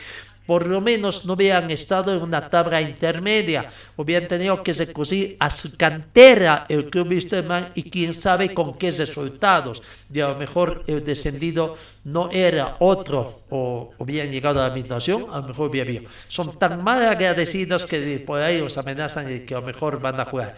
por 0.47 0.66
lo 0.66 0.80
menos 0.80 1.24
no 1.24 1.32
hubieran 1.32 1.70
estado 1.70 2.14
en 2.14 2.22
una 2.22 2.49
tabla 2.51 2.80
intermedia, 2.80 3.70
hubieran 3.97 4.28
tenido 4.28 4.62
que 4.62 4.72
recurrir 4.72 5.36
a 5.40 5.49
su 5.49 5.76
cantera 5.76 6.66
el 6.68 6.90
club 6.90 7.09
Wisterman 7.09 7.70
y 7.74 7.90
quién 7.90 8.12
sabe 8.12 8.53
con 8.53 8.76
qué 8.76 8.90
resultados. 8.90 9.82
Y 10.12 10.20
a 10.20 10.28
lo 10.28 10.36
mejor 10.36 10.84
el 10.86 11.05
descendido 11.05 11.76
no 12.05 12.30
era 12.30 12.76
otro 12.80 13.40
o 13.49 13.92
hubieran 13.99 14.30
llegado 14.30 14.62
a 14.62 14.68
la 14.68 14.74
situación, 14.74 15.26
a 15.32 15.40
lo 15.40 15.49
mejor 15.49 15.70
hubiera 15.70 15.88
habido. 15.88 16.11
Son 16.28 16.59
tan 16.59 16.84
mal 16.84 17.07
agradecidos 17.07 17.86
que 17.86 18.18
por 18.18 18.40
ahí 18.40 18.61
los 18.61 18.76
amenazan 18.76 19.26
de 19.26 19.45
que 19.47 19.55
a 19.55 19.61
lo 19.61 19.66
mejor 19.66 20.01
van 20.01 20.20
a 20.20 20.24
jugar 20.24 20.57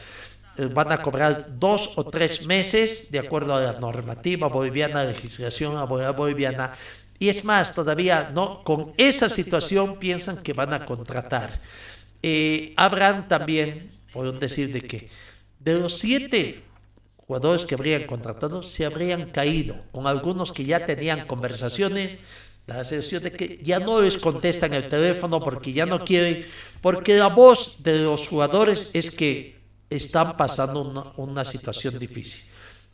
eh, 0.58 0.66
van 0.72 0.90
a 0.90 1.02
cobrar 1.02 1.58
dos 1.58 1.98
o 1.98 2.04
tres 2.04 2.46
meses 2.46 3.10
de 3.10 3.18
acuerdo 3.18 3.54
a 3.54 3.60
la 3.60 3.72
normativa 3.78 4.48
boliviana, 4.48 5.04
legislación 5.04 5.86
boliviana, 5.86 6.72
y 7.18 7.28
es 7.28 7.44
más, 7.44 7.72
todavía 7.72 8.30
no, 8.34 8.62
con 8.62 8.92
esa 8.96 9.28
situación 9.28 9.98
piensan 9.98 10.42
que 10.42 10.52
van 10.52 10.72
a 10.72 10.84
contratar. 10.84 11.60
Eh, 12.22 12.74
habrán 12.76 13.28
también, 13.28 13.90
pueden 14.12 14.38
decir 14.38 14.72
de 14.72 14.82
que 14.82 15.08
de 15.58 15.78
los 15.80 15.98
siete 15.98 16.62
jugadores 17.16 17.64
que 17.64 17.74
habrían 17.74 18.04
contratado, 18.04 18.62
se 18.62 18.84
habrían 18.84 19.30
caído, 19.30 19.76
con 19.92 20.06
algunos 20.06 20.52
que 20.52 20.64
ya 20.64 20.84
tenían 20.84 21.26
conversaciones, 21.26 22.18
la 22.66 22.84
sensación 22.84 23.22
de 23.22 23.32
que 23.32 23.60
ya 23.62 23.78
no 23.78 24.00
les 24.00 24.18
contestan 24.18 24.74
el 24.74 24.88
teléfono 24.88 25.40
porque 25.40 25.72
ya 25.72 25.86
no 25.86 26.04
quieren, 26.04 26.46
porque 26.80 27.16
la 27.16 27.28
voz 27.28 27.82
de 27.82 28.02
los 28.02 28.28
jugadores 28.28 28.90
es 28.92 29.10
que 29.10 29.56
están 29.88 30.36
pasando 30.36 31.14
una 31.16 31.44
situación 31.44 31.98
difícil 31.98 32.50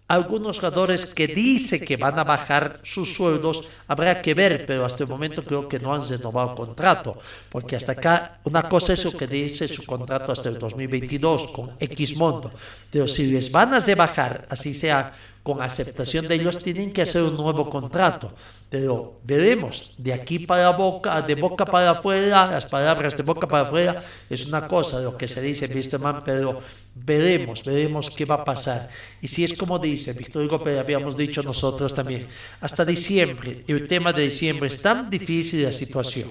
algunos 0.08 0.58
jugadores 0.58 1.14
que 1.14 1.26
dicen 1.26 1.84
que 1.84 1.96
van 1.96 2.18
a 2.18 2.24
bajar 2.24 2.80
sus 2.82 3.14
sueldos, 3.14 3.68
habrá 3.88 4.20
que 4.20 4.34
ver, 4.34 4.66
pero 4.66 4.84
hasta 4.84 5.04
el 5.04 5.10
momento 5.10 5.42
creo 5.42 5.68
que 5.68 5.78
no 5.78 5.94
han 5.94 6.06
renovado 6.06 6.54
contrato, 6.54 7.18
porque 7.48 7.76
hasta 7.76 7.92
acá 7.92 8.40
una 8.44 8.68
cosa 8.68 8.92
es 8.92 9.04
lo 9.04 9.12
que 9.12 9.26
dice 9.26 9.68
su 9.68 9.86
contrato 9.86 10.32
hasta 10.32 10.50
el 10.50 10.58
2022 10.58 11.52
con 11.52 11.76
X 11.78 12.16
monto, 12.16 12.50
pero 12.90 13.08
si 13.08 13.26
les 13.30 13.50
van 13.50 13.72
a 13.72 13.80
rebajar, 13.80 14.46
así 14.50 14.74
sea 14.74 15.12
con 15.42 15.60
aceptación 15.60 16.28
de 16.28 16.36
ellos, 16.36 16.58
tienen 16.58 16.92
que 16.92 17.02
hacer 17.02 17.22
un 17.22 17.36
nuevo 17.36 17.68
contrato. 17.68 18.32
Pero 18.70 19.20
veremos, 19.24 19.92
de 19.98 20.12
aquí 20.12 20.38
para 20.38 20.70
boca, 20.70 21.20
de 21.20 21.34
boca 21.34 21.64
para 21.64 21.90
afuera, 21.90 22.46
las 22.46 22.64
palabras 22.64 23.16
de 23.16 23.22
boca 23.22 23.46
para 23.46 23.66
afuera 23.66 24.02
es 24.30 24.46
una 24.46 24.66
cosa, 24.68 25.00
lo 25.00 25.16
que 25.16 25.26
se 25.26 25.42
dice 25.42 25.66
en 25.66 26.02
Man, 26.02 26.22
pero 26.24 26.60
veremos, 26.94 27.62
veremos 27.64 28.10
qué 28.10 28.24
va 28.24 28.36
a 28.36 28.44
pasar. 28.44 28.88
Y 29.20 29.28
si 29.28 29.44
es 29.44 29.54
como 29.54 29.78
dice 29.78 30.12
Víctor 30.12 30.44
Hugo, 30.44 30.62
pero 30.62 30.80
habíamos 30.80 31.16
dicho 31.16 31.42
nosotros 31.42 31.94
también, 31.94 32.28
hasta 32.60 32.84
diciembre, 32.84 33.64
el 33.66 33.86
tema 33.86 34.12
de 34.12 34.22
diciembre 34.22 34.68
es 34.68 34.78
tan 34.78 35.08
difícil 35.08 35.62
la 35.62 35.72
situación. 35.72 36.30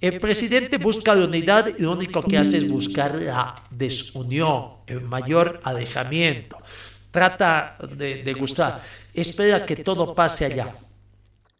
El 0.00 0.20
presidente 0.20 0.76
busca 0.76 1.14
la 1.14 1.24
unidad 1.24 1.66
y 1.78 1.82
lo 1.82 1.92
único 1.92 2.22
que 2.22 2.36
hace 2.36 2.58
es 2.58 2.68
buscar 2.68 3.14
la 3.14 3.54
desunión, 3.70 4.74
el 4.86 5.00
mayor 5.00 5.60
alejamiento. 5.64 6.58
Trata 7.10 7.78
de, 7.96 8.34
gustar, 8.34 8.82
espera 9.14 9.64
que 9.64 9.76
todo 9.76 10.14
pase 10.14 10.44
allá. 10.44 10.74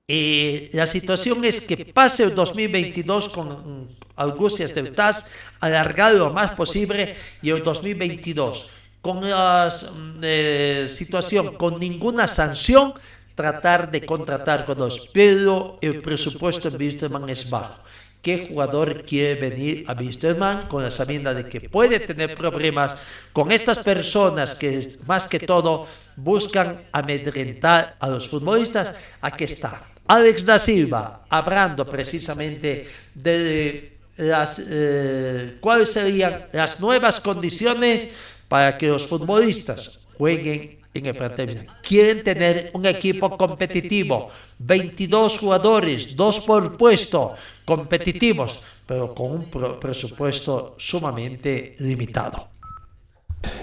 Eh, 0.07 0.69
la 0.75 0.87
situación 0.87 1.43
es 1.47 1.63
que 1.63 1.87
pase 1.87 2.25
el 2.25 2.35
2022 2.35 3.31
con 3.31 3.89
argucias 4.17 4.75
del 4.75 4.95
TAS, 4.95 5.31
alargar 5.61 6.13
lo 6.13 6.31
más 6.31 6.51
posible 6.51 7.17
y 7.41 7.49
el 7.49 7.63
2022 7.63 8.69
con 9.01 9.23
la 9.23 9.73
eh, 10.21 10.89
situación, 10.91 11.55
con 11.55 11.81
ninguna 11.81 12.29
sanción, 12.29 12.93
tratar 13.35 13.91
de 13.91 14.05
contratar 14.05 14.67
con 14.67 14.79
los, 14.79 15.09
pero 15.09 15.79
el 15.81 16.03
presupuesto 16.03 16.69
en 16.69 16.77
Wisterman 16.77 17.27
es 17.31 17.49
bajo. 17.49 17.81
Qué 18.21 18.47
jugador 18.49 19.07
quiere 19.07 19.41
venir 19.41 19.85
a 19.89 19.95
Wisterman 19.95 20.69
con 20.69 20.83
la 20.83 20.91
sabienda 20.91 21.33
de 21.33 21.49
que 21.49 21.63
puede 21.63 22.01
tener 22.01 22.35
problemas 22.35 22.95
con 23.33 23.53
estas 23.53 23.79
personas 23.79 24.55
que 24.55 24.87
más 25.07 25.27
que 25.27 25.41
todo 25.41 25.87
buscan 26.17 26.85
amedrentar 26.93 27.97
a 28.01 28.09
los 28.09 28.29
futbolistas. 28.29 28.93
Aquí 29.23 29.45
está 29.45 29.94
Alex 30.07 30.45
da 30.45 30.59
Silva 30.59 31.25
hablando 31.31 31.87
precisamente 31.87 32.87
de 33.15 33.99
eh, 34.19 35.57
cuáles 35.61 35.93
serían 35.93 36.47
las 36.53 36.81
nuevas 36.81 37.21
condiciones 37.21 38.09
para 38.49 38.77
que 38.77 38.89
los 38.89 39.07
futbolistas 39.07 40.07
jueguen 40.17 40.79
en 40.93 41.07
el 41.07 41.17
plantel. 41.17 41.67
Quieren 41.83 42.23
tener 42.23 42.71
un 42.75 42.87
equipo 42.87 43.37
competitivo, 43.37 44.29
22 44.59 45.39
jugadores, 45.39 46.15
dos 46.15 46.41
por 46.41 46.77
puesto, 46.77 47.35
competitivos, 47.65 48.63
pero 48.87 49.15
con 49.15 49.33
un 49.33 49.81
presupuesto 49.81 50.77
sumamente 50.79 51.75
limitado. 51.79 52.49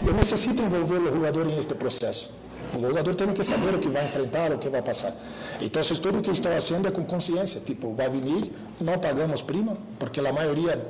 Yo 0.05 0.11
necesito 0.13 0.63
envolver 0.63 1.01
los 1.01 1.13
jugadores 1.13 1.53
en 1.53 1.59
este 1.59 1.75
proceso. 1.75 2.40
O 2.73 2.81
jogador 2.81 3.15
tem 3.15 3.27
que 3.33 3.43
saber 3.43 3.75
o 3.75 3.79
que 3.79 3.89
vai 3.89 4.05
enfrentar, 4.05 4.51
o 4.51 4.57
que 4.57 4.69
vai 4.69 4.81
passar. 4.81 5.13
Então, 5.59 5.81
tudo 6.01 6.21
que 6.21 6.31
estou 6.31 6.51
fazendo 6.51 6.87
é 6.87 6.91
com 6.91 7.03
consciência. 7.03 7.59
Tipo, 7.59 7.93
vai 7.93 8.09
vir, 8.09 8.51
não 8.79 8.97
pagamos 8.97 9.41
prima, 9.41 9.77
porque 9.99 10.19
a 10.19 10.31
maioria 10.31 10.81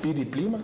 pede 0.00 0.24
prima. 0.24 0.60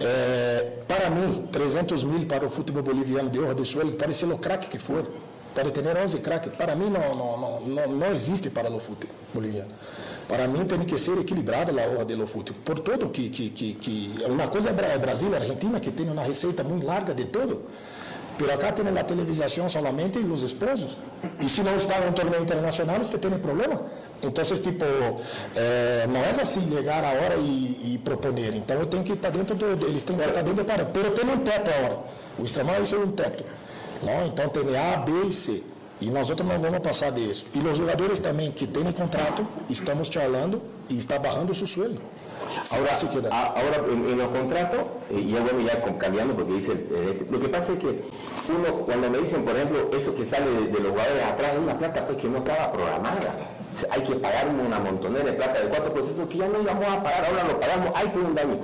É, 0.00 0.72
para 0.86 1.10
mim, 1.10 1.48
300 1.50 2.04
mil 2.04 2.26
para 2.26 2.46
o 2.46 2.50
futebol 2.50 2.82
boliviano 2.82 3.30
de 3.30 3.38
Horra 3.38 3.54
do 3.54 3.64
Sul, 3.64 3.92
pode 3.92 4.14
ser 4.14 4.26
o 4.26 4.38
craque 4.38 4.68
que 4.68 4.78
for. 4.78 5.06
Pode 5.54 5.70
ter 5.70 5.84
11 5.86 6.18
craques. 6.18 6.52
Para 6.54 6.74
mim, 6.74 6.90
não, 6.90 7.14
não, 7.14 7.60
não, 7.60 7.88
não, 7.88 8.12
existe 8.12 8.50
para 8.50 8.70
o 8.70 8.80
futebol 8.80 9.14
boliviano. 9.32 9.70
Para 10.28 10.48
mim, 10.48 10.64
tem 10.64 10.80
que 10.80 10.98
ser 10.98 11.16
equilibrada 11.18 11.70
a 11.70 11.88
honra 11.88 12.04
do 12.04 12.26
futebol. 12.26 12.60
Por 12.64 12.78
todo 12.80 13.08
que, 13.08 13.28
que, 13.28 13.50
que, 13.50 13.74
que... 13.74 14.24
Uma 14.28 14.48
coisa 14.48 14.70
é 14.70 14.98
Brasil 14.98 15.30
e 15.30 15.34
Argentina, 15.36 15.78
que 15.78 15.92
tem 15.92 16.08
uma 16.08 16.22
receita 16.22 16.64
muito 16.64 16.86
larga 16.86 17.14
de 17.14 17.26
todo. 17.26 17.62
Pero 18.36 18.52
acá 18.52 18.74
tienen 18.74 18.94
la 18.94 19.06
televisación 19.06 19.70
solamente 19.70 20.18
y 20.18 20.24
los 20.24 20.42
esposos. 20.42 20.96
Y 21.40 21.48
si 21.48 21.62
no 21.62 21.70
está 21.70 21.98
en 21.98 22.08
un 22.08 22.14
torneo 22.14 22.40
internacional, 22.40 23.00
usted 23.00 23.20
tiene 23.20 23.38
problema. 23.38 23.80
Entonces, 24.22 24.60
tipo, 24.60 24.84
eh, 25.54 26.06
no 26.08 26.18
es 26.24 26.38
así 26.38 26.60
llegar 26.60 27.04
ahora 27.04 27.36
y, 27.36 27.78
y 27.82 27.98
proponer. 27.98 28.54
Eu 28.54 28.86
tenho 28.86 29.04
que 29.04 29.12
estar 29.12 29.32
dentro 29.32 29.54
do, 29.54 29.86
eles 29.86 30.04
têm 30.04 30.16
que 30.16 30.24
estar 30.24 30.42
dentro 30.42 30.64
parâmetro. 30.64 30.92
Pero 30.92 31.12
tem 31.12 31.28
um 31.28 31.38
teto 31.38 31.70
agora. 31.70 31.98
O 32.38 32.44
extremado 32.44 32.82
é 32.82 32.98
um 32.98 33.12
teto. 33.12 33.44
Não? 34.02 34.26
Então, 34.26 34.48
tem 34.48 34.76
A, 34.76 34.96
B 34.96 35.28
e 35.28 35.32
C. 35.32 35.62
E 36.00 36.10
nós 36.10 36.28
outros 36.28 36.46
não 36.48 36.58
vamos 36.58 36.80
passar 36.80 37.12
disso. 37.12 37.46
E 37.54 37.58
os 37.58 37.78
jogadores 37.78 38.18
também 38.18 38.50
que 38.50 38.66
têm 38.66 38.90
contrato, 38.92 39.46
estamos 39.70 40.08
charlando 40.08 40.60
e 40.90 40.98
está 40.98 41.18
barrando 41.18 41.54
su 41.54 41.66
sueldo. 41.66 42.00
Ahora, 42.72 42.94
sí 42.94 43.06
queda. 43.08 43.28
ahora 43.30 43.76
en, 43.90 44.18
los 44.18 44.28
contratos, 44.28 44.80
y 45.10 45.32
ya 45.32 45.40
bueno, 45.40 45.60
ya 45.60 45.82
cambiando 45.98 46.34
porque 46.34 46.52
dice, 46.54 46.72
eh, 46.72 47.26
lo 47.30 47.40
que 47.40 47.48
pasa 47.48 47.72
es 47.72 47.78
que 47.78 47.86
uno, 47.86 48.84
cuando 48.84 49.10
me 49.10 49.18
dicen, 49.18 49.44
por 49.44 49.54
ejemplo, 49.54 49.90
eso 49.96 50.14
que 50.14 50.24
sale 50.24 50.46
de, 50.46 50.80
los 50.80 50.92
jugadores 50.92 51.24
atrás, 51.24 51.52
es 51.52 51.58
una 51.58 51.78
plata 51.78 52.06
pues 52.06 52.18
que 52.18 52.28
no 52.28 52.38
estaba 52.38 52.72
programada. 52.72 53.50
hay 53.90 54.02
que 54.02 54.14
pagar 54.16 54.48
una 54.48 54.78
montonera 54.78 55.24
de 55.24 55.32
plata 55.32 55.60
de 55.60 55.68
cuatro 55.68 55.92
procesos 55.92 56.28
que 56.28 56.38
ya 56.38 56.48
no 56.48 56.60
íbamos 56.62 56.88
a 56.88 57.02
pagar, 57.02 57.26
ahora 57.26 57.44
lo 57.44 57.60
pagamos, 57.60 57.92
hay 57.94 58.08
por 58.08 58.22
un 58.22 58.34
daño. 58.34 58.58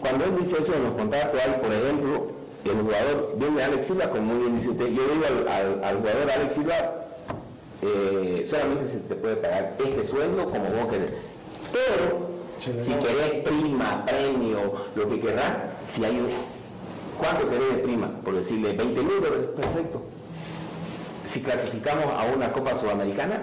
Cuando 0.00 0.24
él 0.24 0.38
dice 0.38 0.58
eso 0.60 0.74
en 0.74 0.84
los 0.84 0.92
contratos, 0.92 1.40
hay, 1.44 1.60
por 1.60 1.72
ejemplo, 1.72 2.26
el 2.64 2.82
jugador, 2.82 3.34
viene 3.36 3.62
Alex 3.62 3.86
Silva, 3.86 4.10
como 4.10 4.22
muy 4.22 4.38
bien 4.42 4.56
dice 4.56 4.70
usted, 4.70 4.86
yo 4.86 5.02
digo 5.02 5.24
al, 5.82 5.96
jugador 5.96 6.30
Alex 6.30 6.54
Silva, 6.54 7.06
eh, 7.82 8.46
solamente 8.48 8.88
se 8.88 8.98
te 9.00 9.14
puede 9.14 9.36
pagar 9.36 9.74
este 9.78 10.04
sueldo 10.06 10.44
como 10.50 10.64
vos 10.64 10.90
querés. 10.90 11.10
Pero 11.72 12.37
si 12.60 12.92
querés 12.92 13.44
prima, 13.44 14.04
premio, 14.04 14.74
lo 14.94 15.08
que 15.08 15.20
querrás, 15.20 15.56
si 15.92 16.04
hay 16.04 16.20
¿cuánto 17.18 17.48
querés 17.48 17.76
de 17.76 17.82
prima? 17.82 18.10
Por 18.24 18.34
decirle 18.34 18.72
20 18.72 19.02
mil 19.02 19.20
dólares, 19.20 19.48
perfecto. 19.56 20.02
Si 21.26 21.40
clasificamos 21.40 22.06
a 22.06 22.24
una 22.34 22.52
Copa 22.52 22.78
Sudamericana, 22.80 23.42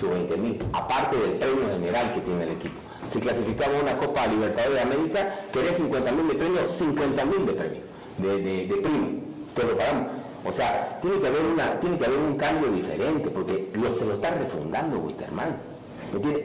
sus 0.00 0.10
20 0.10 0.36
mil, 0.36 0.58
aparte 0.72 1.16
del 1.16 1.32
premio 1.32 1.68
general 1.72 2.12
que 2.14 2.20
tiene 2.20 2.42
el 2.42 2.50
equipo. 2.50 2.80
Si 3.10 3.20
clasificamos 3.20 3.78
a 3.78 3.82
una 3.82 3.96
Copa 3.98 4.26
Libertadores 4.26 4.74
de 4.74 4.80
América, 4.80 5.34
querés 5.52 5.76
50 5.76 6.12
mil 6.12 6.28
de 6.28 6.34
premio, 6.34 6.60
50 6.68 7.24
mil 7.24 7.46
de 7.46 7.52
premio, 7.52 7.80
de, 8.18 8.66
de, 8.66 8.76
prima, 8.76 9.06
te 9.54 9.62
lo 9.62 9.76
pagamos. 9.76 10.06
O 10.44 10.52
sea, 10.52 10.98
tiene 11.00 11.20
que 11.20 11.26
haber 11.28 11.42
una, 11.42 11.78
tiene 11.78 11.98
que 11.98 12.06
haber 12.06 12.18
un 12.18 12.36
cambio 12.36 12.68
diferente, 12.72 13.30
porque 13.30 13.70
lo, 13.74 13.92
se 13.92 14.04
lo 14.04 14.14
está 14.14 14.30
refundando 14.32 14.98
Wisterman. 14.98 15.71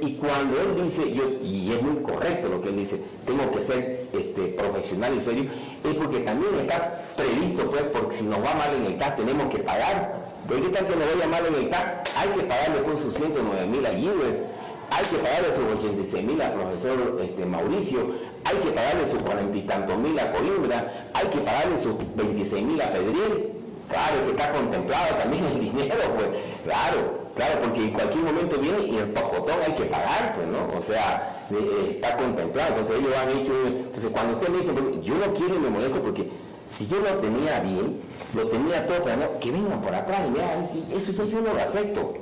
Y 0.01 0.13
cuando 0.13 0.61
él 0.61 0.85
dice, 0.85 1.11
yo, 1.11 1.23
y 1.43 1.73
es 1.73 1.81
muy 1.81 2.01
correcto 2.01 2.47
lo 2.47 2.61
que 2.61 2.69
él 2.69 2.77
dice, 2.77 3.01
tengo 3.25 3.51
que 3.51 3.61
ser 3.61 4.07
este, 4.13 4.41
profesional 4.57 5.13
y 5.17 5.21
serio, 5.21 5.49
es 5.83 5.93
porque 5.95 6.19
también 6.19 6.57
está 6.61 7.03
previsto, 7.17 7.69
pues, 7.69 7.83
porque 7.83 8.17
si 8.17 8.23
nos 8.23 8.39
va 8.39 8.53
mal 8.55 8.73
en 8.75 8.85
el 8.85 8.97
CAC 8.97 9.17
tenemos 9.17 9.53
que 9.53 9.59
pagar. 9.59 10.27
Pero 10.47 10.61
qué 10.63 10.69
tal 10.69 10.87
que 10.87 10.95
nos 10.95 11.13
vaya 11.13 11.27
mal 11.27 11.45
en 11.47 11.55
el 11.55 11.69
CAC, 11.69 12.09
hay 12.15 12.29
que 12.29 12.43
pagarle 12.43 12.81
por 12.81 13.01
sus 13.01 13.13
109 13.15 13.67
mil 13.67 13.85
a 13.85 13.89
Gilbert, 13.89 14.45
hay 14.89 15.05
que 15.05 15.17
pagarle 15.17 15.49
sus 15.53 15.79
86 15.79 16.23
mil 16.23 16.41
al 16.41 16.53
profesor 16.53 17.19
este, 17.21 17.45
Mauricio, 17.45 17.99
hay 18.45 18.57
que 18.57 18.71
pagarle 18.71 19.05
sus 19.11 19.21
cuarenta 19.21 19.57
y 19.57 19.61
tantos 19.63 19.97
mil 19.97 20.17
a 20.17 20.31
Coimbra, 20.31 21.09
hay 21.13 21.27
que 21.27 21.39
pagarle 21.39 21.77
sus 21.77 21.95
26 22.15 22.63
mil 22.63 22.81
a 22.81 22.91
Pedriel. 22.93 23.51
Claro, 23.89 24.25
que 24.25 24.31
está 24.31 24.51
contemplado 24.51 25.15
también 25.15 25.45
el 25.45 25.59
dinero, 25.71 25.95
pues, 26.15 26.27
claro. 26.63 27.16
Claro, 27.37 27.61
porque 27.61 27.83
en 27.83 27.91
cualquier 27.91 28.23
momento 28.23 28.57
viene 28.57 28.83
y 28.83 28.97
el 28.97 29.09
pocotón 29.09 29.57
hay 29.63 29.73
que 29.73 29.85
pagar, 29.85 30.33
pues, 30.35 30.47
¿no? 30.47 30.75
O 30.75 30.81
sea, 30.81 31.45
eh, 31.51 31.91
está 31.91 32.17
contemplado. 32.17 32.69
Entonces 32.69 32.97
ellos 32.97 33.15
han 33.15 33.29
hecho, 33.29 33.53
entonces 33.67 34.11
cuando 34.11 34.37
usted 34.37 34.49
me 34.49 34.57
dice, 34.57 34.73
yo 35.03 35.13
no 35.13 35.33
quiero 35.35 35.53
y 35.53 35.59
me 35.59 35.69
molesto 35.69 36.01
porque 36.01 36.31
si 36.67 36.87
yo 36.87 36.97
lo 36.99 37.09
tenía 37.19 37.59
bien, 37.59 38.01
lo 38.33 38.47
tenía 38.47 38.87
todo, 38.87 39.03
pero 39.03 39.17
no, 39.17 39.39
que 39.39 39.51
vengan 39.51 39.79
por 39.81 39.93
atrás 39.93 40.21
y 40.27 40.33
vean, 40.33 40.63
eso 40.91 41.11
ya 41.11 41.25
yo 41.25 41.41
no 41.41 41.53
lo 41.53 41.61
acepto. 41.61 42.15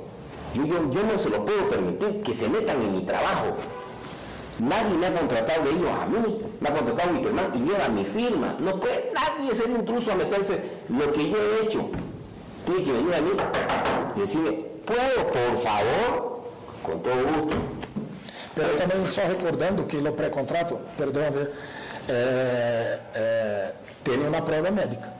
Yo, 0.52 0.64
yo, 0.66 1.02
no 1.10 1.18
se 1.18 1.30
lo 1.30 1.46
puedo 1.46 1.66
permitir 1.66 2.20
que 2.20 2.34
se 2.34 2.50
metan 2.50 2.82
en 2.82 2.96
mi 2.96 3.06
trabajo. 3.06 3.56
Nadie 4.58 4.98
me 4.98 5.06
ha 5.06 5.14
contratado 5.14 5.64
de 5.64 5.70
ellos 5.70 5.90
a 5.98 6.06
mí, 6.06 6.40
me 6.60 6.68
ha 6.68 6.74
contratado 6.74 7.12
mi 7.14 7.26
hermano 7.26 7.54
y 7.54 7.58
lleva 7.60 7.88
mi 7.88 8.04
firma. 8.04 8.54
No 8.58 8.78
puede 8.78 9.12
nadie 9.14 9.54
ser 9.54 9.70
intruso 9.70 10.12
a 10.12 10.16
meterse 10.16 10.62
lo 10.90 11.10
que 11.10 11.30
yo 11.30 11.36
he 11.38 11.64
hecho. 11.64 11.88
Tiene 12.66 12.82
que 12.82 12.92
venir 12.92 13.14
a 13.14 13.20
mí 13.22 13.30
y 14.16 14.20
decirme, 14.20 14.65
¿Puedo, 14.86 15.26
por 15.26 15.62
favor? 15.62 16.50
Com 16.84 16.98
todo 16.98 17.42
gusto. 17.42 17.76
Eu 18.56 18.76
também 18.76 19.06
só 19.08 19.22
recordando 19.22 19.84
que 19.84 19.96
no 19.96 20.12
pré-contrato, 20.12 20.78
perdão, 20.96 21.22
é, 22.08 22.98
é, 23.14 23.72
tem 24.04 24.16
uma 24.18 24.40
prova 24.40 24.70
médica. 24.70 25.12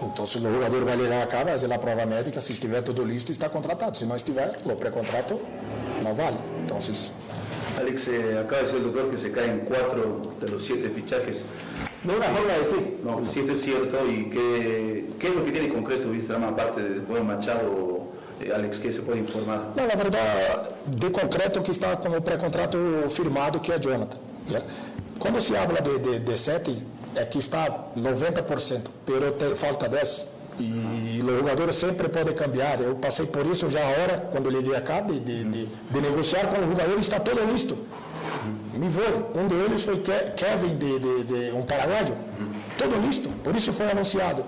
Então, 0.00 0.24
se 0.24 0.38
o 0.38 0.40
jogador 0.40 0.84
vai 0.84 0.96
ligar 0.96 1.22
acá, 1.22 1.42
vai 1.42 1.52
fazer 1.52 1.70
a 1.70 1.78
prova 1.78 2.06
médica, 2.06 2.40
se 2.40 2.52
estiver 2.52 2.82
tudo 2.82 3.04
listo, 3.04 3.32
está 3.32 3.50
contratado. 3.50 3.98
Se 3.98 4.06
não 4.06 4.14
estiver, 4.16 4.56
o 4.64 4.76
pré-contrato 4.76 5.40
não 6.02 6.14
vale. 6.14 6.38
Então, 6.64 6.80
se... 6.80 7.10
Alex, 7.78 8.08
eh, 8.08 8.38
acaba 8.40 8.62
de 8.62 8.68
decir 8.68 8.76
el 8.76 8.82
doctor 8.84 9.10
que 9.10 9.18
se 9.18 9.30
caen 9.30 9.60
cuatro 9.66 10.22
de 10.40 10.48
los 10.48 10.64
siete 10.64 10.88
fichajes. 10.90 11.42
No 12.04 12.14
una 12.14 12.24
forma 12.26 12.52
de 12.52 12.58
decir. 12.60 13.00
No, 13.04 13.22
si 13.32 13.40
esto 13.40 13.52
es 13.52 13.60
cierto 13.62 13.98
y 14.08 14.30
qué, 14.30 15.10
qué 15.18 15.28
es 15.28 15.34
lo 15.34 15.44
que 15.44 15.52
tiene 15.52 15.66
en 15.66 15.74
concreto, 15.74 16.10
viste, 16.10 16.32
aparte 16.32 16.82
de 16.82 17.00
Juan 17.06 17.26
Machado 17.26 18.00
Eh, 18.00 18.09
Alex, 18.54 18.78
que 18.78 18.92
você 18.92 19.00
pode 19.02 19.20
informar? 19.20 19.72
Não, 19.76 19.86
na 19.86 19.94
verdade, 19.94 20.70
de 20.86 21.10
concreto 21.10 21.60
que 21.62 21.70
está 21.70 21.96
com 21.96 22.08
o 22.08 22.22
pré-contrato 22.22 22.78
firmado, 23.10 23.60
que 23.60 23.70
é 23.72 23.78
Jonathan. 23.78 24.18
Né? 24.48 24.62
Quando 25.18 25.40
se 25.40 25.54
habla 25.56 25.80
de, 25.80 25.98
de, 25.98 26.18
de 26.20 26.38
sete, 26.38 26.82
é 27.14 27.24
que 27.24 27.38
está 27.38 27.68
90%, 27.96 28.82
pero 29.04 29.32
te, 29.32 29.54
falta 29.54 29.88
10%. 29.88 30.26
E 30.58 31.20
os 31.24 31.38
jogadores 31.38 31.76
sempre 31.76 32.08
podem 32.08 32.34
cambiar. 32.34 32.80
Eu 32.82 32.94
passei 32.96 33.24
por 33.26 33.46
isso 33.46 33.70
já 33.70 33.80
agora, 33.80 34.28
quando 34.30 34.50
cheguei 34.52 34.76
acá, 34.76 35.00
de, 35.00 35.18
de, 35.18 35.44
de, 35.44 35.66
de 35.66 36.00
negociar 36.00 36.46
com 36.48 36.60
os 36.60 36.68
jogadores, 36.68 37.00
está 37.00 37.18
todo 37.18 37.40
listo. 37.50 37.78
Me 38.74 38.88
vou. 38.88 39.32
Um 39.34 39.46
deles 39.48 39.82
foi 39.84 39.98
Ke- 40.00 40.32
Kevin, 40.36 40.76
de, 40.76 40.98
de, 40.98 41.24
de 41.24 41.52
um 41.56 41.62
paraguaio. 41.62 42.14
Todo 42.78 43.00
listo. 43.06 43.28
Por 43.42 43.54
isso 43.56 43.72
foi 43.72 43.90
anunciado. 43.90 44.44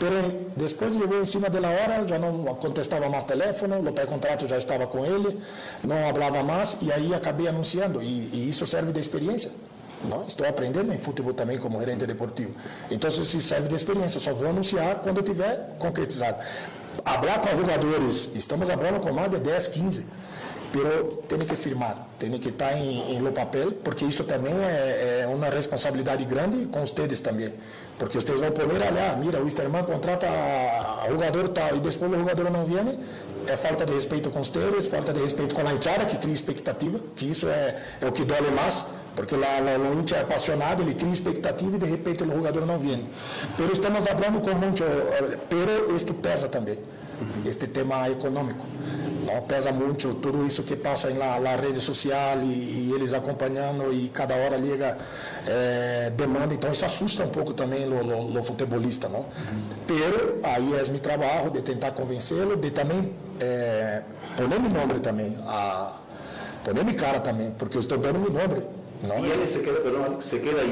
Pero 0.00 0.16
después 0.56 0.92
llegó 0.92 1.16
encima 1.16 1.48
de 1.50 1.60
la 1.60 1.70
hora, 1.70 2.06
ya 2.06 2.18
no 2.18 2.58
contestaba 2.58 3.08
más 3.10 3.26
teléfono, 3.26 3.80
lo 3.82 3.94
precontrato 3.94 4.46
ya 4.46 4.56
estaba 4.56 4.88
con 4.88 5.04
él, 5.04 5.38
no 5.82 5.94
hablaba 6.08 6.42
más 6.42 6.78
y 6.80 6.90
ahí 6.90 7.12
acabé 7.12 7.48
anunciando 7.48 8.00
y, 8.00 8.30
y 8.32 8.48
eso 8.48 8.64
serve 8.66 8.92
de 8.94 9.00
experiencia. 9.00 9.50
¿no? 10.04 10.24
Estou 10.26 10.46
aprendendo 10.46 10.92
em 10.92 10.98
futebol 10.98 11.34
também 11.34 11.58
como 11.58 11.78
gerente 11.78 12.06
deportivo. 12.06 12.52
Então, 12.90 13.10
isso 13.10 13.40
serve 13.40 13.68
de 13.68 13.74
experiência. 13.74 14.18
Só 14.20 14.32
vou 14.32 14.48
anunciar 14.48 15.00
quando 15.02 15.18
eu 15.18 15.22
tiver 15.22 15.76
concretizado. 15.78 16.42
Hablar 17.04 17.40
com 17.40 17.56
jogadores. 17.56 18.30
Estamos 18.34 18.70
abrindo 18.70 19.00
com 19.00 19.12
mais 19.12 19.30
de 19.30 19.38
10, 19.38 19.68
15. 19.68 20.06
Pero 20.72 21.22
tem 21.28 21.38
que 21.40 21.56
firmar, 21.56 22.08
tem 22.18 22.30
que 22.38 22.48
estar 22.48 22.76
em, 22.76 23.14
em 23.14 23.18
lo 23.20 23.32
papel, 23.32 23.72
porque 23.84 24.04
isso 24.04 24.24
também 24.24 24.52
é, 24.54 25.22
é 25.22 25.26
uma 25.26 25.48
responsabilidade 25.48 26.24
grande 26.24 26.66
com 26.66 26.80
vocês 26.80 27.20
também. 27.20 27.52
Porque 27.98 28.18
vocês 28.18 28.40
vão 28.40 28.50
poder 28.50 28.76
olhar, 28.76 29.16
mira, 29.18 29.40
o 29.40 29.44
Wisterman 29.44 29.84
contrata 29.84 30.26
a, 30.26 31.04
a 31.04 31.10
jogador 31.10 31.48
tal, 31.50 31.76
e 31.76 31.80
depois 31.80 32.12
o 32.12 32.18
jogador 32.18 32.50
não 32.50 32.64
vem, 32.64 32.98
é 33.46 33.56
falta 33.56 33.84
de 33.84 33.92
respeito 33.92 34.30
com 34.30 34.42
vocês, 34.42 34.86
falta 34.86 35.12
de 35.12 35.20
respeito 35.20 35.54
com 35.54 35.66
a 35.66 35.74
hinchada, 35.74 36.04
que 36.06 36.16
cria 36.16 36.32
expectativa, 36.32 37.00
que 37.16 37.30
isso 37.30 37.48
é, 37.48 37.76
é 38.00 38.06
o 38.06 38.12
que 38.12 38.24
dói 38.24 38.50
mais, 38.52 38.86
porque 39.14 39.34
lá 39.36 39.60
no, 39.60 39.92
no 39.92 40.00
Inter 40.00 40.18
é 40.18 40.20
apaixonado, 40.22 40.82
ele 40.82 40.94
cria 40.94 41.12
expectativa 41.12 41.76
e 41.76 41.78
de 41.78 41.86
repente 41.86 42.24
o 42.24 42.32
jogador 42.32 42.64
não 42.64 42.78
vem. 42.78 43.06
Pero 43.56 43.72
estamos 43.72 44.04
falando 44.04 44.40
com 44.40 44.54
muito, 44.54 44.84
eh, 44.84 45.38
pero 45.48 45.94
isto 45.94 46.14
pesa 46.14 46.48
também, 46.48 46.78
este 47.44 47.66
tema 47.66 48.08
econômico. 48.08 48.64
Não, 49.32 49.42
pesa 49.42 49.70
muito 49.70 50.14
tudo 50.14 50.46
isso 50.46 50.62
que 50.62 50.74
passa 50.74 51.10
na, 51.10 51.38
na 51.38 51.54
rede 51.56 51.80
social 51.80 52.38
e, 52.42 52.88
e 52.88 52.92
eles 52.94 53.12
acompanhando 53.12 53.92
e 53.92 54.08
cada 54.08 54.34
hora 54.34 54.56
liga 54.56 54.96
eh, 55.46 56.12
demanda, 56.16 56.54
então 56.54 56.70
isso 56.72 56.84
assusta 56.84 57.24
um 57.24 57.28
pouco 57.28 57.52
também 57.52 57.86
o, 57.88 58.42
futebolista, 58.42 59.08
não? 59.08 59.26
Pero 59.86 60.40
aí 60.42 60.74
é 60.74 60.90
meu 60.90 60.98
trabalho 60.98 61.50
de 61.50 61.62
tentar 61.62 61.92
convencê-lo, 61.92 62.56
de 62.56 62.70
também 62.70 63.12
eh, 63.38 64.02
poner 64.36 64.60
meu 64.60 64.70
nome 64.70 65.00
também, 65.00 65.36
a, 65.46 65.92
poner 66.64 66.84
minha 66.84 66.96
cara 66.96 67.20
também, 67.20 67.52
porque 67.56 67.76
eu 67.76 67.80
estou 67.80 67.98
dando 67.98 68.18
meu 68.18 68.32
nome. 68.32 68.64
Não? 69.02 69.24
Yanes 69.24 69.50
se 69.50 69.60
queda, 69.60 69.80
perdón, 69.80 70.20
se 70.20 70.38
queda 70.40 70.62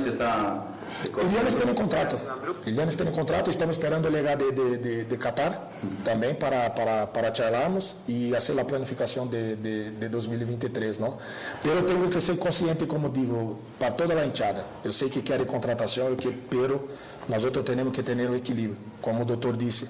se 0.00 0.08
está... 0.08 0.64
Giannis 1.30 1.54
tem 1.54 1.70
um 1.70 1.74
contrato. 1.74 2.20
Giannis 2.64 2.96
tem 2.96 3.08
um 3.08 3.12
contrato, 3.12 3.50
estamos 3.50 3.76
esperando 3.76 4.10
chegar 4.10 4.36
de, 4.36 4.52
de, 4.52 4.76
de, 4.78 5.04
de 5.04 5.16
Qatar 5.16 5.70
também 6.04 6.34
para, 6.34 6.70
para, 6.70 7.06
para 7.06 7.34
charlarmos 7.34 7.94
e 8.08 8.32
fazer 8.32 8.58
a 8.58 8.64
planificação 8.64 9.26
de, 9.26 9.56
de, 9.56 9.90
de 9.90 10.08
2023, 10.08 10.98
não? 10.98 11.18
Pero 11.62 11.82
tenho 11.82 12.08
que 12.08 12.20
ser 12.20 12.36
consciente, 12.36 12.86
como 12.86 13.08
digo, 13.08 13.58
para 13.78 13.90
toda 13.90 14.14
a 14.14 14.26
hinchada. 14.26 14.64
Eu 14.84 14.92
sei 14.92 15.08
que 15.08 15.22
querem 15.22 15.46
contratação, 15.46 16.08
eu 16.08 16.16
que, 16.16 16.30
pero 16.30 16.88
nós 17.28 17.44
outros 17.44 17.64
temos 17.64 17.92
que 17.92 18.02
ter 18.02 18.16
o 18.16 18.34
equilíbrio. 18.34 18.76
Como 19.00 19.22
o 19.22 19.24
doutor 19.24 19.56
disse, 19.56 19.88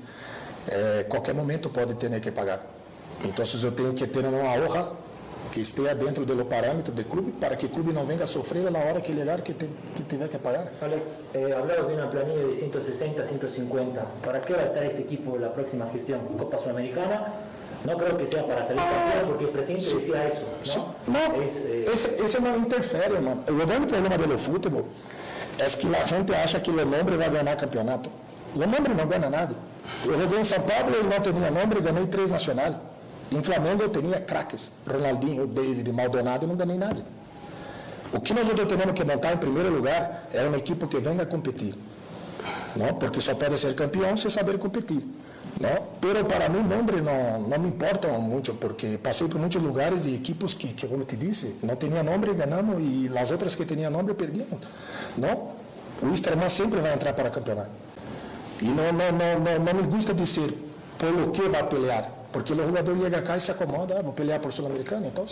eh, 0.69 1.07
qualquer 1.09 1.35
momento 1.35 1.69
pode 1.71 1.95
ter 1.95 2.21
que 2.21 2.31
pagar. 2.31 2.65
Então, 3.25 3.45
eu 3.63 3.73
tenho 3.73 3.95
que 3.95 4.07
ter 4.07 4.25
uma 4.25 4.39
honra 4.39 4.93
que 5.57 5.63
esteja 5.63 5.95
dentro 5.95 6.27
do 6.27 6.45
parâmetro 6.45 6.93
do 6.93 7.03
clube 7.03 7.33
para 7.33 7.57
que 7.57 7.65
o 7.65 7.69
clube 7.71 7.91
não 7.91 8.05
venha 8.05 8.25
a 8.25 8.27
sofrer 8.27 8.71
na 8.71 8.79
hora 8.79 9.01
que 9.01 9.11
chegar 9.11 9.41
que, 9.41 9.55
te, 9.55 9.67
que 9.95 10.03
tiver 10.03 10.29
que 10.29 10.37
pagar. 10.37 10.71
Alex, 10.83 11.17
eh, 11.33 11.51
hablabas 11.59 11.89
de 11.89 11.95
una 11.95 12.11
planilla 12.11 12.45
de 12.45 12.57
160, 12.57 13.27
150. 13.27 14.05
¿Para 14.23 14.43
qué 14.43 14.53
va 14.53 14.61
a 14.61 14.67
estar 14.67 14.85
este 14.85 15.01
equipo 15.01 15.37
en 15.37 15.41
la 15.41 15.55
próxima 15.55 15.89
gestión? 15.95 16.21
Copa 16.37 16.59
Sudamericana. 16.59 17.33
No 17.87 17.97
creo 17.97 18.19
que 18.19 18.27
sea 18.27 18.47
para 18.47 18.67
salir 18.67 18.83
campeón, 18.83 19.29
porque 19.29 19.45
el 19.45 19.51
presidente 19.51 19.95
decía 19.95 20.29
eso. 20.29 20.45
¿no? 21.07 21.15
Não, 21.15 21.43
Es, 21.43 22.35
eh, 22.35 22.41
não 22.41 22.59
interfere, 22.59 23.15
irmão. 23.15 23.39
O 23.49 23.67
grande 23.67 23.87
problema 23.87 24.19
do 24.19 24.39
futebol 24.39 24.85
é 25.59 25.65
que 25.65 25.87
a 25.87 26.05
gente 26.05 26.35
acha 26.35 26.61
que 26.61 26.71
o 26.71 26.75
nome 26.85 27.17
vai 27.17 27.31
ganhar 27.31 27.57
campeonato. 27.57 28.11
O 28.55 28.59
nome 28.59 28.89
não 28.95 29.07
ganha 29.07 29.31
nada. 29.31 29.55
Eu 30.05 30.21
joguei 30.21 30.39
em 30.39 30.45
São 30.45 30.61
Paulo, 30.61 30.95
ele 30.95 31.09
não 31.09 31.19
tinha 31.19 31.51
nome, 31.51 31.81
ganhei 31.81 32.07
três 32.09 32.31
nacional. 32.31 32.75
Em 33.31 33.43
Flamengo 33.43 33.83
eu 33.83 33.89
tinha 33.89 34.21
craques, 34.21 34.71
Ronaldinho, 34.89 35.47
David, 35.47 35.91
Maldonado, 35.93 36.45
e 36.45 36.49
não 36.49 36.57
ganhei 36.57 36.79
nada. 36.79 37.03
O 38.13 38.21
que 38.21 38.33
nós 38.33 38.47
temos 38.47 38.93
que 38.95 39.05
montar 39.05 39.33
em 39.33 39.37
primeiro 39.37 39.71
lugar 39.75 40.29
é 40.33 40.47
uma 40.47 40.57
equipe 40.57 40.87
que 40.87 40.99
venha 40.99 41.27
competir. 41.27 41.75
Não? 42.77 42.95
Porque 42.95 43.21
só 43.21 43.35
pode 43.35 43.59
ser 43.59 43.75
campeão 43.75 44.17
se 44.17 44.31
saber 44.31 44.59
competir. 44.59 45.03
Não? 45.61 45.87
Pero 46.01 46.25
para 46.25 46.49
mim, 46.49 46.63
nome 46.63 47.01
não, 47.01 47.41
não 47.41 47.59
me 47.59 47.69
importa 47.69 48.09
muito, 48.09 48.55
porque 48.55 48.99
passei 49.03 49.27
por 49.27 49.41
muitos 49.41 49.61
lugares 49.61 50.07
e 50.07 50.15
equipes 50.15 50.55
que, 50.55 50.69
que 50.69 50.87
como 50.87 51.05
te 51.05 51.17
disse, 51.17 51.57
não 51.63 51.75
tinha 51.77 52.03
nome, 52.03 52.33
ganhamos, 52.35 52.77
e 52.81 53.11
as 53.19 53.31
outras 53.31 53.55
que 53.55 53.65
tinham 53.65 53.91
nome, 53.91 54.15
perdíamos. 54.15 54.61
Não? 55.17 55.53
O 56.03 56.13
Isterman 56.13 56.49
sempre 56.49 56.81
vai 56.81 56.93
entrar 56.93 57.15
para 57.15 57.31
campeonato. 57.31 57.71
E 58.61 58.67
não, 58.67 58.93
não, 58.93 59.13
não, 59.13 59.41
não, 59.41 59.65
não 59.65 59.75
me 59.75 59.83
gusta 59.83 60.15
dizer 60.15 60.55
pelo 60.99 61.31
que 61.31 61.43
vai 61.49 61.63
pelear, 61.65 62.11
porque 62.37 62.53
o 62.53 62.57
jogador 62.67 62.99
chega 62.99 63.23
cá 63.23 63.37
e 63.37 63.41
se 63.41 63.51
acomoda, 63.51 63.97
ah, 63.99 64.03
vou 64.03 64.13
pelear 64.13 64.39
por 64.41 64.53
Sul-Americano, 64.53 65.07
então, 65.07 65.25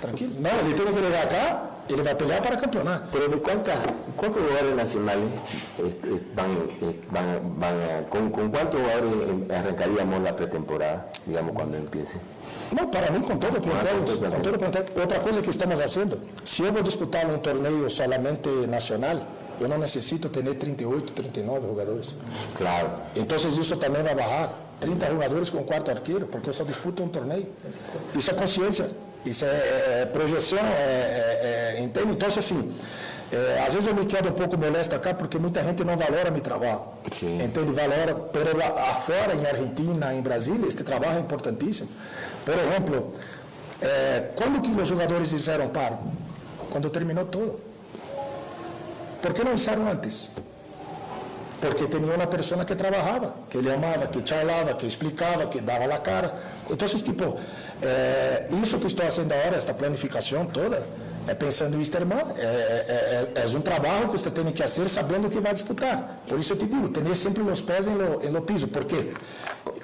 tranquilo. 0.00 0.32
Não, 0.40 0.50
ele 0.60 0.72
tem 0.74 0.86
que 0.86 1.00
chegar 1.04 1.28
cá, 1.28 1.70
ele 1.90 2.02
vai 2.02 2.14
pelear 2.14 2.40
para 2.42 2.56
campeonato. 2.56 3.08
Pero 3.12 3.28
de 3.28 3.36
cuántas, 3.36 3.76
¿cuántos 4.16 4.42
jugadores 4.42 4.74
nacionales 4.74 5.28
este, 5.78 6.08
van, 6.34 6.50
eh, 6.80 7.00
van, 7.10 7.26
van 7.60 7.74
a- 7.74 8.08
con, 8.08 8.30
con 8.30 8.50
cuántos 8.50 8.80
jugadores 8.80 9.12
eh, 9.50 9.54
arrancaríamos 9.54 10.22
la 10.22 10.34
pretemporada, 10.34 11.10
digamos, 11.26 11.52
cuando 11.52 11.76
empiece? 11.76 12.16
Não, 12.72 12.86
para 12.88 13.10
mim, 13.10 13.20
com 13.20 13.36
todo 13.36 13.58
o 13.58 13.60
plantel, 13.60 13.98
com 13.98 14.04
todo 14.04 14.14
o 14.14 14.18
plantel. 14.18 14.36
com 14.38 14.42
todo 14.42 14.54
o 14.54 14.58
plantel. 14.58 14.84
Outra 15.02 15.20
coisa 15.20 15.42
que 15.42 15.50
estamos 15.50 15.78
fazendo, 15.78 16.18
se 16.46 16.62
eu 16.62 16.72
vou 16.72 16.82
disputar 16.82 17.26
um 17.26 17.38
torneio 17.38 17.90
solamente 17.90 18.48
nacional, 18.66 19.18
eu 19.60 19.68
não 19.68 19.76
necessito 19.76 20.30
ter 20.30 20.42
38, 20.54 21.12
39 21.12 21.66
jogadores. 21.66 22.14
Claro. 22.56 22.88
Então, 23.14 23.36
isso 23.36 23.76
também 23.76 24.02
vai 24.02 24.14
barrar 24.14 24.67
30 24.80 25.06
jogadores 25.10 25.50
com 25.50 25.62
quarto 25.64 25.90
arqueiro, 25.90 26.26
porque 26.26 26.48
eu 26.48 26.52
só 26.52 26.64
disputo 26.64 27.02
um 27.02 27.08
torneio. 27.08 27.46
Isso 28.14 28.30
é 28.30 28.34
consciência, 28.34 28.90
isso 29.24 29.44
é, 29.44 29.48
é- 30.02 30.06
projeção, 30.12 30.58
é, 30.58 30.62
é- 30.62 31.74
é- 31.78 31.80
entende? 31.82 32.12
Então, 32.12 32.28
assim, 32.28 32.74
é, 33.32 33.64
às 33.66 33.74
vezes 33.74 33.88
eu 33.88 33.94
me 33.94 34.06
quedo 34.06 34.28
um 34.28 34.32
pouco 34.32 34.56
molesto 34.56 34.94
acá, 34.94 35.12
porque 35.14 35.38
muita 35.38 35.62
gente 35.62 35.82
não 35.84 35.96
valora 35.96 36.30
meu 36.30 36.40
trabalho. 36.40 36.80
Sim. 37.12 37.42
Entende? 37.42 37.72
Valora, 37.72 38.14
lá 38.56 38.82
afora, 38.90 39.34
em 39.34 39.44
Argentina, 39.46 40.14
em 40.14 40.20
Brasília, 40.20 40.66
este 40.66 40.84
trabalho 40.84 41.16
é 41.18 41.20
importantíssimo. 41.20 41.88
Por 42.44 42.54
exemplo, 42.54 43.14
é, 43.80 44.28
quando 44.36 44.60
que 44.60 44.70
os 44.70 44.88
jogadores 44.88 45.30
disseram 45.30 45.68
para? 45.68 45.98
Quando 46.70 46.88
terminou 46.90 47.24
tudo. 47.24 47.60
Por 49.20 49.32
que 49.32 49.42
não 49.42 49.56
disseram 49.56 49.88
antes? 49.88 50.28
Porque 51.60 51.88
tinha 51.88 52.14
uma 52.14 52.26
pessoa 52.26 52.64
que 52.64 52.74
trabalhava, 52.74 53.34
que 53.50 53.58
ele 53.58 53.72
amava, 53.72 54.06
que 54.06 54.22
charlava, 54.24 54.74
que 54.74 54.86
explicava, 54.86 55.46
que 55.46 55.60
dava 55.60 55.92
a 55.92 55.98
cara. 55.98 56.34
Então, 56.70 56.86
tipo, 56.86 57.36
é, 57.82 58.46
isso 58.62 58.78
que 58.78 58.86
estou 58.86 59.04
fazendo 59.04 59.32
agora, 59.32 59.56
esta 59.56 59.74
planificação 59.74 60.46
toda, 60.46 60.86
é 61.28 61.34
pensando 61.34 61.76
em 61.76 61.80
Easterman, 61.80 62.32
é, 62.36 62.42
é, 62.42 63.28
é, 63.34 63.44
é 63.44 63.56
um 63.56 63.60
trabalho 63.60 64.08
que 64.08 64.18
você 64.18 64.30
tem 64.30 64.44
que 64.46 64.62
fazer 64.62 64.88
sabendo 64.88 65.26
o 65.28 65.30
que 65.30 65.38
vai 65.40 65.52
disputar. 65.52 66.22
Por 66.26 66.38
isso 66.38 66.54
eu 66.54 66.56
te 66.56 66.66
digo, 66.66 66.88
ter 66.88 67.16
sempre 67.16 67.42
os 67.42 67.60
pés 67.60 67.86
em 67.86 67.94
lo, 67.94 68.20
em 68.22 68.30
lo 68.30 68.42
piso. 68.42 68.66
Por 68.68 68.84
quê? 68.84 69.12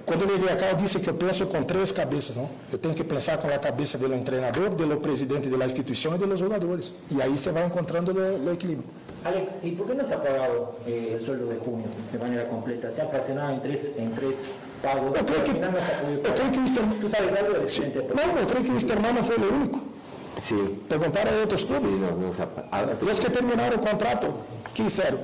Quando 0.07 0.22
eu 0.22 0.36
liguei 0.36 0.55
cá, 0.57 0.70
eu 0.70 0.76
disse 0.76 0.99
que 0.99 1.09
eu 1.09 1.14
penso 1.14 1.47
com 1.47 1.62
três 1.62 1.92
cabeças, 1.92 2.36
não? 2.36 2.49
Eu 2.72 2.78
tenho 2.78 2.95
que 2.95 3.05
pensar 3.05 3.36
com 3.38 3.49
a 3.49 3.59
cabeça 3.59 3.99
do 3.99 4.09
treinador, 4.22 4.70
do 4.70 4.97
presidente 4.99 5.49
da 5.49 5.66
instituição 5.66 6.14
e 6.14 6.18
dos 6.18 6.40
jogadores. 6.40 6.92
E 7.11 7.20
aí 7.20 7.36
você 7.36 7.51
vai 7.51 7.66
encontrando 7.66 8.12
o, 8.12 8.53
equilíbrio. 8.53 8.84
Alex, 9.24 9.53
¿y 9.62 9.70
por 9.70 9.86
qué 9.86 9.95
no 9.95 10.07
se 10.07 10.12
ha 10.12 10.22
pagado 10.22 10.76
eh, 10.86 11.16
el 11.18 11.24
sueldo 11.24 11.47
de 11.47 11.57
junio 11.57 11.86
de 12.12 12.18
manera 12.18 12.45
completa? 12.45 12.92
Se 12.92 13.01
ha 13.01 13.07
fraccionado 13.07 13.55
en 13.55 13.62
tres, 13.62 13.80
en 13.97 14.12
tres 14.12 14.36
pagos. 14.82 15.16
Eu 15.16 15.24
creio 15.24 15.45
que, 15.45 15.53
no 15.55 15.61
pagar. 15.61 16.34
creio 16.34 16.53
que 16.53 16.59
Easterman... 16.61 17.01
¿Tú 17.01 17.09
sabes 17.09 17.38
algo 17.38 17.53
del 17.53 17.62
presidente? 17.62 17.99
Não, 18.14 18.38
eu 18.38 18.47
creio 18.47 18.64
que 18.64 18.70
o 18.70 18.74
Easterman 18.74 19.12
não 19.14 19.22
foi 19.22 19.36
o 19.36 19.55
único. 19.55 19.93
Sí, 20.41 20.55
Perguntaram 20.89 21.32
a 21.32 21.41
outros 21.43 21.64
clubes. 21.64 21.95
no, 21.99 22.11
no 22.16 22.28
apa- 22.32 22.64
ah, 22.72 22.85
E 23.01 23.11
os 23.11 23.18
que 23.20 23.30
terminaram 23.30 23.76
o 23.76 23.80
contrato, 23.80 24.35
que 24.74 24.82
disseram? 24.82 25.18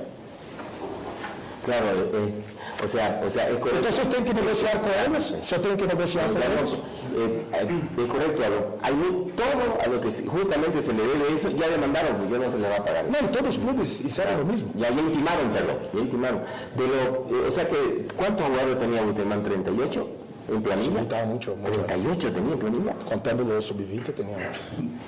Claro, 1.65 1.85
eh, 1.85 2.09
eh, 2.13 2.83
o 2.83 2.87
sea, 2.87 3.21
o 3.23 3.29
sea, 3.29 3.49
es 3.51 3.59
correcto. 3.59 3.87
Eu 3.87 4.05
tenho 4.09 4.23
que 4.23 4.33
negociar 4.33 4.81
com 4.81 4.89
eles, 5.05 5.35
se 5.43 5.59
tenho 5.59 5.77
que 5.77 5.85
negociar 5.85 6.27
Digamos, 6.29 6.73
eles, 6.73 6.79
eh, 7.13 7.45
eh, 7.53 8.01
es 8.01 8.07
correcto. 8.07 8.41
Hay 8.81 8.93
todo 9.35 9.77
a 9.83 9.87
lo 9.87 10.01
que 10.01 10.09
justamente 10.27 10.81
se 10.81 10.91
le 10.93 11.03
debe 11.03 11.35
eso, 11.35 11.49
ya 11.51 11.67
demandaron, 11.69 12.15
porque 12.17 12.33
ya 12.33 12.39
no 12.39 12.51
se 12.51 12.57
le 12.57 12.67
va 12.69 12.77
a 12.77 12.83
pagar. 12.83 13.05
não, 13.05 13.27
todos 13.27 13.49
os 13.49 13.57
clubes 13.59 14.01
disseram 14.01 14.41
o 14.41 14.45
mesmo. 14.45 14.71
Ya, 14.75 14.89
ya 14.89 15.01
intimaron, 15.01 15.51
perdón, 15.51 15.77
ya 15.93 15.99
intimaron. 16.01 16.41
De 16.75 16.87
lo, 16.87 17.43
eh, 17.43 17.47
o 17.47 17.51
sea 17.51 17.65
que, 17.67 18.07
¿cuántos 18.17 18.47
jugadores 18.47 18.79
tenía 18.79 19.01
Buterman? 19.03 19.43
¿38 19.43 20.07
en 20.49 20.61
planilla? 20.61 21.01
Estava 21.01 21.25
muito, 21.25 21.55
muito 21.55 21.79
38 21.85 22.31
tenía 22.31 22.53
en 22.53 22.59
planilla. 22.59 22.93
Contando 23.05 23.57
o 23.57 23.61
sub-20, 23.61 24.13
tinha 24.13 24.51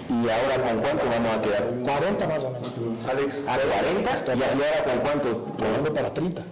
¿Y 0.10 0.30
ahora 0.30 0.56
con 0.62 0.82
cuánto 0.82 1.06
vamos 1.10 1.32
a 1.32 1.42
quedar? 1.42 1.64
40 1.84 2.28
mais 2.28 2.44
ou 2.44 2.52
menos. 2.52 2.68
¿A 3.48 3.58
40? 3.58 4.36
¿Y 4.36 4.44
ahora 4.44 4.84
con 4.84 5.00
cuánto? 5.02 5.46
Falando 5.58 5.94
para 5.94 6.14
30. 6.14 6.44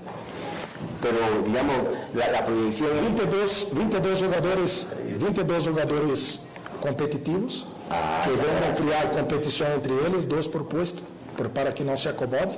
pero 1.02 1.18
digamos, 1.44 1.78
la, 2.14 2.30
la 2.30 2.46
proyección 2.46 2.96
es 2.96 3.02
22, 3.02 3.68
22 3.74 4.22
jogadores, 4.22 4.88
22 5.20 5.68
jogadores 5.68 6.40
competitivos 6.80 7.66
Ah, 7.94 8.22
que 8.24 8.30
vão 8.30 8.74
criar 8.74 9.10
competição 9.12 9.68
entre 9.76 9.92
eles, 9.94 10.24
dois 10.24 10.48
por 10.48 10.64
puesto, 10.64 11.04
para 11.54 11.74
que 11.74 11.84
não 11.84 11.98
se 11.98 12.08
acomode, 12.08 12.58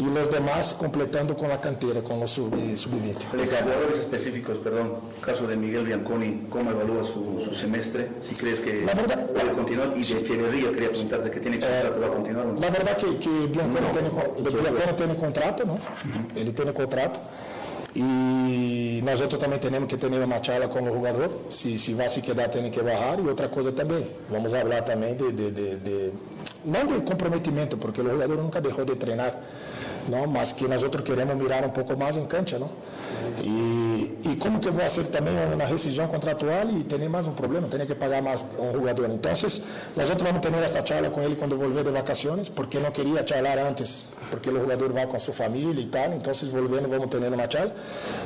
e 0.00 0.04
os 0.06 0.28
demás 0.28 0.72
completando 0.74 1.34
com 1.34 1.46
a 1.52 1.56
canteira, 1.58 2.00
com 2.00 2.22
o 2.22 2.28
sub- 2.28 2.54
sub-20. 2.76 3.36
De 3.36 3.44
jugadores 3.46 3.98
específicos, 4.00 4.58
perdón, 4.58 4.98
caso 5.20 5.46
de 5.46 5.56
Miguel 5.56 5.84
Bianconi, 5.84 6.46
¿cómo 6.50 6.70
evalúa 6.70 7.02
su, 7.04 7.42
su 7.44 7.54
semestre? 7.54 8.08
Si 8.22 8.34
crees 8.34 8.60
que 8.60 8.84
La 8.86 8.94
verdad- 8.94 9.26
puede 9.26 9.52
continuar. 9.54 9.88
Y 9.96 10.02
de 10.04 10.20
Echeverría, 10.20 10.70
quería 10.70 10.90
preguntarte 10.90 11.30
que 11.30 11.40
tiene 11.40 11.58
contrato, 11.58 12.00
¿va 12.00 12.06
a 12.06 12.10
continuar 12.10 12.46
no? 12.46 12.52
Na 12.60 12.70
verdade 12.70 12.96
que, 12.96 13.18
que 13.18 13.30
Bianconi 13.48 13.86
tem, 13.92 14.08
co- 14.10 14.40
Bianconi 14.40 14.92
tem 14.96 15.14
contrato, 15.16 15.66
não? 15.66 15.80
Ele 16.36 16.52
tem 16.52 16.72
contrato. 16.72 17.18
E 17.96 19.02
nós 19.04 19.20
outros 19.20 19.40
também 19.40 19.58
temos 19.58 19.88
que 19.88 19.96
ter 19.96 20.06
uma 20.06 20.42
charla 20.44 20.68
com 20.68 20.80
o 20.82 20.86
jogador. 20.94 21.30
Se, 21.50 21.76
se 21.76 21.94
vai 21.94 22.08
se 22.08 22.20
quedar, 22.20 22.48
tem 22.48 22.70
que 22.70 22.80
barrar. 22.82 23.18
E 23.18 23.26
outra 23.26 23.48
coisa 23.48 23.72
também, 23.72 24.04
vamos 24.30 24.52
falar 24.52 24.82
também 24.82 25.16
de, 25.16 25.32
de, 25.32 25.50
de, 25.50 25.76
de- 25.76 26.12
não 26.64 26.86
de 26.86 27.00
comprometimento, 27.00 27.76
porque 27.76 28.00
o 28.00 28.04
jogador 28.08 28.36
nunca 28.36 28.60
deixou 28.60 28.84
de 28.84 28.94
treinar, 28.94 29.34
não, 30.10 30.26
mas 30.26 30.52
que 30.52 30.66
nós 30.66 30.82
outros 30.82 31.04
queremos 31.04 31.36
mirar 31.36 31.64
um 31.64 31.70
pouco 31.70 31.96
mais 31.96 32.16
em 32.16 32.24
cancha, 32.26 32.58
não? 32.58 32.70
E, 33.42 34.18
e 34.24 34.36
como 34.36 34.58
que 34.58 34.70
vai 34.70 34.88
ser 34.88 35.06
também 35.06 35.32
uma 35.54 35.64
rescisão 35.64 36.06
contratual 36.08 36.68
e 36.70 36.82
tem 36.84 37.08
mais 37.08 37.26
um 37.26 37.32
problema, 37.32 37.68
tem 37.68 37.86
que 37.86 37.94
pagar 37.94 38.20
mais 38.20 38.44
um 38.58 38.72
jogador. 38.72 39.08
Então, 39.10 39.30
nós 39.30 40.10
outros 40.10 40.28
vamos 40.28 40.40
ter 40.40 40.52
esta 40.54 40.84
charla 40.84 41.10
com 41.10 41.22
ele 41.22 41.36
quando 41.36 41.56
volver 41.56 41.84
de 41.84 41.90
vacações, 41.90 42.48
porque 42.48 42.78
não 42.78 42.90
queria 42.90 43.24
charlar 43.26 43.58
antes, 43.58 44.04
porque 44.30 44.50
o 44.50 44.60
jogador 44.60 44.92
vai 44.92 45.06
com 45.06 45.16
a 45.16 45.18
sua 45.18 45.34
família 45.34 45.80
e 45.80 45.86
tal, 45.86 46.12
então, 46.14 46.32
volvendo, 46.50 46.88
vamos 46.88 47.06
ter 47.08 47.18
uma 47.18 47.50
charla. 47.50 47.72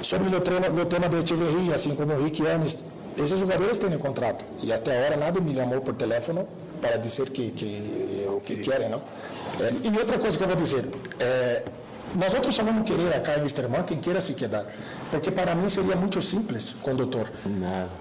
Sobre 0.03 0.35
o 0.35 0.41
tema, 0.41 0.68
o 0.68 0.87
tema 0.87 1.09
de 1.09 1.16
Echeverria, 1.16 1.74
assim 1.74 1.95
como 1.95 2.12
o 2.14 2.24
Rick 2.24 2.47
Ames, 2.47 2.76
esses 3.16 3.39
jogadores 3.39 3.76
têm 3.76 3.97
contrato, 3.99 4.45
e 4.62 4.72
até 4.72 4.99
agora 4.99 5.16
nada 5.16 5.41
me 5.41 5.55
chamou 5.55 5.80
por 5.83 5.95
telefone 5.95 6.47
para 6.80 6.97
dizer 6.97 7.28
que, 7.30 7.51
que 7.51 8.26
o 8.28 8.41
que 8.41 8.57
querem, 8.57 8.89
não? 8.89 9.03
É, 9.62 9.72
e 9.88 9.98
outra 9.98 10.18
coisa 10.18 10.36
que 10.36 10.42
eu 10.44 10.48
vou 10.48 10.56
dizer, 10.56 10.84
é, 11.20 11.62
nós 12.14 12.34
outros 12.34 12.54
só 12.54 12.62
vamos 12.62 12.88
querer 12.88 13.14
acá 13.14 13.36
em 13.38 13.42
Wisterman 13.42 13.82
quem 13.84 13.98
queira 13.98 14.20
se 14.20 14.34
quedar, 14.34 14.66
porque 15.10 15.30
para 15.30 15.54
mim 15.54 15.68
seria 15.68 15.96
muito 15.96 16.20
simples, 16.20 16.74
condutor. 16.82 17.30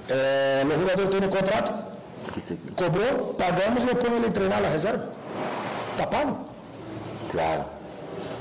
É, 0.09 0.64
o 0.66 0.80
jogador 0.80 1.07
tem 1.07 1.30
contrato, 1.30 1.91
que 2.34 2.41
se- 2.41 2.55
cobrou, 2.76 3.34
pagamos, 3.36 3.84
eu 3.84 3.95
ponho 3.95 4.16
ele 4.18 4.32
treinar 4.32 4.62
na 4.62 4.70
reserva. 4.70 5.09
Está 5.93 6.07
pago. 6.07 6.45
Claro, 7.32 7.66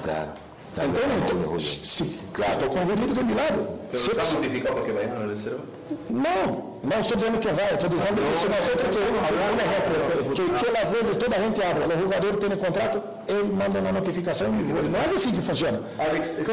claro. 0.04 0.28
claro. 0.74 0.88
Entende? 0.90 1.06
Então, 1.24 1.42
Julio. 1.42 1.60
se, 1.60 2.04
Claro. 2.32 2.52
estou 2.52 2.68
com 2.70 2.78
o 2.84 2.88
Julito 2.88 3.14
do 3.14 3.24
meu 3.24 3.36
lado. 3.36 3.79
¿Pero 3.90 4.02
Se- 4.04 4.10
está 4.12 4.24
se- 4.24 4.34
notificado 4.36 4.74
para 4.76 4.84
que 4.86 4.92
vayan 4.92 5.16
a 5.16 5.18
la 5.20 5.26
reserva? 5.26 5.60
Não, 6.08 6.78
não 6.84 7.00
estou 7.00 7.16
dizendo 7.16 7.38
que 7.40 7.48
vai, 7.48 7.74
estou 7.74 7.88
dizendo 7.90 8.14
que 8.14 8.48
nós 8.48 8.68
outros 8.70 8.88
queremos, 8.94 9.20
um 9.20 9.58
exemplo, 9.66 10.34
que, 10.34 10.64
que 10.64 10.78
às 10.78 10.90
vezes 10.92 11.16
toda 11.16 11.34
a 11.36 11.40
gente 11.40 11.60
abre, 11.62 11.82
o 11.84 12.00
jogador 12.00 12.36
tem 12.36 12.50
contrato, 12.56 13.02
ele 13.26 13.50
manda 13.52 13.80
uma 13.80 13.90
notificação 13.92 14.46
e 14.48 14.62
não 14.62 15.00
é 15.00 15.04
assim 15.06 15.32
que 15.32 15.40
funciona. 15.42 15.80
Alex, 15.98 16.38
este- 16.38 16.52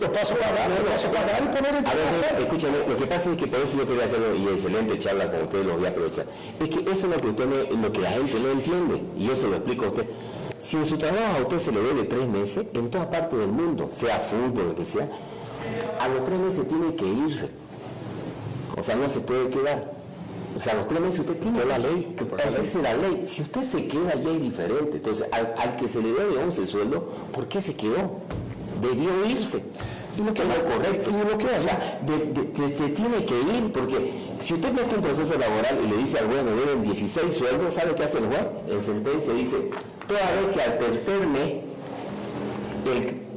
Eu 0.00 0.08
posso 0.10 0.34
pagar, 0.34 0.68
eu 0.70 0.84
posso 0.84 1.08
pagar 1.08 1.42
e 1.42 1.46
pôr 1.46 1.66
ele 1.68 1.78
A 1.78 2.34
ver, 2.34 2.42
escúchame, 2.42 2.78
lo 2.88 2.96
que 2.96 3.06
pasa 3.06 3.30
es 3.30 3.36
que 3.36 3.46
por 3.46 3.60
eso 3.60 3.78
yo 3.78 3.86
quería 3.86 4.04
hacerlo, 4.04 4.34
y 4.34 4.48
excelente 4.48 4.98
charla 4.98 5.30
con 5.30 5.42
usted, 5.44 5.64
lo 5.64 5.76
voy 5.76 5.86
a 5.86 5.88
aprovechar. 5.90 6.26
Es 6.60 6.68
que 6.68 6.80
eso 6.90 7.06
es 7.06 7.12
lo 7.14 7.16
que, 7.16 7.28
usted 7.28 7.46
lo 7.46 7.92
que 7.92 8.00
la 8.00 8.10
gente 8.10 8.34
no 8.40 8.50
entiende, 8.50 9.02
y 9.16 9.34
se 9.34 9.46
lo 9.46 9.56
explico 9.56 9.84
a 9.86 9.88
usted. 9.88 10.06
Si 10.58 10.76
en 10.76 10.86
su 10.86 10.96
trabajo 10.98 11.36
a 11.38 11.42
usted 11.42 11.58
se 11.58 11.72
le 11.72 11.80
debe 11.80 12.04
tres 12.04 12.26
meses, 12.26 12.66
en 12.72 12.90
toda 12.90 13.08
parte 13.10 13.36
del 13.36 13.50
mundo, 13.52 13.90
sea 13.94 14.18
fútbol, 14.18 14.68
lo 14.68 14.74
que 14.74 14.84
sea, 14.84 15.08
a 16.00 16.08
los 16.08 16.24
tres 16.24 16.38
meses 16.38 16.68
tiene 16.68 16.94
que 16.94 17.06
irse. 17.06 17.48
O 18.78 18.82
sea, 18.82 18.96
no 18.96 19.08
se 19.08 19.20
puede 19.20 19.48
quedar. 19.50 19.92
O 20.56 20.60
sea, 20.60 20.72
a 20.72 20.76
los 20.76 20.88
tres 20.88 21.00
meses 21.00 21.20
usted 21.20 21.36
tiene 21.38 21.64
la 21.64 21.76
ley, 21.78 22.14
que- 22.16 22.48
esa 22.48 22.78
la 22.80 22.94
ley. 22.94 23.22
Si 23.26 23.42
usted 23.42 23.62
se 23.62 23.86
queda 23.86 24.14
ya 24.14 24.30
es 24.30 24.40
diferente. 24.40 24.96
Entonces, 24.96 25.26
al, 25.32 25.52
al 25.58 25.76
que 25.76 25.86
se 25.88 26.00
le 26.00 26.12
debe 26.12 26.38
11 26.42 26.66
sueldo, 26.66 27.12
¿por 27.32 27.46
qué 27.48 27.60
se 27.60 27.74
quedó? 27.74 28.12
Debió 28.80 29.26
irse. 29.26 29.62
Y 30.16 30.22
lo 30.22 30.32
que 30.32 30.42
correcto. 30.42 31.10
y 31.10 31.30
lo 31.30 31.38
que 31.38 31.46
o 31.46 32.68
se 32.68 32.88
tiene 32.90 33.24
que 33.24 33.34
ir 33.34 33.72
porque 33.72 34.12
si 34.40 34.54
usted 34.54 34.72
mete 34.72 34.94
un 34.94 35.02
proceso 35.02 35.38
laboral 35.38 35.78
y 35.84 35.88
le 35.88 35.96
dice 35.98 36.18
al 36.18 36.26
juez 36.26 36.42
me 36.42 36.52
deben 36.52 36.82
16 36.82 37.34
sueldos, 37.34 37.74
¿sabe 37.74 37.94
qué 37.94 38.04
hace 38.04 38.18
el 38.18 38.26
juez? 38.26 38.46
En 38.70 38.80
sentencia 38.80 39.32
dice, 39.34 39.70
toda 40.08 40.20
vez 40.20 40.54
que 40.54 40.62
al 40.62 40.78
tercer 40.78 41.26
mes 41.26 41.54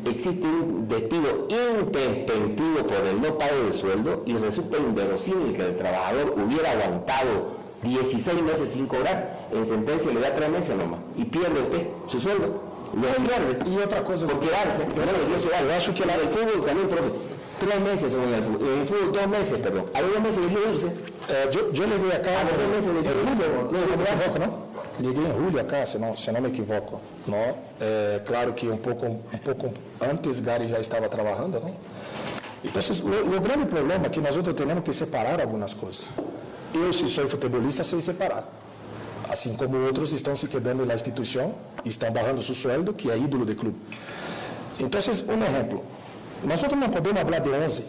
existe 0.06 0.48
un 0.48 0.88
despido 0.88 1.48
intempestivo 1.50 2.88
por 2.88 3.06
el 3.06 3.22
no 3.22 3.38
pago 3.38 3.64
de 3.68 3.74
sueldo 3.74 4.24
y 4.26 4.38
resulta 4.38 4.78
inverosímil 4.78 5.56
que 5.56 5.66
el 5.66 5.78
trabajador 5.78 6.36
hubiera 6.38 6.72
aguantado 6.72 7.60
16 7.84 8.42
meses 8.42 8.70
sin 8.70 8.88
cobrar, 8.88 9.48
en 9.52 9.66
sentencia 9.66 10.12
le 10.12 10.20
da 10.20 10.34
3 10.36 10.50
meses 10.50 10.78
nomás 10.78 11.00
y 11.18 11.26
pierde 11.26 11.62
usted 11.62 11.88
su 12.08 12.22
sueldo. 12.22 12.69
E 13.66 13.78
outra 13.80 14.02
coisa, 14.02 14.28
Por 14.28 14.40
quedarse, 14.40 14.84
no 14.84 14.94
debió 14.94 15.06
quedarse. 15.38 15.48
eu 15.48 15.78
acho 15.78 15.94
que 15.94 16.04
del 16.06 16.30
fútbol 16.30 16.66
también, 16.66 16.88
profe. 16.88 17.12
Tres 17.60 17.80
meses 17.82 18.14
en 18.14 18.34
el 18.34 18.44
fútbol. 18.44 18.68
En 18.68 18.80
el 18.82 18.88
fútbol 18.88 19.12
dos 19.12 19.28
meses, 19.28 19.60
perdón. 19.60 19.86
A 19.94 20.02
los 20.02 20.12
dos 20.14 20.22
meses 20.22 20.42
debió 20.46 20.72
irse. 20.72 20.88
Eu, 20.88 21.66
eu 21.68 21.88
liguei 21.88 22.12
acá 22.14 22.32
Ah, 22.32 22.42
ele- 22.42 22.66
julho, 22.66 22.82
se 22.82 22.88
Não, 22.88 22.94
não 22.96 23.02
me 23.02 23.08
equivoco, 23.08 24.60
em 25.00 25.34
julho 25.38 25.60
acá, 25.62 25.86
se 25.86 25.98
não, 25.98 26.16
se 26.18 26.32
não 26.32 26.42
me 26.42 26.50
equivoco. 26.50 27.00
Não? 27.28 27.56
É, 27.80 28.22
claro 28.26 28.54
que 28.54 28.68
um 28.68 28.78
pouco, 28.78 29.06
um 29.06 29.38
pouco 29.44 29.74
antes 30.02 30.40
Gary 30.40 30.68
já 30.68 30.80
estava 30.80 31.08
trabalhando, 31.10 31.60
não? 31.60 31.76
Então, 32.64 32.82
o, 33.04 33.38
o 33.38 33.40
grande 33.40 33.66
problema 33.68 34.08
é 34.08 34.10
que 34.10 34.20
nós 34.20 34.36
outros 34.36 34.56
temos 34.56 34.84
que 34.84 34.92
separar 34.94 35.40
algumas 35.40 35.74
coisas. 35.74 36.10
Eu, 36.74 36.92
se 36.92 37.08
sou 37.08 37.28
futebolista, 37.30 37.84
sei 37.84 38.02
separar. 38.02 38.44
Assim 39.30 39.54
como 39.54 39.78
outros 39.86 40.12
estão 40.12 40.36
se 40.36 40.48
quedando 40.48 40.86
na 40.86 40.96
instituição, 40.96 41.54
estão 41.86 42.12
barrando 42.12 42.42
seu 42.42 42.56
sueldo, 42.56 42.94
que 42.94 43.12
é 43.12 43.18
ídolo 43.18 43.46
do 43.46 43.56
clube. 43.56 43.78
Então, 44.80 45.00
um 45.00 45.44
exemplo. 45.44 45.86
Nós 46.44 46.62
não 46.62 46.90
podemos 46.90 47.22
falar 47.22 47.40
de 47.40 47.50
11, 47.50 47.84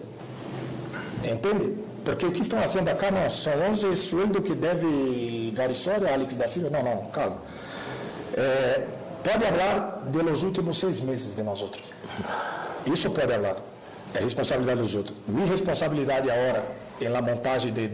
Entende? 1.24 1.76
Porque 2.04 2.26
o 2.26 2.32
que 2.32 2.40
estão 2.40 2.58
fazendo 2.60 2.88
acá 2.88 3.10
não 3.10 3.28
são 3.28 3.52
11 3.70 3.94
sueldos 3.96 4.42
que 4.46 4.54
deve 4.54 5.52
Gary 5.54 5.74
Soria, 5.74 6.12
Alex 6.12 6.34
da 6.34 6.46
Silva. 6.46 6.70
Não, 6.70 6.82
não, 6.82 7.06
calma. 7.06 7.42
É, 8.34 8.84
pode 9.22 9.44
falar 9.44 10.02
de 10.10 10.22
los 10.22 10.42
últimos 10.42 10.78
seis 10.78 11.00
meses 11.00 11.36
de 11.36 11.42
nós 11.42 11.60
outros. 11.60 11.92
Isso 12.86 13.10
pode 13.10 13.32
falar. 13.32 13.56
É 14.14 14.18
responsabilidade 14.18 14.80
dos 14.80 14.94
outros. 14.94 15.16
Minha 15.28 15.46
responsabilidade 15.46 16.30
agora 16.30 16.64
em 17.00 17.08
la 17.08 17.22
montagem 17.22 17.72
de, 17.72 17.88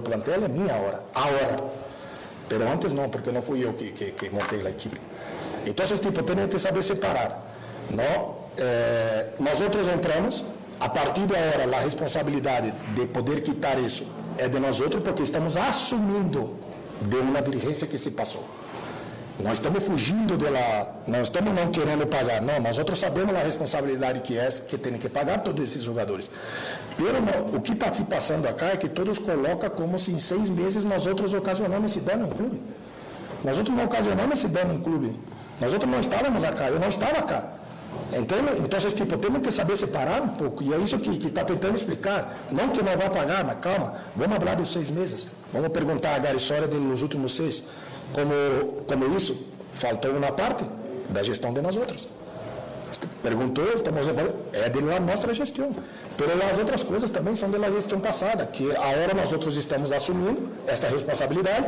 plantel 0.00 0.44
é 0.44 0.48
minha 0.48 0.74
hora. 0.74 1.02
Agora. 1.14 1.79
Pero 2.50 2.68
antes 2.68 2.92
não, 2.92 3.08
porque 3.08 3.30
não 3.30 3.42
fui 3.42 3.64
eu 3.64 3.72
que, 3.72 3.92
que, 3.92 4.06
que 4.10 4.28
montei 4.28 4.66
a 4.66 4.70
equipe. 4.70 5.00
Então, 5.64 5.84
esses 5.84 6.00
tipo, 6.00 6.20
temos 6.24 6.46
que 6.52 6.58
saber 6.58 6.82
separar. 6.82 7.30
Não? 7.88 8.34
É, 8.58 9.28
nós 9.38 9.60
outros 9.60 9.86
entramos, 9.88 10.44
a 10.80 10.88
partir 10.88 11.26
de 11.26 11.36
agora, 11.36 11.76
a 11.76 11.80
responsabilidade 11.80 12.74
de 12.96 13.06
poder 13.06 13.42
quitar 13.42 13.78
isso 13.78 14.04
é 14.36 14.48
de 14.48 14.58
nós 14.58 14.80
outros, 14.80 15.00
porque 15.00 15.22
estamos 15.22 15.56
assumindo 15.56 16.56
de 17.00 17.16
uma 17.18 17.40
dirigência 17.40 17.86
que 17.86 17.96
se 17.96 18.10
passou. 18.10 18.44
Nós 19.42 19.54
estamos 19.54 19.84
fugindo 19.84 20.36
dela, 20.36 21.02
não 21.06 21.22
estamos 21.22 21.54
não 21.54 21.70
querendo 21.70 22.06
pagar, 22.06 22.42
não, 22.42 22.60
nós 22.60 22.78
outros 22.78 22.98
sabemos 22.98 23.34
a 23.34 23.38
responsabilidade 23.38 24.20
que 24.20 24.36
é, 24.36 24.48
que 24.48 24.76
tem 24.76 24.94
que 24.94 25.08
pagar 25.08 25.42
todos 25.42 25.62
esses 25.62 25.82
jogadores. 25.82 26.30
Não, 26.98 27.56
o 27.56 27.60
que 27.60 27.72
está 27.72 27.92
se 27.92 28.04
passando 28.04 28.46
acá 28.46 28.68
é 28.68 28.76
que 28.76 28.88
todos 28.88 29.18
colocam 29.18 29.70
como 29.70 29.98
se 29.98 30.12
em 30.12 30.18
seis 30.18 30.48
meses 30.48 30.84
nós 30.84 31.06
outros 31.06 31.32
ocasionamos 31.32 31.92
esse 31.92 32.00
dano 32.00 32.26
em 32.26 32.30
clube. 32.30 32.60
Nós 33.42 33.56
outros 33.56 33.74
não 33.74 33.84
ocasionamos 33.84 34.38
esse 34.38 34.48
dano 34.48 34.74
em 34.74 34.78
clube. 34.78 35.18
Nós 35.60 35.72
outros 35.72 35.90
não 35.90 36.00
estávamos 36.00 36.44
acá, 36.44 36.68
eu 36.68 36.78
não 36.78 36.88
estava 36.88 37.18
acá. 37.18 37.44
Entende? 38.12 38.60
Então, 38.64 38.78
tipo, 38.78 39.18
temos 39.18 39.40
que 39.40 39.50
saber 39.52 39.76
separar 39.76 40.20
um 40.22 40.28
pouco, 40.28 40.62
e 40.62 40.72
é 40.72 40.78
isso 40.78 40.98
que 40.98 41.26
está 41.26 41.44
tentando 41.44 41.76
explicar. 41.76 42.46
Não 42.50 42.68
que 42.68 42.82
não 42.82 42.96
vai 42.96 43.08
pagar, 43.08 43.44
mas 43.44 43.58
calma, 43.60 43.94
vamos 44.16 44.38
falar 44.38 44.54
dos 44.56 44.72
seis 44.72 44.90
meses. 44.90 45.28
Vamos 45.52 45.68
perguntar 45.68 46.14
a 46.14 46.18
Garissória 46.18 46.66
dos 46.66 47.02
últimos 47.02 47.34
seis. 47.36 47.62
Como, 48.12 48.82
como 48.86 49.16
isso, 49.16 49.46
faltou 49.72 50.12
uma 50.12 50.32
parte 50.32 50.64
da 51.10 51.22
gestão 51.22 51.52
de 51.52 51.60
nós 51.60 51.76
outros. 51.76 52.08
Perguntou, 53.22 53.64
estamos 53.74 54.06
é 54.52 54.68
de 54.68 54.80
lá 54.80 54.98
nossa 55.00 55.32
gestão. 55.32 55.74
Pero 56.16 56.32
as 56.50 56.58
outras 56.58 56.82
coisas 56.82 57.10
também 57.10 57.34
são 57.34 57.50
da 57.50 57.70
gestão 57.70 58.00
passada, 58.00 58.46
que 58.46 58.70
agora 58.72 59.14
nós 59.14 59.32
outros 59.32 59.56
estamos 59.56 59.92
assumindo 59.92 60.48
esta 60.66 60.88
responsabilidade, 60.88 61.66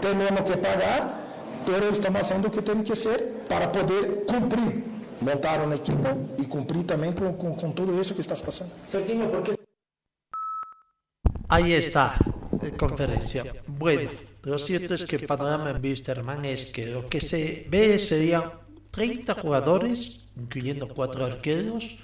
temos 0.00 0.40
que 0.42 0.56
pagar, 0.56 1.18
pero 1.64 1.90
estamos 1.90 2.20
fazendo 2.20 2.48
o 2.48 2.50
que 2.50 2.62
tem 2.62 2.82
que 2.82 2.94
ser 2.94 3.44
para 3.48 3.68
poder 3.68 4.24
cumprir 4.26 4.84
montar 5.20 5.60
uma 5.60 5.74
equipe 5.74 6.08
e 6.38 6.46
cumprir 6.46 6.84
também 6.84 7.12
com, 7.12 7.32
com, 7.32 7.54
com 7.54 7.70
tudo 7.72 8.00
isso 8.00 8.14
que 8.14 8.20
está 8.20 8.34
se 8.36 8.42
passando. 8.42 8.70
Serginho, 8.90 9.28
¿por 9.28 9.42
qué 9.42 9.58
Ahí 11.50 11.72
está, 11.72 12.18
eh, 12.62 12.72
conferencia. 12.78 13.42
Bueno, 13.66 14.10
lo 14.48 14.58
cierto 14.58 14.94
es 14.94 15.04
que 15.04 15.18
panorama 15.20 15.70
en 15.70 15.84
Wisterman 15.84 16.44
es 16.44 16.72
que 16.72 16.86
lo 16.86 17.08
que 17.08 17.20
se 17.20 17.66
ve 17.68 17.98
serían 17.98 18.50
30 18.90 19.34
jugadores, 19.34 20.24
incluyendo 20.36 20.88
4 20.88 21.24
arqueros, 21.24 21.98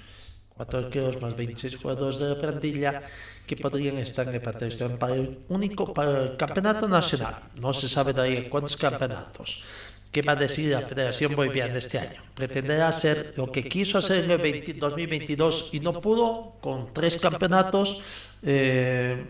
cuatro 0.55 0.79
arqueros 0.79 1.21
más 1.21 1.35
26 1.35 1.75
jugadores 1.77 2.19
de 2.19 2.29
la 2.29 2.39
plantilla 2.39 3.01
que 3.45 3.57
podrían 3.57 3.97
estar 3.97 4.27
en 4.27 4.35
el 4.35 4.97
para 4.97 5.15
el 5.15 5.39
único 5.49 5.93
para 5.93 6.23
el 6.23 6.37
campeonato 6.37 6.87
nacional. 6.87 7.35
No 7.55 7.73
se 7.73 7.89
sabe 7.89 8.13
todavía 8.13 8.49
cuántos 8.49 8.77
campeonatos. 8.77 9.63
¿Qué 10.11 10.21
va 10.21 10.31
a 10.31 10.37
decir 10.37 10.71
la 10.71 10.81
Federación 10.81 11.35
Boliviana 11.35 11.77
este 11.77 11.99
año? 11.99 12.23
Pretenderá 12.33 12.87
hacer 12.87 13.33
lo 13.35 13.51
que 13.51 13.67
quiso 13.67 13.97
hacer 13.97 14.23
en 14.23 14.31
el 14.31 14.37
20 14.37 14.73
2022 14.75 15.73
y 15.73 15.81
no 15.81 15.99
pudo, 15.99 16.57
con 16.61 16.93
tres 16.93 17.17
campeonatos. 17.17 18.01
eh, 18.41 19.25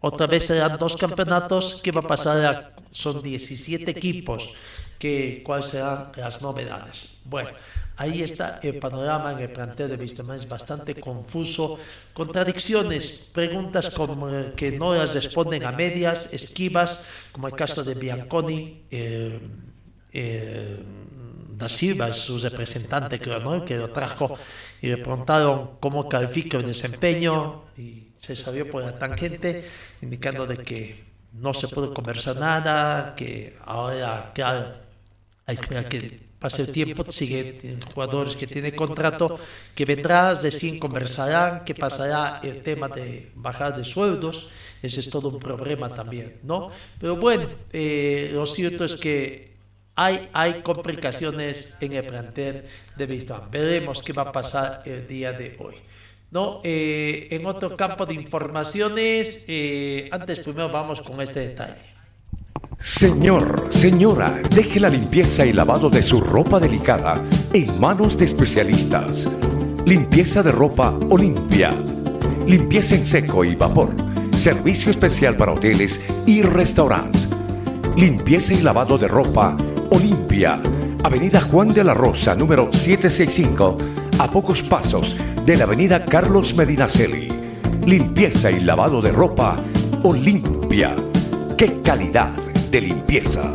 otra 0.00 0.26
vez 0.26 0.46
serán 0.46 0.78
dos 0.78 0.96
campeonatos. 0.96 1.80
¿Qué 1.82 1.92
va 1.92 2.00
a 2.00 2.06
pasar? 2.06 2.44
A- 2.46 2.72
son 2.90 3.22
17 3.22 3.90
equipos. 3.90 4.54
Que, 4.98 5.42
¿Cuáles 5.44 5.66
serán 5.68 6.12
las 6.16 6.42
novedades? 6.42 7.22
Bueno, 7.24 7.50
ahí 7.96 8.22
está 8.22 8.60
el 8.62 8.78
panorama 8.78 9.32
en 9.32 9.38
el 9.38 9.50
plantel 9.50 9.88
de 9.88 9.96
Vistamar. 9.96 10.36
Es 10.36 10.46
bastante 10.46 10.94
confuso. 11.00 11.78
Contradicciones, 12.12 13.30
preguntas 13.32 13.88
como 13.90 14.28
que 14.54 14.72
no 14.72 14.94
las 14.94 15.14
responden 15.14 15.64
a 15.64 15.72
medias, 15.72 16.32
esquivas, 16.34 17.06
como 17.32 17.48
el 17.48 17.54
caso 17.54 17.82
de 17.82 17.94
Bianconi. 17.94 18.84
eh, 18.90 19.40
eh, 20.12 20.84
da 21.56 21.68
Silva 21.68 22.12
su 22.12 22.38
representante, 22.38 23.20
creo, 23.20 23.38
¿no? 23.40 23.64
que 23.64 23.76
lo 23.76 23.90
trajo 23.90 24.36
y 24.80 24.88
le 24.88 24.96
preguntaron 24.96 25.72
cómo 25.78 26.08
califica 26.08 26.56
el 26.56 26.64
desempeño 26.66 27.64
y 27.76 28.09
se 28.20 28.36
salió 28.36 28.70
por 28.70 28.82
la 28.82 28.98
tangente 28.98 29.64
indicando 30.02 30.46
de 30.46 30.58
que 30.58 31.04
no 31.32 31.54
se 31.54 31.68
puede 31.68 31.94
conversar 31.94 32.36
nada, 32.36 33.14
que 33.14 33.56
ahora, 33.64 34.30
claro, 34.34 34.74
hay 35.46 35.56
que 35.56 36.20
pase 36.38 36.62
el 36.62 36.72
tiempo, 36.72 37.10
sigue 37.10 37.52
tiene 37.54 37.82
jugadores 37.82 38.36
que 38.36 38.46
tienen 38.46 38.74
contrato, 38.74 39.38
que 39.74 39.84
vendrá, 39.84 40.34
recién 40.34 40.78
conversarán, 40.78 41.64
que 41.64 41.74
pasará 41.74 42.40
el 42.42 42.62
tema 42.62 42.88
de 42.88 43.30
bajar 43.34 43.76
de 43.76 43.84
sueldos, 43.84 44.50
ese 44.82 45.00
es 45.00 45.08
todo 45.08 45.28
un 45.28 45.38
problema 45.38 45.92
también, 45.92 46.40
¿no? 46.42 46.70
Pero 46.98 47.16
bueno, 47.16 47.44
eh, 47.72 48.30
lo 48.32 48.44
cierto 48.44 48.84
es 48.84 48.96
que 48.96 49.54
hay, 49.94 50.28
hay 50.32 50.60
complicaciones 50.62 51.76
en 51.80 51.94
el 51.94 52.06
plantel 52.06 52.64
de 52.96 53.06
Víctor. 53.06 53.48
Veremos 53.50 54.02
qué 54.02 54.12
va 54.12 54.22
a 54.22 54.32
pasar 54.32 54.82
el 54.84 55.06
día 55.06 55.32
de 55.32 55.56
hoy. 55.58 55.76
¿No? 56.30 56.60
Eh, 56.62 57.28
en 57.30 57.46
otro 57.46 57.76
campo 57.76 58.06
de 58.06 58.14
informaciones, 58.14 59.44
eh, 59.48 60.08
antes 60.12 60.40
primero 60.40 60.70
vamos 60.70 61.00
con 61.00 61.20
este 61.20 61.40
detalle. 61.40 62.00
Señor, 62.78 63.68
señora, 63.70 64.40
deje 64.54 64.80
la 64.80 64.88
limpieza 64.88 65.44
y 65.44 65.52
lavado 65.52 65.90
de 65.90 66.02
su 66.02 66.20
ropa 66.20 66.58
delicada 66.58 67.22
en 67.52 67.80
manos 67.80 68.16
de 68.16 68.24
especialistas. 68.24 69.28
Limpieza 69.84 70.42
de 70.42 70.52
ropa 70.52 70.96
Olimpia. 71.10 71.74
Limpieza 72.46 72.94
en 72.94 73.06
seco 73.06 73.44
y 73.44 73.54
vapor. 73.54 73.90
Servicio 74.32 74.90
especial 74.90 75.36
para 75.36 75.52
hoteles 75.52 76.00
y 76.26 76.42
restaurantes. 76.42 77.28
Limpieza 77.96 78.54
y 78.54 78.62
lavado 78.62 78.96
de 78.96 79.08
ropa 79.08 79.56
Olimpia. 79.90 80.58
Avenida 81.02 81.40
Juan 81.40 81.68
de 81.68 81.84
la 81.84 81.94
Rosa, 81.94 82.34
número 82.34 82.72
765, 82.72 83.76
a 84.20 84.30
pocos 84.30 84.60
pasos 84.60 85.16
de 85.46 85.56
la 85.56 85.64
Avenida 85.64 86.04
Carlos 86.04 86.54
Medinaceli. 86.54 87.28
Limpieza 87.86 88.50
y 88.50 88.60
lavado 88.60 89.00
de 89.00 89.12
ropa 89.12 89.56
Olimpia. 90.02 90.94
¡Qué 91.56 91.80
calidad 91.80 92.28
de 92.70 92.82
limpieza! 92.82 93.50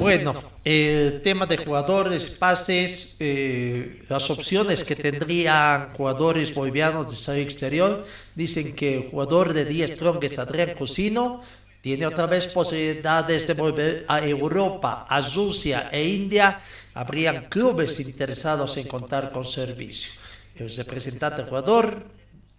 Bueno, 0.00 0.34
el 0.64 1.22
tema 1.22 1.46
de 1.46 1.58
jugadores, 1.58 2.24
pases, 2.24 3.16
eh, 3.20 4.02
las 4.08 4.28
opciones 4.30 4.82
que 4.82 4.96
tendrían 4.96 5.92
jugadores 5.92 6.52
bolivianos 6.52 7.12
de 7.12 7.16
salir 7.16 7.44
exterior, 7.44 8.04
dicen 8.34 8.74
que 8.74 8.96
el 8.96 9.10
jugador 9.10 9.52
de 9.52 9.64
10 9.64 9.92
Strong 9.92 10.24
es 10.24 10.40
Adrián 10.40 10.74
Cusino, 10.76 11.40
tiene 11.80 12.04
otra 12.04 12.26
vez 12.26 12.48
posibilidades 12.48 13.46
de 13.46 13.54
volver 13.54 14.06
a 14.08 14.26
Europa, 14.26 15.06
a 15.08 15.20
Rusia 15.20 15.90
e 15.92 16.08
India, 16.08 16.58
habrían 16.94 17.46
clubes 17.48 18.00
interesados 18.00 18.76
en 18.76 18.86
contar 18.86 19.32
con 19.32 19.44
servicio. 19.44 20.12
El 20.54 20.74
representante 20.74 21.38
del 21.38 21.48
jugador 21.48 22.04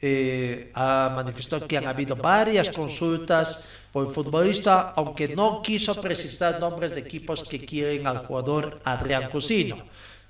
eh, 0.01 0.71
ha 0.73 1.13
manifestado 1.15 1.65
que 1.65 1.77
han 1.77 1.87
habido 1.87 2.15
varias 2.15 2.69
consultas 2.69 3.65
por 3.93 4.07
el 4.07 4.13
futbolista, 4.13 4.91
aunque 4.91 5.29
no 5.29 5.61
quiso 5.63 5.99
precisar 6.01 6.59
nombres 6.59 6.93
de 6.93 6.99
equipos 6.99 7.43
que 7.43 7.65
quieren 7.65 8.05
al 8.05 8.19
jugador 8.19 8.81
Adrián 8.83 9.29
Cusino. 9.29 9.77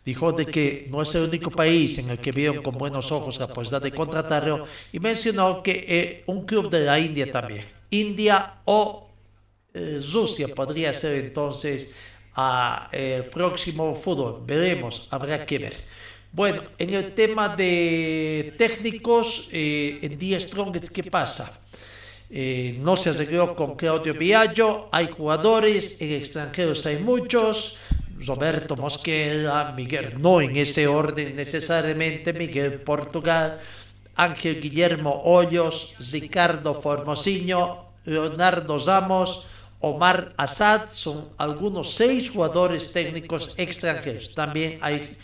Dijo 0.05 0.31
de 0.31 0.45
que 0.45 0.87
no 0.91 1.01
es 1.01 1.15
el 1.15 1.23
único 1.23 1.49
país 1.49 1.97
en 1.97 2.09
el 2.11 2.19
que 2.19 2.31
vieron 2.31 2.61
con 2.61 2.77
buenos 2.77 3.11
ojos 3.11 3.39
la 3.39 3.47
posibilidad 3.47 3.81
de 3.81 3.91
contratarlo 3.91 4.67
y 4.93 4.99
mencionó 4.99 5.63
que 5.63 5.83
eh, 5.87 6.23
un 6.27 6.45
club 6.45 6.69
de 6.69 6.85
la 6.85 6.99
India 6.99 7.31
también, 7.31 7.65
India 7.89 8.61
o 8.65 9.09
eh, 9.73 9.99
Rusia 10.13 10.47
podría 10.47 10.93
ser 10.93 11.25
entonces 11.25 11.95
a, 12.36 12.89
eh, 12.91 13.21
el 13.23 13.29
próximo 13.29 13.95
fútbol. 13.95 14.43
Veremos, 14.45 15.07
habrá 15.11 15.45
que 15.45 15.57
ver. 15.59 15.75
Bueno, 16.31 16.63
en 16.77 16.93
el 16.93 17.13
tema 17.13 17.55
de 17.55 18.53
técnicos, 18.57 19.47
eh, 19.51 19.99
en 20.01 20.19
Día 20.19 20.39
Strongest, 20.39 20.89
¿qué 20.89 21.03
pasa? 21.03 21.59
Eh, 22.29 22.77
no 22.81 22.95
se 22.95 23.11
arregló 23.11 23.55
con 23.55 23.75
Claudio 23.75 24.13
Viallo, 24.13 24.89
hay 24.91 25.07
jugadores, 25.07 26.01
en 26.01 26.11
extranjeros 26.11 26.86
hay 26.86 26.97
muchos, 26.97 27.77
Roberto 28.19 28.75
Mosquera, 28.75 29.73
Miguel, 29.77 30.15
no 30.19 30.41
en 30.41 30.55
ese 30.57 30.88
orden 30.88 31.36
necesariamente, 31.36 32.33
Miguel 32.33 32.81
Portugal, 32.81 33.59
Ángel 34.15 34.59
Guillermo 34.59 35.21
Hoyos, 35.23 35.95
Ricardo 36.11 36.73
Formosinho, 36.73 37.91
Leonardo 38.05 38.77
Ramos, 38.79 39.47
Omar 39.86 40.33
Assad, 40.36 40.89
son 40.89 41.29
algunos 41.38 41.93
seis 41.93 42.31
jugadores 42.31 42.91
técnicos 42.91 43.53
extranjeros. 43.55 44.33
También 44.33 44.79
hay 44.81 45.15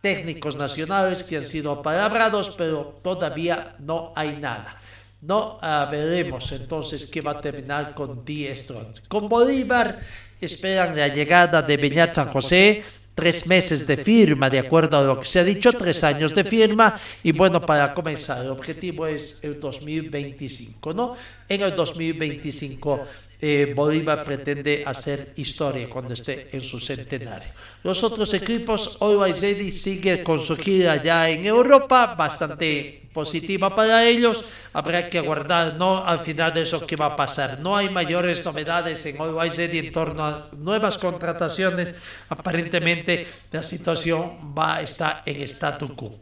técnicos 0.00 0.54
nacionales 0.54 1.24
que 1.24 1.38
han 1.38 1.44
sido 1.44 1.82
palabrados, 1.82 2.54
pero 2.56 3.00
todavía 3.02 3.74
no 3.80 4.12
hay 4.14 4.36
nada. 4.36 4.80
No 5.22 5.58
ah, 5.60 5.88
veremos 5.90 6.52
entonces 6.52 7.08
qué 7.08 7.20
va 7.20 7.32
a 7.32 7.40
terminar 7.40 7.96
con 7.96 8.24
Die 8.24 8.54
Strong. 8.54 9.08
Con 9.08 9.28
Bolívar 9.28 9.98
esperan 10.40 10.96
la 10.96 11.08
llegada 11.08 11.60
de 11.60 11.76
Beñat 11.76 12.14
San 12.14 12.30
José, 12.30 12.84
tres 13.16 13.48
meses 13.48 13.86
de 13.88 13.96
firma, 13.96 14.48
de 14.48 14.60
acuerdo 14.60 14.98
a 14.98 15.02
lo 15.02 15.18
que 15.18 15.26
se 15.26 15.40
ha 15.40 15.44
dicho, 15.44 15.72
tres 15.72 16.04
años 16.04 16.32
de 16.32 16.44
firma. 16.44 16.96
Y 17.24 17.32
bueno, 17.32 17.64
para 17.64 17.92
comenzar, 17.92 18.44
el 18.44 18.50
objetivo 18.50 19.04
es 19.06 19.42
el 19.42 19.58
2025, 19.58 20.94
¿no? 20.94 21.16
En 21.48 21.62
el 21.62 21.74
2025 21.74 23.06
eh, 23.40 23.72
Bolívar 23.74 24.24
pretende 24.24 24.82
hacer 24.86 25.32
historia 25.36 25.88
cuando 25.88 26.14
esté 26.14 26.48
en 26.52 26.60
su 26.60 26.80
centenario. 26.80 27.48
Los 27.82 28.02
otros 28.02 28.32
equipos, 28.34 28.96
Always 29.00 29.42
Ready 29.42 29.70
sigue 29.70 30.22
con 30.22 30.38
su 30.38 30.56
gira 30.56 31.02
ya 31.02 31.28
en 31.28 31.44
Europa, 31.44 32.14
bastante 32.16 33.06
positiva 33.12 33.74
para 33.74 34.04
ellos. 34.04 34.44
Habrá 34.72 35.08
que 35.08 35.18
aguardar, 35.18 35.74
¿no? 35.74 36.04
Al 36.04 36.20
final 36.20 36.52
de 36.52 36.62
eso, 36.62 36.86
qué 36.86 36.96
va 36.96 37.06
a 37.06 37.16
pasar. 37.16 37.60
No 37.60 37.76
hay 37.76 37.88
mayores 37.88 38.44
novedades 38.44 39.06
en 39.06 39.20
Always 39.20 39.58
en 39.58 39.92
torno 39.92 40.24
a 40.24 40.48
nuevas 40.52 40.98
contrataciones. 40.98 41.94
Aparentemente, 42.28 43.26
la 43.52 43.62
situación 43.62 44.54
va 44.56 44.76
a 44.76 44.82
estar 44.82 45.22
en 45.24 45.42
statu 45.42 45.94
quo. 45.94 46.20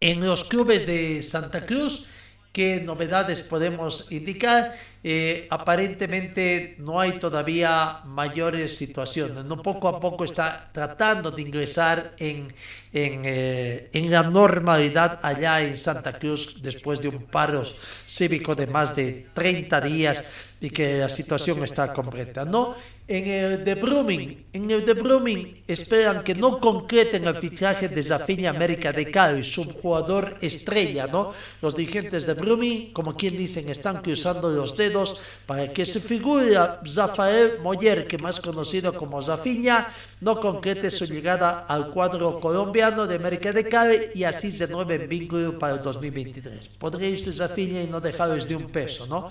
En 0.00 0.24
los 0.24 0.44
clubes 0.44 0.86
de 0.86 1.22
Santa 1.22 1.64
Cruz, 1.64 2.06
¿qué 2.52 2.80
novedades 2.84 3.42
podemos 3.42 4.12
indicar? 4.12 4.74
Eh, 5.04 5.48
aparentemente 5.50 6.76
no 6.78 7.00
hay 7.00 7.18
todavía 7.18 8.02
mayores 8.04 8.76
situaciones. 8.76 9.44
No 9.44 9.60
poco 9.60 9.88
a 9.88 9.98
poco 9.98 10.24
está 10.24 10.70
tratando 10.72 11.30
de 11.30 11.42
ingresar 11.42 12.14
en, 12.18 12.54
en, 12.92 13.22
eh, 13.24 13.90
en 13.92 14.10
la 14.10 14.22
normalidad 14.22 15.18
allá 15.22 15.60
en 15.62 15.76
Santa 15.76 16.18
Cruz 16.18 16.62
después 16.62 17.00
de 17.00 17.08
un 17.08 17.24
paro 17.24 17.64
cívico 18.06 18.54
de 18.54 18.66
más 18.68 18.94
de 18.94 19.26
30 19.34 19.80
días 19.80 20.24
y 20.60 20.70
que 20.70 20.98
la 20.98 21.08
situación 21.08 21.64
está 21.64 21.92
completa. 21.92 22.44
No, 22.44 22.76
en 23.08 23.26
el 23.26 23.64
de 23.64 23.74
Brumming, 23.74 24.44
en 24.52 24.70
el 24.70 24.84
de 24.84 24.94
Brumming 24.94 25.64
esperan 25.66 26.22
que 26.22 26.34
no 26.34 26.60
concreten 26.60 27.24
el 27.24 27.34
fichaje 27.34 27.88
de 27.88 28.02
Zafiña 28.02 28.50
América 28.50 28.92
de 28.92 29.10
Cali, 29.10 29.42
su 29.42 29.64
jugador 29.64 30.38
estrella, 30.40 31.06
¿no? 31.08 31.32
Los 31.60 31.76
dirigentes 31.76 32.26
de 32.26 32.34
Brumming, 32.34 32.92
como 32.92 33.16
quien 33.16 33.36
dicen, 33.36 33.68
están 33.68 34.02
cruzando 34.02 34.50
los 34.50 34.76
dedos 34.76 35.20
para 35.46 35.72
que 35.72 35.84
su 35.84 36.00
figura 36.00 36.80
Zafael 36.86 37.58
Moller, 37.62 38.06
que 38.06 38.18
más 38.18 38.40
conocido 38.40 38.92
como 38.92 39.20
Zafiña, 39.20 39.92
no 40.20 40.40
concrete 40.40 40.90
su 40.90 41.06
llegada 41.06 41.66
al 41.68 41.90
cuadro 41.90 42.38
colombiano 42.38 43.06
de 43.06 43.16
América 43.16 43.50
de 43.52 43.64
Cali 43.64 43.98
y 44.14 44.22
así 44.22 44.52
se 44.52 44.68
nueve 44.68 44.94
en 44.94 45.08
vínculo 45.08 45.58
para 45.58 45.74
el 45.74 45.82
2023. 45.82 46.68
Podría 46.78 47.08
irse 47.08 47.32
Zafiña 47.32 47.82
y 47.82 47.88
no 47.88 48.00
dejarles 48.00 48.46
de 48.46 48.54
un 48.54 48.70
peso, 48.70 49.06
¿no? 49.06 49.30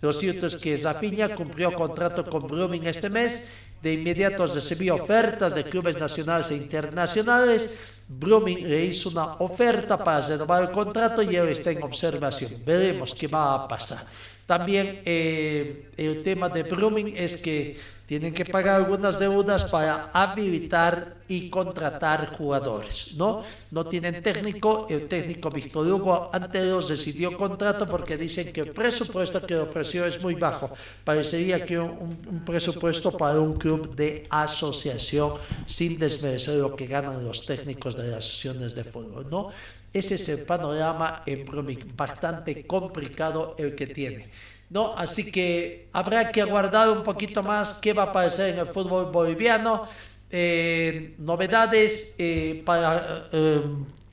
Lo 0.00 0.12
cierto 0.12 0.46
es 0.46 0.56
que 0.56 0.78
Zafiña 0.78 1.34
cumplió 1.34 1.74
contrato 1.74 2.24
con 2.24 2.46
Blooming 2.46 2.86
este 2.86 3.10
mes. 3.10 3.48
De 3.82 3.92
inmediato 3.92 4.46
recibió 4.46 4.94
ofertas 4.94 5.54
de 5.54 5.64
clubes 5.64 5.98
nacionales 5.98 6.50
e 6.50 6.56
internacionales. 6.56 7.76
Blooming 8.08 8.68
le 8.68 8.84
hizo 8.86 9.10
una 9.10 9.34
oferta 9.34 9.98
para 9.98 10.26
renovar 10.26 10.62
el 10.62 10.70
contrato 10.70 11.22
y 11.22 11.36
él 11.36 11.48
está 11.48 11.70
en 11.70 11.82
observación. 11.82 12.50
Veremos 12.64 13.14
qué 13.14 13.26
va 13.26 13.54
a 13.54 13.68
pasar. 13.68 14.04
También 14.46 15.02
eh, 15.04 15.90
el 15.96 16.22
tema 16.22 16.48
de 16.48 16.62
Blooming 16.64 17.14
es 17.16 17.36
que 17.36 17.78
tienen 18.10 18.34
que 18.34 18.44
pagar 18.44 18.74
algunas 18.74 19.20
deudas 19.20 19.70
para 19.70 20.10
habilitar 20.12 21.18
y 21.28 21.48
contratar 21.48 22.36
jugadores, 22.36 23.14
¿no? 23.14 23.44
No 23.70 23.86
tienen 23.86 24.20
técnico, 24.20 24.88
el 24.90 25.06
técnico 25.06 25.48
Víctor 25.48 25.86
Hugo 25.86 26.28
antes 26.32 26.88
decidió 26.88 27.38
contrato 27.38 27.86
porque 27.86 28.16
dicen 28.16 28.52
que 28.52 28.62
el 28.62 28.72
presupuesto 28.72 29.40
que 29.46 29.54
ofreció 29.54 30.06
es 30.06 30.20
muy 30.20 30.34
bajo. 30.34 30.72
Parecería 31.04 31.64
que 31.64 31.78
un, 31.78 32.18
un 32.26 32.44
presupuesto 32.44 33.12
para 33.12 33.38
un 33.38 33.54
club 33.54 33.94
de 33.94 34.26
asociación 34.28 35.34
sin 35.66 35.96
desmerecer 35.96 36.56
lo 36.56 36.74
que 36.74 36.88
ganan 36.88 37.22
los 37.22 37.46
técnicos 37.46 37.94
de 37.94 38.08
las 38.08 38.26
asociaciones 38.26 38.74
de 38.74 38.82
fútbol, 38.82 39.30
¿no? 39.30 39.50
Ese 39.92 40.16
es 40.16 40.28
el 40.30 40.40
panorama 40.40 41.22
en 41.26 41.46
bastante 41.94 42.66
complicado 42.66 43.54
el 43.56 43.76
que 43.76 43.86
tiene. 43.86 44.30
¿No? 44.70 44.94
Así 44.96 45.30
que 45.30 45.88
habrá 45.92 46.30
que 46.30 46.40
aguardar 46.40 46.88
un 46.88 47.02
poquito 47.02 47.42
más 47.42 47.74
qué 47.74 47.92
va 47.92 48.04
a 48.04 48.12
pasar 48.12 48.48
en 48.48 48.58
el 48.60 48.66
fútbol 48.66 49.12
boliviano. 49.12 49.88
Eh, 50.32 51.16
novedades 51.18 52.14
eh, 52.16 52.62
para 52.64 53.28
eh, 53.32 53.62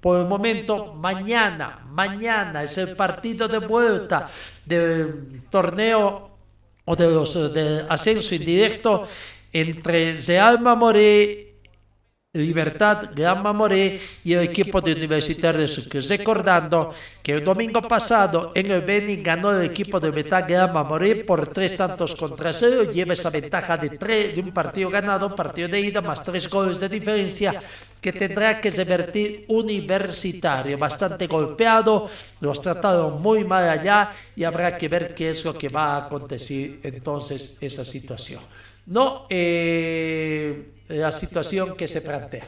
por 0.01 0.19
el 0.19 0.25
momento 0.25 0.95
mañana 0.95 1.85
mañana 1.91 2.63
es 2.63 2.75
el 2.79 2.95
partido 2.95 3.47
de 3.47 3.59
vuelta 3.59 4.27
del 4.65 5.43
torneo 5.51 6.31
o 6.85 6.95
de 6.95 7.11
los 7.11 7.53
de 7.53 7.85
ascenso 7.87 8.33
indirecto 8.33 9.07
entre 9.53 10.15
Real 10.15 10.59
Mamoré 10.59 11.46
Libertad 12.41 13.09
Gran 13.15 13.41
Mamoré 13.43 13.99
y 14.23 14.33
el 14.33 14.43
equipo 14.43 14.81
de 14.81 14.93
Universitario 14.93 15.61
de 15.61 15.67
Sucre. 15.67 16.01
Recordando 16.01 16.93
que 17.21 17.33
el 17.33 17.43
domingo 17.43 17.81
pasado 17.81 18.51
en 18.55 18.71
el 18.71 18.81
Beni 18.81 19.17
ganó 19.17 19.51
el 19.51 19.65
equipo 19.65 19.99
de 19.99 20.09
Libertad 20.09 20.45
Gran 20.47 20.73
Mamoré 20.73 21.15
por 21.23 21.47
tres 21.47 21.75
tantos 21.75 22.15
contra 22.15 22.53
cero 22.53 22.91
lleva 22.91 23.13
esa 23.13 23.29
ventaja 23.29 23.77
de, 23.77 23.89
tres, 23.89 24.35
de 24.35 24.41
un 24.41 24.51
partido 24.51 24.89
ganado, 24.89 25.27
un 25.27 25.35
partido 25.35 25.67
de 25.67 25.81
ida, 25.81 26.01
más 26.01 26.23
tres 26.23 26.49
goles 26.49 26.79
de 26.79 26.89
diferencia 26.89 27.61
que 28.01 28.13
tendrá 28.13 28.61
que 28.61 28.69
revertir 28.69 29.45
Universitario. 29.47 30.77
Bastante 30.77 31.27
golpeado, 31.27 32.09
los 32.39 32.61
trataron 32.61 33.21
muy 33.21 33.43
mal 33.43 33.67
allá 33.67 34.11
y 34.35 34.43
habrá 34.43 34.77
que 34.77 34.87
ver 34.87 35.15
qué 35.15 35.31
es 35.31 35.43
lo 35.43 35.57
que 35.57 35.69
va 35.69 35.95
a 35.95 36.05
acontecer 36.05 36.79
entonces 36.83 37.57
esa 37.61 37.83
situación. 37.83 38.41
No, 38.87 39.27
eh, 39.29 40.71
la 40.87 41.11
situación 41.11 41.75
que 41.75 41.89
se 41.89 42.01
plantea. 42.01 42.47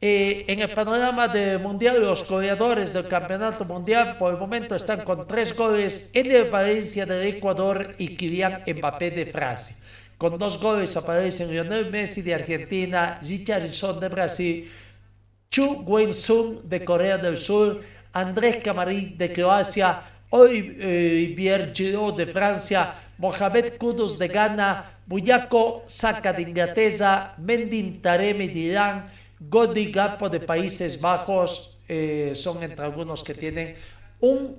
Eh, 0.00 0.44
en 0.48 0.60
el 0.60 0.72
panorama 0.72 1.28
del 1.28 1.58
Mundial, 1.58 2.00
los 2.00 2.26
goleadores 2.28 2.94
del 2.94 3.08
Campeonato 3.08 3.64
Mundial 3.66 4.16
por 4.18 4.32
el 4.32 4.38
momento 4.38 4.74
están 4.74 5.04
con 5.04 5.26
tres 5.26 5.54
goles 5.54 6.10
en 6.14 6.32
el 6.32 6.50
Valencia 6.50 7.04
del 7.04 7.26
Ecuador 7.26 7.94
y 7.98 8.16
Kylian 8.16 8.62
Mbappé 8.66 9.10
de 9.10 9.26
Francia. 9.26 9.76
Con 10.16 10.38
dos 10.38 10.58
goles 10.58 10.96
aparecen 10.96 11.50
Lionel 11.50 11.90
Messi 11.90 12.22
de 12.22 12.34
Argentina, 12.34 13.18
Richarlison 13.22 14.00
de 14.00 14.08
Brasil, 14.08 14.70
Chu 15.50 15.82
Wen-sung 15.86 16.62
de 16.64 16.84
Corea 16.86 17.18
del 17.18 17.36
Sur, 17.36 17.82
Andrés 18.14 18.62
Camarín 18.62 19.18
de 19.18 19.30
Croacia, 19.30 20.02
Olivier 20.30 21.72
Giroud 21.74 22.16
de 22.16 22.26
Francia, 22.26 22.94
Mohamed 23.18 23.76
Kudus 23.78 24.18
de 24.18 24.28
Ghana, 24.28 24.84
Buyako 25.06 25.84
Saka 25.86 26.32
de 26.32 26.42
Inglaterra, 26.42 27.34
Mendin 27.38 28.02
Taremi 28.02 28.48
de 28.48 28.60
Irán, 28.60 29.08
Godi 29.38 29.92
Gapo 29.92 30.28
de 30.28 30.40
Países 30.40 31.00
Bajos, 31.00 31.78
eh, 31.88 32.32
son 32.34 32.62
entre 32.62 32.84
algunos 32.84 33.22
que 33.22 33.34
tienen 33.34 33.76
un, 34.20 34.56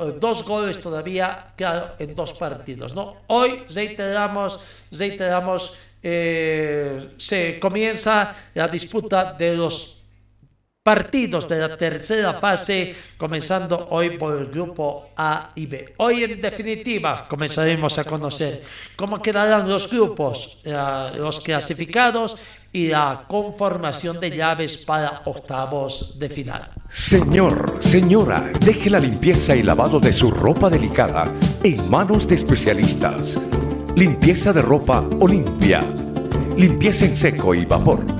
eh, 0.00 0.14
dos 0.18 0.42
goles 0.44 0.80
todavía 0.80 1.52
claro, 1.56 1.94
en 1.98 2.14
dos 2.14 2.32
partidos. 2.32 2.94
¿no? 2.94 3.16
Hoy 3.26 3.64
reiteramos, 3.68 4.58
reiteramos 4.90 5.76
eh, 6.02 7.14
se 7.18 7.58
comienza 7.60 8.34
la 8.54 8.68
disputa 8.68 9.34
de 9.34 9.54
los 9.54 9.99
partidos 10.82 11.46
de 11.46 11.58
la 11.58 11.76
tercera 11.76 12.34
fase, 12.34 12.94
comenzando 13.18 13.88
hoy 13.90 14.16
por 14.16 14.34
el 14.38 14.46
grupo 14.46 15.10
A 15.14 15.50
y 15.54 15.66
B. 15.66 15.94
Hoy, 15.98 16.24
en 16.24 16.40
definitiva, 16.40 17.26
comenzaremos 17.28 17.98
a 17.98 18.04
conocer 18.04 18.62
cómo 18.96 19.20
quedarán 19.20 19.68
los 19.68 19.90
grupos, 19.90 20.62
eh, 20.64 20.72
los 21.18 21.40
clasificados 21.40 22.36
y 22.72 22.88
la 22.88 23.24
conformación 23.28 24.18
de 24.20 24.30
llaves 24.30 24.78
para 24.78 25.20
octavos 25.26 26.18
de 26.18 26.30
final. 26.30 26.70
Señor, 26.88 27.76
señora, 27.80 28.50
deje 28.64 28.88
la 28.88 29.00
limpieza 29.00 29.54
y 29.54 29.62
lavado 29.62 30.00
de 30.00 30.14
su 30.14 30.30
ropa 30.30 30.70
delicada 30.70 31.30
en 31.62 31.90
manos 31.90 32.26
de 32.26 32.36
especialistas. 32.36 33.36
Limpieza 33.96 34.54
de 34.54 34.62
ropa 34.62 35.06
Olimpia. 35.20 35.84
Limpieza 36.56 37.04
en 37.04 37.16
seco 37.16 37.54
y 37.54 37.66
vapor 37.66 38.19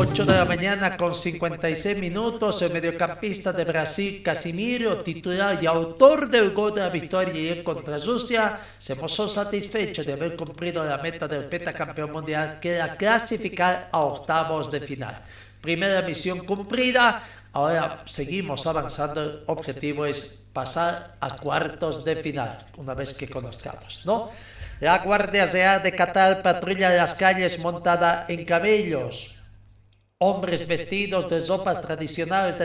8 0.00 0.24
de 0.26 0.32
la 0.32 0.44
mañana 0.44 0.96
con 0.96 1.12
56 1.12 1.98
minutos, 1.98 2.62
el 2.62 2.72
mediocampista 2.72 3.52
de 3.52 3.64
Brasil, 3.64 4.22
Casimiro, 4.22 4.98
titular 4.98 5.60
y 5.60 5.66
autor 5.66 6.28
del 6.28 6.52
gol 6.52 6.72
de 6.72 6.82
la 6.82 6.88
victoria 6.88 7.32
ayer 7.32 7.64
contra 7.64 7.98
Rusia, 7.98 8.60
se 8.78 8.94
mostró 8.94 9.26
satisfecho 9.26 10.04
de 10.04 10.12
haber 10.12 10.36
cumplido 10.36 10.84
la 10.84 10.98
meta 10.98 11.26
del 11.26 11.46
pentacampeón 11.46 12.12
mundial, 12.12 12.60
que 12.60 12.76
era 12.76 12.96
clasificar 12.96 13.88
a 13.90 13.98
octavos 13.98 14.70
de 14.70 14.78
final. 14.78 15.20
Primera 15.60 16.02
misión 16.02 16.46
cumplida, 16.46 17.20
ahora 17.52 18.04
seguimos 18.06 18.68
avanzando, 18.68 19.20
el 19.20 19.42
objetivo 19.46 20.06
es 20.06 20.42
pasar 20.52 21.16
a 21.18 21.34
cuartos 21.38 22.04
de 22.04 22.14
final, 22.14 22.56
una 22.76 22.94
vez 22.94 23.14
que 23.14 23.28
conozcamos, 23.28 24.06
¿no? 24.06 24.30
La 24.78 24.98
Guardia 24.98 25.46
Real 25.46 25.82
de 25.82 25.90
Qatar 25.90 26.40
patrulla 26.40 26.90
las 26.90 27.14
calles 27.14 27.58
montada 27.58 28.26
en 28.28 28.44
camellos 28.44 29.37
Hombres 30.20 30.66
vestidos 30.66 31.28
de 31.28 31.38
ropas 31.46 31.80
tradicionales 31.80 32.58
de 32.58 32.64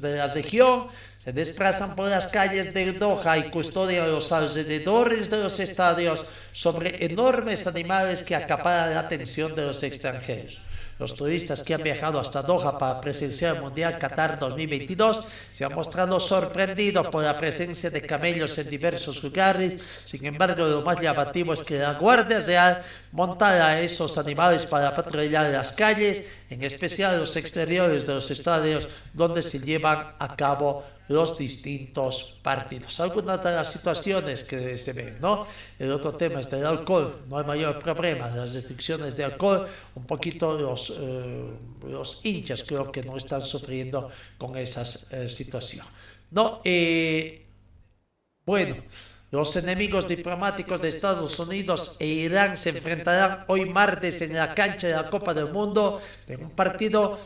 de 0.00 0.16
la, 0.16 0.26
región 0.28 0.86
se 1.18 1.30
desplazan 1.30 1.94
por 1.94 2.08
las 2.08 2.26
calles 2.26 2.72
de 2.72 2.94
Doha 2.94 3.36
y 3.36 3.50
custodian 3.50 4.10
los 4.10 4.32
alrededores 4.32 5.28
de 5.28 5.42
los 5.42 5.60
estadios 5.60 6.24
sobre 6.52 7.04
enormes 7.04 7.66
animales 7.66 8.22
que 8.22 8.34
acaparan 8.34 8.94
la 8.94 9.00
atención 9.00 9.54
de 9.54 9.66
los 9.66 9.82
extranjeros. 9.82 10.62
Los 11.00 11.14
turistas 11.14 11.62
que 11.62 11.72
han 11.72 11.82
viajado 11.82 12.20
hasta 12.20 12.42
Doha 12.42 12.76
para 12.76 13.00
presenciar 13.00 13.56
el 13.56 13.62
Mundial 13.62 13.98
Qatar 13.98 14.38
2022 14.38 15.26
se 15.50 15.64
han 15.64 15.72
mostrado 15.72 16.20
sorprendidos 16.20 17.08
por 17.08 17.24
la 17.24 17.38
presencia 17.38 17.88
de 17.88 18.02
camellos 18.02 18.58
en 18.58 18.68
diversos 18.68 19.22
lugares. 19.22 19.80
Sin 20.04 20.26
embargo, 20.26 20.62
lo 20.66 20.82
más 20.82 21.00
llamativo 21.00 21.54
es 21.54 21.62
que 21.62 21.78
la 21.78 21.94
Guardia 21.94 22.40
Real 22.40 22.82
montara 23.12 23.68
a 23.68 23.80
esos 23.80 24.18
animales 24.18 24.66
para 24.66 24.94
patrullar 24.94 25.50
las 25.50 25.72
calles, 25.72 26.28
en 26.50 26.62
especial 26.64 27.18
los 27.18 27.34
exteriores 27.34 28.06
de 28.06 28.16
los 28.16 28.30
estadios 28.30 28.86
donde 29.14 29.42
se 29.42 29.58
llevan 29.58 30.12
a 30.18 30.36
cabo 30.36 30.84
los 31.10 31.36
distintos 31.36 32.38
partidos. 32.40 33.00
Algunas 33.00 33.42
de 33.42 33.50
las 33.50 33.72
situaciones 33.72 34.44
que 34.44 34.78
se 34.78 34.92
ven, 34.92 35.18
¿no? 35.20 35.44
El 35.76 35.90
otro 35.90 36.14
tema 36.14 36.38
es 36.38 36.48
del 36.48 36.64
alcohol, 36.64 37.24
no 37.28 37.36
hay 37.36 37.44
mayor 37.44 37.80
problema, 37.80 38.28
las 38.28 38.54
restricciones 38.54 39.16
de 39.16 39.24
alcohol, 39.24 39.66
un 39.96 40.06
poquito 40.06 40.56
los, 40.56 40.94
eh, 40.96 41.50
los 41.88 42.24
hinchas 42.24 42.62
creo 42.62 42.92
que 42.92 43.02
no 43.02 43.16
están 43.16 43.42
sufriendo 43.42 44.08
con 44.38 44.56
esa 44.56 44.84
eh, 45.10 45.28
situación. 45.28 45.84
No, 46.30 46.60
eh, 46.62 47.44
bueno, 48.46 48.76
los 49.32 49.56
enemigos 49.56 50.06
diplomáticos 50.06 50.80
de 50.80 50.90
Estados 50.90 51.36
Unidos 51.40 51.96
e 51.98 52.06
Irán 52.06 52.56
se 52.56 52.70
enfrentarán 52.70 53.46
hoy 53.48 53.68
martes 53.68 54.22
en 54.22 54.36
la 54.36 54.54
cancha 54.54 54.86
de 54.86 54.94
la 54.94 55.10
Copa 55.10 55.34
del 55.34 55.50
Mundo 55.50 56.00
en 56.28 56.44
un 56.44 56.50
partido 56.50 57.18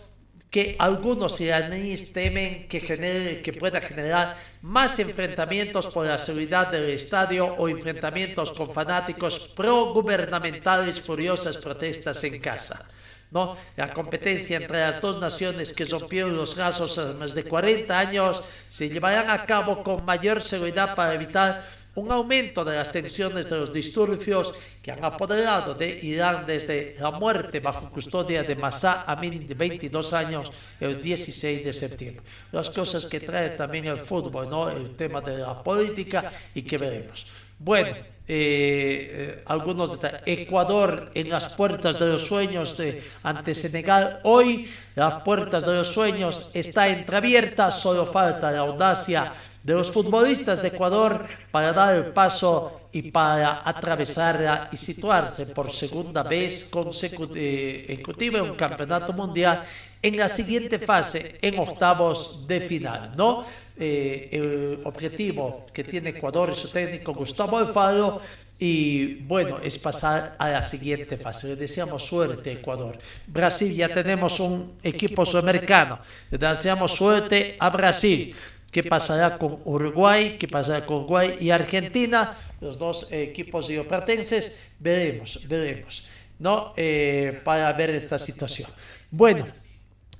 que 0.54 0.76
algunos 0.78 1.40
iraníes 1.40 2.12
temen 2.12 2.68
que, 2.68 2.78
genere, 2.78 3.42
que 3.42 3.52
pueda 3.52 3.80
generar 3.80 4.36
más 4.62 5.00
enfrentamientos 5.00 5.88
por 5.88 6.06
la 6.06 6.16
seguridad 6.16 6.68
del 6.68 6.90
estadio 6.90 7.46
o 7.58 7.68
enfrentamientos 7.68 8.52
con 8.52 8.72
fanáticos 8.72 9.48
pro-gubernamentales 9.48 11.00
furiosas 11.00 11.56
protestas 11.56 12.22
en 12.22 12.38
casa. 12.38 12.88
¿no? 13.32 13.56
La 13.74 13.92
competencia 13.92 14.58
entre 14.58 14.78
las 14.78 15.00
dos 15.00 15.18
naciones 15.18 15.72
que 15.72 15.86
rompieron 15.86 16.36
los 16.36 16.56
lazos 16.56 16.98
hace 16.98 17.18
más 17.18 17.34
de 17.34 17.42
40 17.42 17.98
años 17.98 18.40
se 18.68 18.88
llevarán 18.88 19.30
a 19.30 19.44
cabo 19.46 19.82
con 19.82 20.04
mayor 20.04 20.40
seguridad 20.40 20.94
para 20.94 21.14
evitar 21.14 21.66
un 21.96 22.10
aumento 22.10 22.64
de 22.64 22.76
las 22.76 22.90
tensiones 22.90 23.48
de 23.48 23.56
los 23.56 23.72
disturbios 23.72 24.52
que 24.82 24.90
han 24.90 25.04
apoderado 25.04 25.74
de 25.74 26.00
Irán 26.02 26.44
desde 26.46 26.94
la 26.98 27.10
muerte 27.12 27.60
bajo 27.60 27.90
custodia 27.90 28.42
de 28.42 28.56
Massa 28.56 29.04
Amin 29.06 29.46
de 29.46 29.54
22 29.54 30.12
años 30.12 30.52
el 30.80 31.00
16 31.00 31.64
de 31.64 31.72
septiembre. 31.72 32.24
Las 32.52 32.70
cosas 32.70 33.06
que 33.06 33.20
trae 33.20 33.50
también 33.50 33.86
el 33.86 33.98
fútbol, 33.98 34.50
¿no? 34.50 34.68
el 34.68 34.96
tema 34.96 35.20
de 35.20 35.38
la 35.38 35.62
política 35.62 36.32
y 36.54 36.62
que 36.62 36.78
veremos. 36.78 37.26
Bueno, 37.58 37.94
eh, 38.26 39.10
eh, 39.12 39.42
algunos 39.46 39.92
detalles. 39.92 40.22
Ecuador 40.24 41.10
en 41.14 41.28
las 41.28 41.54
puertas 41.54 41.98
de 41.98 42.06
los 42.06 42.26
sueños 42.26 42.76
de, 42.76 43.02
ante 43.22 43.54
Senegal. 43.54 44.20
Hoy 44.24 44.68
las 44.94 45.22
puertas 45.22 45.66
de 45.66 45.74
los 45.74 45.88
sueños 45.88 46.50
está 46.54 46.88
entreabierta, 46.88 47.70
solo 47.70 48.06
falta 48.06 48.50
la 48.50 48.60
audacia 48.60 49.34
de 49.64 49.72
los 49.72 49.90
futbolistas 49.90 50.60
de 50.60 50.68
Ecuador 50.68 51.26
para 51.50 51.72
dar 51.72 51.96
el 51.96 52.04
paso 52.12 52.82
y 52.92 53.10
para 53.10 53.62
atravesarla 53.64 54.68
y 54.70 54.76
situarse 54.76 55.46
por 55.46 55.72
segunda 55.72 56.22
vez 56.22 56.68
consecutiva 56.70 58.38
en 58.38 58.50
un 58.50 58.54
campeonato 58.54 59.12
mundial 59.14 59.64
en 60.02 60.18
la 60.18 60.28
siguiente 60.28 60.78
fase, 60.78 61.38
en 61.40 61.58
octavos 61.58 62.46
de 62.46 62.60
final, 62.60 63.14
¿no? 63.16 63.46
Eh, 63.76 64.28
el 64.30 64.80
objetivo 64.84 65.66
que 65.72 65.82
tiene 65.82 66.10
Ecuador 66.10 66.50
y 66.52 66.56
su 66.56 66.68
técnico 66.68 67.14
Gustavo 67.14 67.58
Alfaro 67.58 68.20
y 68.58 69.16
bueno, 69.24 69.58
es 69.60 69.78
pasar 69.78 70.36
a 70.38 70.48
la 70.48 70.62
siguiente 70.62 71.16
fase. 71.16 71.48
Le 71.48 71.56
deseamos 71.56 72.04
suerte 72.04 72.52
Ecuador. 72.52 72.96
Brasil, 73.26 73.74
ya 73.74 73.92
tenemos 73.92 74.38
un 74.38 74.74
equipo 74.82 75.26
sudamericano. 75.26 75.98
Le 76.30 76.38
deseamos 76.38 76.92
suerte 76.92 77.56
a 77.58 77.70
Brasil. 77.70 78.34
¿Qué 78.74 78.82
pasará 78.82 79.38
con 79.38 79.60
Uruguay? 79.64 80.36
¿Qué 80.36 80.48
pasará 80.48 80.84
con 80.84 80.96
Uruguay 80.96 81.36
y 81.38 81.50
Argentina? 81.50 82.34
Los 82.60 82.76
dos 82.76 83.06
equipos 83.12 83.68
rioplatenses. 83.68 84.58
Veremos, 84.80 85.46
veremos. 85.46 86.08
¿No? 86.40 86.74
Eh, 86.76 87.40
para 87.44 87.72
ver 87.72 87.90
esta 87.90 88.18
situación. 88.18 88.68
Bueno, 89.12 89.46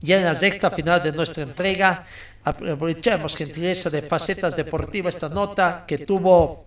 ya 0.01 0.19
en 0.19 0.25
la 0.25 0.37
sexta 0.37 0.71
final 0.71 1.03
de 1.03 1.11
nuestra 1.11 1.43
entrega, 1.43 2.07
aprovechamos 2.45 3.35
gentileza 3.35 3.91
de 3.91 4.03
facetas 4.03 4.55
deportivas 4.55 5.17
esta 5.17 5.29
nota 5.29 5.85
que 5.85 5.99
tuvo 6.07 6.67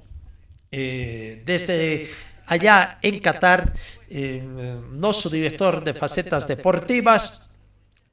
eh, 0.69 1.41
desde 1.45 2.09
allá 2.47 2.99
en 3.01 3.19
Qatar, 3.21 3.71
eh, 4.09 4.43
nuestro 4.91 5.29
director 5.29 5.81
de 5.81 5.93
facetas 5.93 6.45
deportivas, 6.45 7.46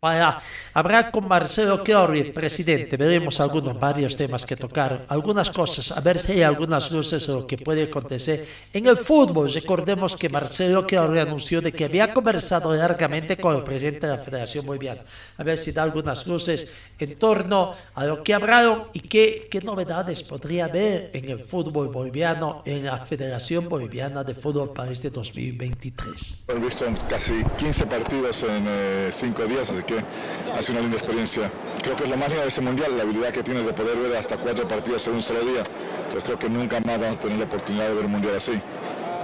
para 0.05 0.43
hablar 0.75 1.11
con 1.11 1.27
Marcelo 1.27 1.83
Chiori, 1.83 2.25
presidente. 2.25 2.99
Veremos 2.99 3.41
algunos 3.41 3.81
varios 3.81 4.15
temas 4.15 4.45
que 4.45 4.55
tocar, 4.55 5.07
algunas 5.09 5.51
cosas, 5.51 5.97
a 5.97 6.01
ver 6.03 6.21
si 6.21 6.33
hay 6.33 6.43
algunas 6.43 6.91
luces 6.91 7.27
lo 7.27 7.47
que 7.47 7.57
puede 7.57 7.85
acontecer 7.85 8.47
en 8.71 8.87
el 8.87 8.99
fútbol. 8.99 9.51
Recordemos 9.51 10.15
que 10.15 10.29
Marcelo 10.29 10.87
Chiori 10.87 11.21
anunció 11.21 11.63
de 11.63 11.73
que 11.73 11.87
había 11.87 12.13
conversado 12.13 12.75
largamente 12.75 13.39
con 13.39 13.57
el 13.57 13.63
presidente 13.63 14.07
de 14.07 14.15
la 14.19 14.23
Federación 14.23 14.67
Boliviana. 14.67 15.01
A 15.39 15.43
ver 15.43 15.57
si 15.57 15.73
da 15.73 15.83
algunas 15.85 16.27
luces 16.27 16.75
en 16.99 17.19
torno 17.19 17.73
a 17.95 18.05
lo 18.05 18.23
que 18.23 18.35
hablaron 18.35 18.89
y 18.93 19.01
qué, 19.01 19.49
qué 19.51 19.63
novedades 19.63 20.23
podría 20.23 20.67
haber 20.67 21.13
en 21.15 21.31
el 21.31 21.39
fútbol 21.39 21.89
boliviano, 21.89 22.61
en 22.67 22.85
la 22.85 22.99
Federación 23.07 23.71
Boliviana 23.71 24.23
de 24.23 24.35
Fútbol 24.35 24.75
para 24.75 24.91
este 24.91 25.09
2023. 25.09 26.45
He 26.49 26.59
visto 26.59 26.85
casi 27.09 27.43
15 27.57 27.87
partidos 27.87 28.43
en 28.43 28.67
5 29.11 29.43
eh, 29.43 29.49
días, 29.49 29.71
así 29.71 29.83
que 29.85 29.94
ha 29.99 30.63
sido 30.63 30.79
una 30.79 30.83
linda 30.83 30.99
experiencia. 30.99 31.51
Creo 31.83 31.97
que 31.97 32.05
es 32.05 32.11
lo 32.11 32.17
más 32.17 32.29
lindo 32.29 32.43
de 32.43 32.49
este 32.49 32.61
mundial, 32.61 32.97
la 32.97 33.03
habilidad 33.03 33.31
que 33.31 33.43
tienes 33.43 33.67
de 33.67 33.73
poder 33.73 33.97
ver 33.99 34.17
hasta 34.17 34.37
cuatro 34.37 34.67
partidos 34.67 35.07
en 35.09 35.15
un 35.15 35.23
solo 35.23 35.41
día. 35.41 35.63
Entonces 36.05 36.25
creo 36.25 36.39
que 36.39 36.49
nunca 36.49 36.81
más 36.81 36.99
vamos 36.99 37.17
a 37.17 37.21
tener 37.21 37.39
la 37.39 37.45
oportunidad 37.45 37.89
de 37.89 37.95
ver 37.95 38.05
un 38.07 38.13
mundial 38.13 38.37
así. 38.37 38.53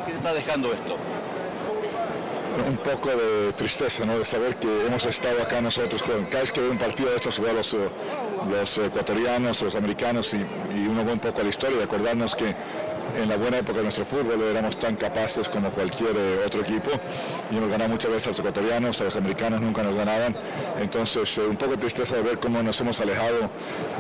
¿Qué 0.06 0.12
te 0.12 0.16
está 0.18 0.34
dejando 0.34 0.72
esto? 0.72 0.96
un 2.68 2.76
poco 2.76 3.08
de 3.08 3.52
tristeza, 3.54 4.04
¿no? 4.04 4.18
De 4.18 4.24
saber 4.24 4.56
que 4.56 4.68
hemos 4.86 5.06
estado 5.06 5.40
acá 5.42 5.60
nosotros. 5.60 6.02
Cada 6.02 6.40
vez 6.42 6.52
que 6.52 6.60
veo 6.60 6.70
un 6.70 6.78
partido 6.78 7.10
de 7.10 7.16
estos, 7.16 7.40
veo 7.40 7.54
los, 7.54 7.76
los 8.50 8.78
ecuatorianos, 8.78 9.62
los 9.62 9.74
americanos 9.74 10.34
y, 10.34 10.38
y 10.38 10.86
uno 10.86 11.04
ve 11.04 11.12
un 11.12 11.20
poco 11.20 11.40
a 11.40 11.44
la 11.44 11.50
historia 11.50 11.78
y 11.80 11.82
acordarnos 11.82 12.34
que 12.34 12.54
en 13.16 13.28
la 13.28 13.36
buena 13.36 13.58
época 13.58 13.78
de 13.78 13.84
nuestro 13.84 14.04
fútbol 14.04 14.40
éramos 14.42 14.78
tan 14.78 14.96
capaces 14.96 15.48
como 15.48 15.70
cualquier 15.70 16.16
eh, 16.16 16.42
otro 16.46 16.61
equipo 16.61 16.90
y 17.50 17.56
hemos 17.56 17.70
ganado 17.70 17.90
muchas 17.90 18.11
veces 18.11 18.26
a 18.26 18.30
los 18.30 18.38
ecuatorianos, 18.38 19.00
a 19.00 19.04
los 19.04 19.16
americanos 19.16 19.61
nunca 19.61 19.82
nos 19.82 19.94
ganaban. 19.94 20.36
Entonces, 20.80 21.38
eh, 21.38 21.42
un 21.46 21.56
poco 21.56 21.72
de 21.72 21.78
tristeza 21.78 22.16
de 22.16 22.22
ver 22.22 22.38
cómo 22.38 22.62
nos 22.62 22.80
hemos 22.80 23.00
alejado 23.00 23.50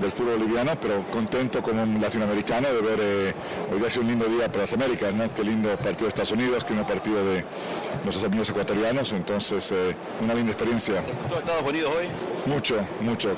del 0.00 0.12
fútbol 0.12 0.38
boliviano, 0.38 0.72
pero 0.80 1.04
contento 1.10 1.62
como 1.62 1.82
un 1.82 2.00
latinoamericano 2.00 2.68
de 2.68 2.80
ver, 2.80 2.98
eh, 3.00 3.34
hoy 3.72 3.78
día 3.78 3.88
ha 3.88 3.90
sido 3.90 4.02
un 4.02 4.08
lindo 4.08 4.26
día 4.26 4.48
para 4.48 4.60
las 4.60 4.72
Américas, 4.72 5.14
¿no? 5.14 5.32
Qué 5.34 5.44
lindo 5.44 5.68
partido 5.76 6.02
de 6.02 6.08
Estados 6.08 6.32
Unidos, 6.32 6.64
qué 6.64 6.74
lindo 6.74 6.86
partido 6.86 7.24
de 7.24 7.44
nuestros 8.04 8.24
amigos 8.24 8.50
ecuatorianos, 8.50 9.12
entonces 9.12 9.74
una 10.22 10.34
linda 10.34 10.52
experiencia. 10.52 11.02
¿Tú 11.28 11.36
Estados 11.36 11.68
Unidos 11.68 11.92
hoy? 11.96 12.08
Mucho, 12.46 12.76
mucho. 13.00 13.30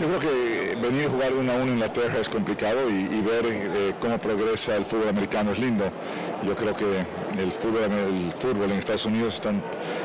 Yo 0.00 0.08
creo 0.08 0.20
que 0.20 0.76
venir 0.80 1.06
a 1.06 1.10
jugar 1.10 1.32
uno 1.34 1.52
a 1.52 1.54
uno 1.56 1.64
en 1.64 1.72
Inglaterra 1.74 2.18
es 2.18 2.28
complicado 2.28 2.88
y, 2.88 3.20
ver 3.20 3.44
eh, 3.46 3.94
cómo 4.00 4.18
progresa 4.18 4.76
el 4.76 4.84
fútbol 4.84 5.08
americano 5.08 5.52
es 5.52 5.58
lindo. 5.58 5.84
Yo 6.42 6.56
creo 6.56 6.74
que 6.74 7.04
el 7.38 7.52
fútbol, 7.52 7.84
el 7.92 8.32
fútbol 8.38 8.72
en 8.72 8.78
Estados 8.78 9.04
Unidos 9.06 9.34
está 9.34 9.52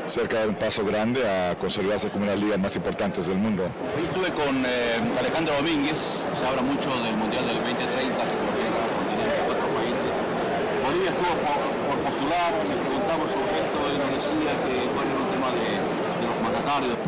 cerca 0.06 0.42
de 0.42 0.48
un 0.48 0.54
paso 0.54 0.84
grande 0.84 1.26
a 1.26 1.56
consolidarse 1.58 2.08
como 2.08 2.24
una 2.24 2.32
de 2.32 2.38
las 2.38 2.44
ligas 2.44 2.60
más 2.60 2.76
importantes 2.76 3.26
del 3.26 3.38
mundo. 3.38 3.64
Hoy 3.96 4.04
estuve 4.04 4.28
con 4.36 4.62
eh, 4.64 5.00
Alejandro 5.18 5.54
Domínguez, 5.56 6.26
se 6.32 6.46
habla 6.46 6.62
mucho 6.62 6.90
del 7.02 7.16
Mundial 7.16 7.46
del 7.46 7.56
2030 7.56 7.88
que 7.88 8.36
se 8.38 8.44
va 8.44 8.52
a 8.52 9.16
llegar 9.18 9.40
a 9.40 9.44
cuatro 9.48 9.66
países. 9.72 10.12
Bolivia 10.84 11.10
estuvo 11.10 11.32
por, 11.42 11.58
por 11.88 11.98
postular, 12.06 12.52
le 12.68 12.76
preguntamos 12.76 13.26
sobre 13.32 13.56
esto, 13.56 13.76
él 13.88 13.96
nos 13.98 14.10
decía 14.14 14.52
que 14.68 14.72
era 14.84 15.16
un 15.16 15.28
tema 15.32 15.50
de 15.56 15.68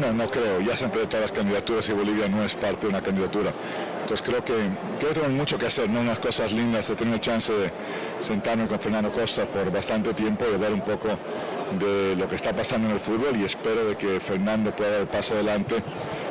no, 0.01 0.13
no 0.13 0.31
creo. 0.31 0.61
Ya 0.61 0.77
siempre 0.77 1.01
de 1.01 1.07
todas 1.07 1.23
las 1.23 1.33
candidaturas 1.33 1.89
y 1.89 1.93
Bolivia 1.93 2.29
no 2.29 2.43
es 2.43 2.55
parte 2.55 2.83
de 2.83 2.89
una 2.89 3.03
candidatura. 3.03 3.53
Entonces 4.03 4.27
creo 4.27 4.45
que, 4.45 4.55
creo 4.99 5.13
tenemos 5.13 5.37
mucho 5.37 5.59
que 5.59 5.67
hacer, 5.67 5.89
¿no? 5.89 6.01
unas 6.01 6.19
cosas 6.19 6.53
lindas. 6.53 6.89
He 6.91 6.97
tenido 6.97 7.19
chance 7.19 7.53
de 7.53 7.71
sentarme 8.21 8.67
con 8.67 8.81
Fernando 8.81 9.13
Costa 9.13 9.45
por 9.45 9.71
bastante 9.71 10.15
tiempo 10.15 10.45
y 10.53 10.57
ver 10.57 10.73
un 10.73 10.81
poco 10.81 11.09
de 11.79 12.17
lo 12.17 12.29
que 12.29 12.37
está 12.37 12.53
pasando 12.53 12.89
en 12.89 12.95
el 12.95 13.01
fútbol 13.01 13.37
y 13.37 13.45
espero 13.45 13.85
de 13.85 13.97
que 13.97 14.19
Fernando 14.19 14.75
pueda 14.75 14.91
dar 14.93 15.01
el 15.03 15.07
paso 15.07 15.35
adelante 15.35 15.77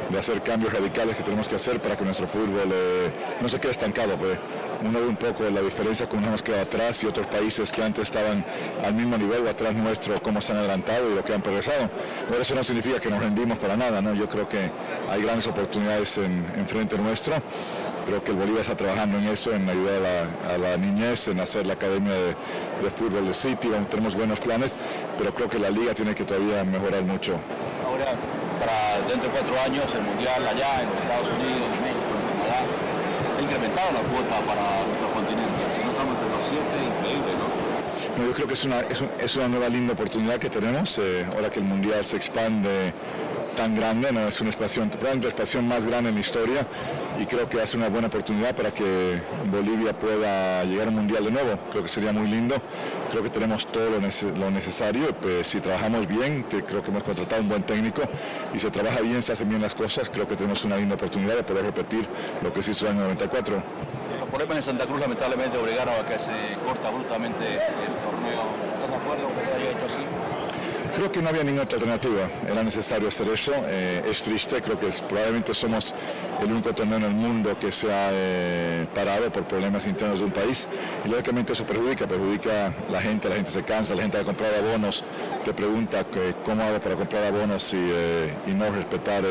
de 0.10 0.20
hacer 0.20 0.42
cambios 0.42 0.74
radicales 0.74 1.16
que 1.16 1.24
tenemos 1.24 1.48
que 1.48 1.56
hacer 1.56 1.82
para 1.82 1.96
que 1.96 2.04
nuestro 2.04 2.28
fútbol 2.28 2.70
eh, 2.74 3.12
no 3.40 3.48
se 3.48 3.60
quede 3.60 3.72
estancado. 3.72 4.18
Pues 4.18 4.38
uno 4.84 5.00
ve 5.00 5.08
un 5.08 5.18
poco 5.18 5.44
la 5.50 5.62
diferencia 5.62 6.08
con 6.08 6.22
nos 6.22 6.42
quedado 6.42 6.64
atrás 6.64 7.04
y 7.04 7.08
otros 7.08 7.28
países 7.28 7.72
que 7.72 7.84
antes 7.84 8.06
estaban 8.06 8.46
al 8.84 8.94
mismo 8.94 9.18
nivel 9.18 9.46
o 9.46 9.50
atrás 9.50 9.74
nuestro, 9.74 10.22
cómo 10.22 10.42
se 10.42 10.52
han 10.52 10.60
adelantado 10.60 11.10
y 11.10 11.16
lo 11.16 11.24
que 11.24 11.34
han 11.34 11.42
progresado. 11.42 11.90
Pero 12.30 12.42
eso 12.42 12.56
no 12.56 12.64
significa 12.64 13.00
que 13.00 13.10
nos 13.10 13.22
rendimos 13.22 13.58
para 13.58 13.76
nada, 13.76 14.02
¿no? 14.02 14.14
Yo 14.14 14.28
creo 14.28 14.48
que 14.48 14.70
hay 15.10 15.22
grandes 15.22 15.48
oportunidades 15.48 16.18
en, 16.18 16.46
frente 16.68 16.98
nuestro. 16.98 17.36
Creo 18.06 18.24
que 18.24 18.32
el 18.32 18.38
Bolívar 18.38 18.62
está 18.62 18.76
trabajando 18.76 19.18
en 19.18 19.26
eso, 19.26 19.54
en 19.54 19.70
ayudar 19.70 20.02
a 20.50 20.58
la, 20.58 20.78
niñez, 20.78 21.28
en 21.28 21.40
hacer 21.40 21.68
la 21.68 21.74
academia 21.74 22.14
de, 22.14 22.90
fútbol 22.90 23.28
de 23.28 23.34
City, 23.34 23.70
tenemos 23.90 24.16
buenos 24.16 24.40
planes, 24.40 24.78
pero 25.18 25.34
creo 25.34 25.50
que 25.50 25.60
la 25.60 25.70
liga 25.70 25.94
tiene 25.94 26.16
que 26.16 26.24
todavía 26.24 26.64
mejorar 26.64 27.04
mucho. 27.04 27.34
Ahora, 27.86 28.16
para 28.60 29.08
dentro 29.08 29.30
de 29.30 29.38
cuatro 29.38 29.56
años, 29.62 29.86
el 29.94 30.02
Mundial 30.02 30.48
allá, 30.48 30.82
en 30.82 30.90
los 30.90 30.98
Estados 30.98 31.30
Unidos, 31.38 31.68
en 31.76 31.84
México, 31.84 32.12
en 32.18 32.40
Canadá, 32.40 32.66
se 33.36 33.39
ha 33.39 33.39
incrementado 33.50 33.92
la 33.94 34.02
cuota 34.02 34.40
para 34.46 34.86
nuestro 34.86 35.10
continente. 35.12 35.66
Si 35.74 35.82
no 35.82 35.90
estamos 35.90 36.14
entre 36.14 36.30
los 36.30 36.46
siete, 36.46 36.76
increíble, 36.86 37.32
¿no? 37.42 38.26
yo 38.26 38.34
creo 38.34 38.48
que 38.48 38.54
es 38.54 38.66
una, 38.66 38.82
es, 38.82 39.36
una 39.38 39.48
nueva 39.48 39.70
linda 39.70 39.94
oportunidad 39.94 40.38
que 40.38 40.50
tenemos, 40.50 41.00
eh, 41.00 41.26
ahora 41.34 41.50
que 41.50 41.60
el 41.60 41.66
Mundial 41.66 42.04
se 42.04 42.18
expande 42.18 42.94
tan 43.56 43.76
grande, 43.76 44.12
¿no? 44.12 44.28
es 44.28 44.40
una 44.42 44.50
expansión, 44.50 44.90
probablemente 44.90 45.28
la 45.28 45.32
expansión 45.32 45.68
más 45.68 45.86
grande 45.86 46.10
en 46.10 46.16
la 46.16 46.22
historia 46.22 46.66
y 47.20 47.26
creo 47.26 47.50
que 47.50 47.62
hace 47.62 47.78
una 47.78 47.90
buena 47.90 48.08
oportunidad 48.08 48.56
para 48.56 48.74
que 48.74 49.22
Bolivia 49.52 49.94
pueda 49.94 50.64
llegar 50.64 50.88
al 50.88 50.94
Mundial 50.94 51.26
de 51.26 51.32
nuevo. 51.32 51.60
Creo 51.72 51.84
que 51.84 51.90
sería 51.90 52.14
muy 52.14 52.28
lindo, 52.28 52.56
creo 53.12 53.24
que 53.24 53.30
tenemos 53.30 53.68
todo 53.68 53.90
lo, 53.90 54.52
necesario, 54.52 55.14
pues, 55.16 55.48
si 55.48 55.60
trabajamos 55.60 56.08
bien, 56.08 56.46
creo 56.50 56.82
que 56.82 56.92
hemos 56.92 57.04
contratado 57.04 57.42
un 57.42 57.50
buen 57.50 57.64
técnico 57.64 58.02
y 58.54 58.60
si 58.60 58.70
trabaja 58.70 59.02
bien, 59.02 59.22
se 59.22 59.34
hacen 59.34 59.50
bien 59.50 59.62
las 59.62 59.76
cosas, 59.76 60.10
creo 60.10 60.28
que 60.28 60.36
tenemos 60.36 60.64
una 60.64 60.78
linda 60.78 60.96
oportunidad 60.96 61.36
de 61.36 61.44
poder 61.44 61.66
repetir 61.66 62.08
lo 62.42 62.54
que 62.54 62.64
se 62.64 62.72
hizo 62.72 62.88
en 62.88 62.94
el 62.94 62.98
año 63.00 63.14
94. 63.16 63.56
Los 64.20 64.30
problemas 64.30 64.58
en 64.58 64.64
Santa 64.64 64.86
Cruz 64.86 65.02
lamentablemente 65.02 65.58
obligaron 65.58 65.94
a 65.96 66.06
que 66.06 66.18
se 66.18 66.32
corta 66.66 66.90
bruscamente 66.90 67.46
el 67.46 67.94
torneo. 68.06 68.44
¿Estás 68.76 68.90
de 68.90 68.96
acuerdo 68.96 69.28
que 69.36 69.46
se 69.46 69.54
haya 69.54 69.72
hecho 69.72 69.86
así? 69.86 70.49
Creo 71.00 71.14
que 71.14 71.22
no 71.22 71.30
había 71.30 71.46
ninguna 71.46 71.62
alternativa, 71.62 72.30
era 72.46 72.62
necesario 72.62 73.08
hacer 73.08 73.30
eso, 73.30 73.54
eh, 73.68 74.04
es 74.06 74.22
triste, 74.22 74.62
creo 74.62 74.78
que 74.78 74.88
probablemente 75.08 75.54
somos 75.54 75.96
el 76.42 76.52
único 76.52 76.74
torneo 76.76 76.98
en 76.98 77.06
el 77.06 77.14
mundo 77.14 77.58
que 77.58 77.72
se 77.72 77.90
ha 77.90 78.10
eh, 78.12 78.86
parado 78.94 79.32
por 79.32 79.46
problemas 79.46 79.88
internos 79.88 80.20
de 80.20 80.26
un 80.26 80.32
país. 80.32 80.68
Y 81.06 81.08
lógicamente 81.08 81.54
eso 81.54 81.66
perjudica, 81.66 82.06
perjudica 82.06 82.66
a 82.66 82.92
la 82.92 83.00
gente, 83.00 83.30
la 83.30 83.36
gente 83.36 83.50
se 83.50 83.64
cansa, 83.64 83.96
la 83.96 84.02
gente 84.02 84.18
va 84.18 84.24
a 84.24 84.26
comprar 84.26 84.54
abonos, 84.54 85.06
te 85.46 85.54
pregunta 85.54 86.06
cómo 86.44 86.64
hago 86.64 86.82
para 86.82 86.96
comprar 86.96 87.24
abonos 87.24 87.74
y, 87.74 87.78
eh, 87.80 88.34
y 88.48 88.52
no 88.52 88.70
respetar 88.70 89.24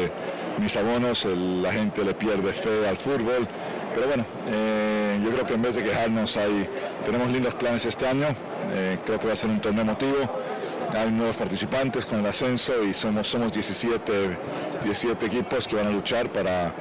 mis 0.59 0.75
abonos, 0.75 1.27
la 1.27 1.71
gente 1.71 2.03
le 2.03 2.15
pierde 2.15 2.51
fe 2.55 2.89
al 2.89 2.97
fútbol, 2.97 3.47
pero 3.95 4.07
bueno, 4.07 4.25
yo 5.23 5.31
creo 5.33 5.47
que 5.47 5.53
en 5.53 5.63
vez 5.63 5.75
de 5.75 5.83
quejarnos 5.83 6.35
hay, 6.39 6.67
tenemos 7.05 7.29
lindos 7.29 7.55
planes 7.57 7.85
este 7.85 8.07
año, 8.07 8.29
creo 9.05 9.21
que 9.21 9.27
va 9.27 9.35
a 9.35 9.37
ser 9.37 9.51
un 9.51 9.61
torneo 9.61 9.83
emotivo, 9.83 10.17
hay 10.97 11.11
nuevos 11.11 11.37
participantes 11.37 12.05
con 12.05 12.21
el 12.21 12.27
ascenso 12.27 12.83
y 12.83 12.95
somos, 12.95 13.29
somos 13.29 13.53
17, 13.53 14.13
17 14.83 15.27
equipos 15.27 15.69
que 15.69 15.77
van 15.77 15.87
a 15.87 15.91
luchar 15.91 16.31
para, 16.31 16.73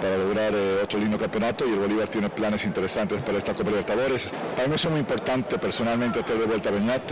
para 0.00 0.16
lograr 0.16 0.52
eh, 0.54 0.80
otro 0.82 0.98
lindo 0.98 1.18
campeonato 1.18 1.66
y 1.66 1.72
el 1.72 1.78
Bolívar 1.78 2.08
tiene 2.08 2.30
planes 2.30 2.64
interesantes 2.64 3.22
para 3.22 3.38
esta 3.38 3.54
Copa 3.54 3.70
Libertadores. 3.70 4.32
Para 4.56 4.68
mí 4.68 4.74
es 4.74 4.90
muy 4.90 5.00
importante 5.00 5.58
personalmente 5.58 6.20
estar 6.20 6.36
de 6.36 6.46
vuelta 6.46 6.68
a 6.68 6.72
Beñat, 6.72 7.10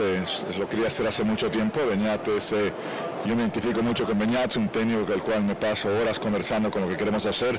lo 0.59 0.69
quería 0.69 0.89
hacer 0.89 1.07
hace 1.07 1.25
mucho 1.25 1.51
tiempo. 1.51 1.81
Beñat 1.89 2.27
es, 2.29 2.53
eh, 2.53 2.73
yo 3.25 3.35
me 3.35 3.43
identifico 3.43 3.83
mucho 3.83 4.05
con 4.05 4.19
Beñat, 4.19 4.51
es 4.51 4.57
un 4.57 4.69
técnico 4.69 5.05
con 5.05 5.15
el 5.15 5.23
cual 5.23 5.43
me 5.45 5.55
paso 5.55 5.89
horas 6.01 6.19
conversando 6.19 6.71
con 6.71 6.83
lo 6.83 6.89
que 6.89 6.97
queremos 6.97 7.25
hacer. 7.27 7.59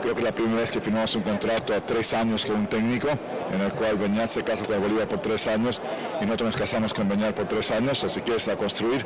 Creo 0.00 0.14
que 0.14 0.22
la 0.22 0.32
primera 0.32 0.60
vez 0.60 0.70
que 0.70 0.80
firmamos 0.80 1.14
un 1.16 1.22
contrato 1.22 1.74
a 1.74 1.80
tres 1.80 2.14
años 2.14 2.46
con 2.46 2.56
un 2.56 2.66
técnico, 2.66 3.08
en 3.52 3.60
el 3.60 3.72
cual 3.72 3.96
Beñat 3.96 4.30
se 4.30 4.42
casa 4.42 4.64
con 4.64 4.80
Bolívar 4.80 5.06
por 5.06 5.20
tres 5.20 5.46
años 5.46 5.80
y 6.20 6.24
nosotros 6.24 6.48
nos 6.48 6.56
casamos 6.56 6.94
con 6.94 7.08
Beñat 7.08 7.34
por 7.34 7.46
tres 7.46 7.70
años, 7.70 8.02
así 8.02 8.22
que 8.22 8.36
es 8.36 8.48
a 8.48 8.56
construir. 8.56 9.04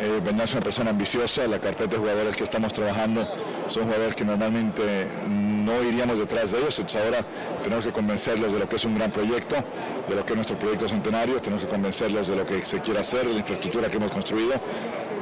Eh, 0.00 0.20
es 0.42 0.52
una 0.52 0.62
persona 0.62 0.90
ambiciosa, 0.90 1.46
la 1.46 1.60
carpeta 1.60 1.90
de 1.90 1.98
jugadores 1.98 2.34
que 2.34 2.44
estamos 2.44 2.72
trabajando 2.72 3.28
son 3.68 3.84
jugadores 3.84 4.14
que 4.14 4.24
normalmente 4.24 5.06
no 5.28 5.82
iríamos 5.82 6.18
detrás 6.18 6.52
de 6.52 6.58
ellos, 6.60 6.78
entonces 6.78 7.02
ahora 7.04 7.26
tenemos 7.62 7.84
que 7.84 7.92
convencerlos 7.92 8.52
de 8.52 8.58
lo 8.60 8.68
que 8.68 8.76
es 8.76 8.84
un 8.86 8.94
gran 8.94 9.10
proyecto, 9.10 9.56
de 10.08 10.14
lo 10.14 10.24
que 10.24 10.32
es 10.32 10.36
nuestro 10.36 10.58
proyecto 10.58 10.88
centenario, 10.88 11.42
tenemos 11.42 11.64
que 11.64 11.70
convencerlos 11.70 12.28
de 12.28 12.36
lo 12.36 12.46
que 12.46 12.64
se 12.64 12.80
quiere 12.80 13.00
hacer, 13.00 13.26
de 13.26 13.34
la 13.34 13.40
infraestructura 13.40 13.90
que 13.90 13.98
hemos 13.98 14.10
construido 14.10 14.54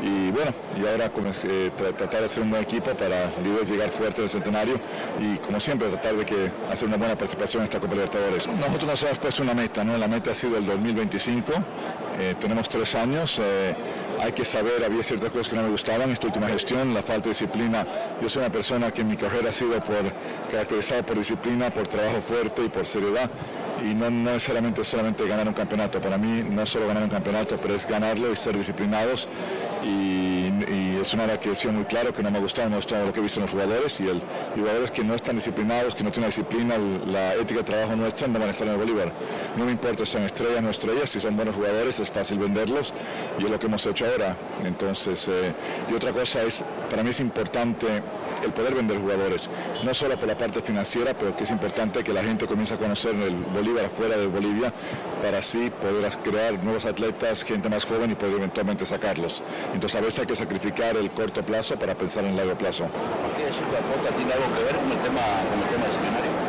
y 0.02 0.30
bueno, 0.30 0.52
y 0.80 0.86
ahora 0.86 1.10
eh, 1.44 1.70
tratar 1.76 2.20
de 2.20 2.26
hacer 2.26 2.42
un 2.42 2.50
buen 2.50 2.62
equipo 2.62 2.92
para 2.92 3.30
llegar 3.64 3.90
fuerte 3.90 4.22
al 4.22 4.30
centenario 4.30 4.76
y 5.20 5.36
como 5.38 5.58
siempre 5.58 5.88
tratar 5.88 6.14
de 6.14 6.24
que 6.24 6.50
hacer 6.70 6.88
una 6.88 6.96
buena 6.96 7.16
participación 7.16 7.62
en 7.62 7.64
esta 7.64 7.80
Copa 7.80 7.94
Libertadores. 7.94 8.46
Nosotros 8.46 8.84
nos 8.84 9.02
hemos 9.02 9.18
puesto 9.18 9.42
una 9.42 9.54
meta, 9.54 9.84
¿no? 9.84 9.98
la 9.98 10.06
meta 10.06 10.30
ha 10.30 10.34
sido 10.34 10.56
el 10.56 10.66
2025, 10.66 11.52
eh, 12.20 12.34
tenemos 12.40 12.68
tres 12.68 12.94
años, 12.94 13.40
eh, 13.42 13.74
hay 14.20 14.32
que 14.32 14.44
saber, 14.44 14.84
había 14.84 15.02
ciertas 15.02 15.30
cosas 15.30 15.48
que 15.48 15.56
no 15.56 15.62
me 15.62 15.70
gustaban, 15.70 16.10
esta 16.10 16.26
última 16.26 16.48
gestión, 16.48 16.94
la 16.94 17.02
falta 17.02 17.24
de 17.24 17.30
disciplina, 17.30 17.86
yo 18.22 18.28
soy 18.28 18.40
una 18.40 18.52
persona 18.52 18.90
que 18.92 19.00
en 19.00 19.08
mi 19.08 19.16
carrera 19.16 19.50
ha 19.50 19.52
sido 19.52 19.72
por, 19.80 20.12
caracterizada 20.50 21.02
por 21.02 21.16
disciplina, 21.18 21.70
por 21.70 21.88
trabajo 21.88 22.20
fuerte 22.22 22.64
y 22.64 22.68
por 22.68 22.86
seriedad 22.86 23.30
y 23.84 23.94
no, 23.94 24.10
necesariamente 24.10 24.84
solamente 24.84 25.26
ganar 25.26 25.46
un 25.48 25.54
campeonato. 25.54 26.00
Para 26.00 26.18
mí 26.18 26.44
no 26.48 26.66
solo 26.66 26.86
ganar 26.86 27.02
un 27.02 27.10
campeonato, 27.10 27.56
pero 27.60 27.74
es 27.74 27.86
ganarlo 27.86 28.32
y 28.32 28.36
ser 28.36 28.56
disciplinados. 28.56 29.28
Y, 29.84 30.18
es 30.98 31.14
una 31.14 31.24
área 31.24 31.38
que 31.38 31.52
he 31.52 31.54
sido 31.54 31.72
muy 31.72 31.84
claro 31.84 32.12
que 32.12 32.24
no 32.24 32.30
me 32.30 32.38
ha 32.38 32.40
gustado, 32.40 32.68
no 32.68 32.76
me 32.76 32.82
ha 32.82 33.04
lo 33.06 33.12
que 33.12 33.20
he 33.20 33.22
visto 33.22 33.38
en 33.38 33.42
los 33.42 33.52
jugadores 33.52 34.00
y 34.00 34.08
el 34.08 34.20
jugadores 34.56 34.90
que 34.90 35.04
no 35.04 35.14
están 35.14 35.36
disciplinados, 35.36 35.94
que 35.94 36.02
no 36.02 36.10
tienen 36.10 36.28
disciplina, 36.28 36.74
la 37.06 37.34
ética 37.34 37.60
de 37.60 37.64
trabajo 37.64 37.94
nuestra 37.94 38.26
no 38.26 38.40
van 38.40 38.48
a 38.48 38.50
estar 38.50 38.66
en 38.66 38.72
el 38.72 38.80
Bolívar. 38.80 39.12
No 39.56 39.64
me 39.64 39.70
importa 39.70 40.04
si 40.04 40.12
son 40.12 40.24
estrellas 40.24 40.58
o 40.58 40.62
no 40.62 40.70
estrellas, 40.70 41.08
si 41.08 41.20
son 41.20 41.36
buenos 41.36 41.54
jugadores 41.54 42.00
es 42.00 42.10
fácil 42.10 42.40
venderlos 42.40 42.92
y 43.38 43.44
es 43.44 43.50
lo 43.50 43.58
que 43.60 43.66
hemos 43.66 43.86
hecho 43.86 44.06
ahora. 44.06 44.36
Entonces, 44.64 45.28
eh, 45.28 45.52
y 45.88 45.94
otra 45.94 46.12
cosa 46.12 46.42
es, 46.42 46.64
para 46.90 47.04
mí 47.04 47.10
es 47.10 47.20
importante 47.20 47.86
el 48.42 48.52
poder 48.52 48.74
vender 48.74 48.98
jugadores, 48.98 49.50
no 49.84 49.94
solo 49.94 50.16
por 50.18 50.28
la 50.28 50.36
parte 50.36 50.62
financiera, 50.62 51.14
pero 51.14 51.36
que 51.36 51.44
es 51.44 51.50
importante 51.50 52.02
que 52.02 52.12
la 52.12 52.22
gente 52.22 52.46
comience 52.46 52.74
a 52.74 52.76
conocer 52.76 53.14
el 53.14 53.34
Bolívar 53.36 53.86
afuera 53.86 54.16
de 54.16 54.26
Bolivia 54.26 54.72
para 55.22 55.38
así 55.38 55.70
poder 55.70 56.10
crear 56.22 56.62
nuevos 56.62 56.84
atletas, 56.84 57.44
gente 57.44 57.68
más 57.68 57.84
joven 57.84 58.10
y 58.10 58.14
poder 58.14 58.34
eventualmente 58.34 58.86
sacarlos. 58.86 59.42
Entonces 59.74 60.00
a 60.00 60.02
veces 60.02 60.20
hay 60.20 60.26
que 60.26 60.36
sacrificar 60.36 60.96
el 60.96 61.10
corto 61.10 61.44
plazo 61.44 61.76
para 61.78 61.94
pensar 61.94 62.24
en 62.24 62.30
el 62.30 62.36
largo 62.36 62.56
plazo. 62.56 62.84
¿Qué 63.36 64.12
tiene 64.16 64.32
algo 64.32 64.56
que 64.56 64.64
ver 64.64 64.76
con 64.76 64.92
el 64.92 64.98
tema, 64.98 65.20
con 65.70 65.82
el? 65.82 66.47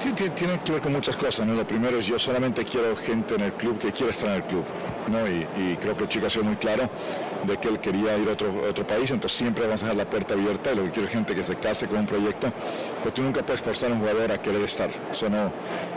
Tiene 0.00 0.58
que 0.60 0.72
ver 0.72 0.80
con 0.80 0.92
muchas 0.92 1.16
cosas. 1.16 1.46
¿no? 1.46 1.54
Lo 1.54 1.66
primero 1.66 1.98
es 1.98 2.06
yo 2.06 2.18
solamente 2.18 2.64
quiero 2.64 2.96
gente 2.96 3.34
en 3.34 3.42
el 3.42 3.52
club 3.52 3.78
que 3.78 3.92
quiera 3.92 4.10
estar 4.10 4.28
en 4.30 4.36
el 4.36 4.44
club. 4.44 4.64
¿no? 5.08 5.26
Y, 5.26 5.76
creo 5.76 5.96
que 5.96 6.04
el 6.04 6.08
chico 6.08 6.26
ha 6.26 6.30
sido 6.30 6.44
muy 6.44 6.56
claro 6.56 6.88
de 7.44 7.56
que 7.56 7.68
él 7.68 7.78
quería 7.78 8.16
ir 8.16 8.28
a 8.28 8.32
otro, 8.32 8.52
otro 8.68 8.86
país, 8.86 9.10
entonces 9.10 9.38
siempre 9.38 9.64
vamos 9.64 9.82
a 9.82 9.86
dejar 9.86 9.96
la 9.96 10.04
puerta 10.04 10.34
abierta 10.34 10.72
y 10.72 10.76
lo 10.76 10.84
que 10.84 10.90
quiero 10.90 11.08
es 11.08 11.14
gente 11.14 11.34
que 11.34 11.42
se 11.42 11.56
case 11.56 11.86
con 11.86 11.98
un 11.98 12.06
proyecto, 12.06 12.52
pero 13.02 13.14
tú 13.14 13.22
nunca 13.22 13.42
puedes 13.42 13.62
forzar 13.62 13.90
a 13.90 13.94
un 13.94 14.00
jugador 14.00 14.30
a 14.30 14.42
querer 14.42 14.62
estar. 14.62 14.90
Eso 15.10 15.30
no, 15.30 15.50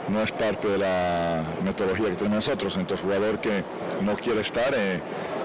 no 0.10 0.22
es 0.22 0.32
parte 0.32 0.68
de 0.70 0.78
la 0.78 1.44
metodología 1.64 2.10
que 2.10 2.16
tenemos 2.16 2.46
nosotros. 2.46 2.76
Entonces, 2.78 3.04
jugador 3.04 3.40
que 3.40 3.64
no 4.02 4.16
quiere 4.16 4.42
estar, 4.42 4.74
eh, 4.74 5.02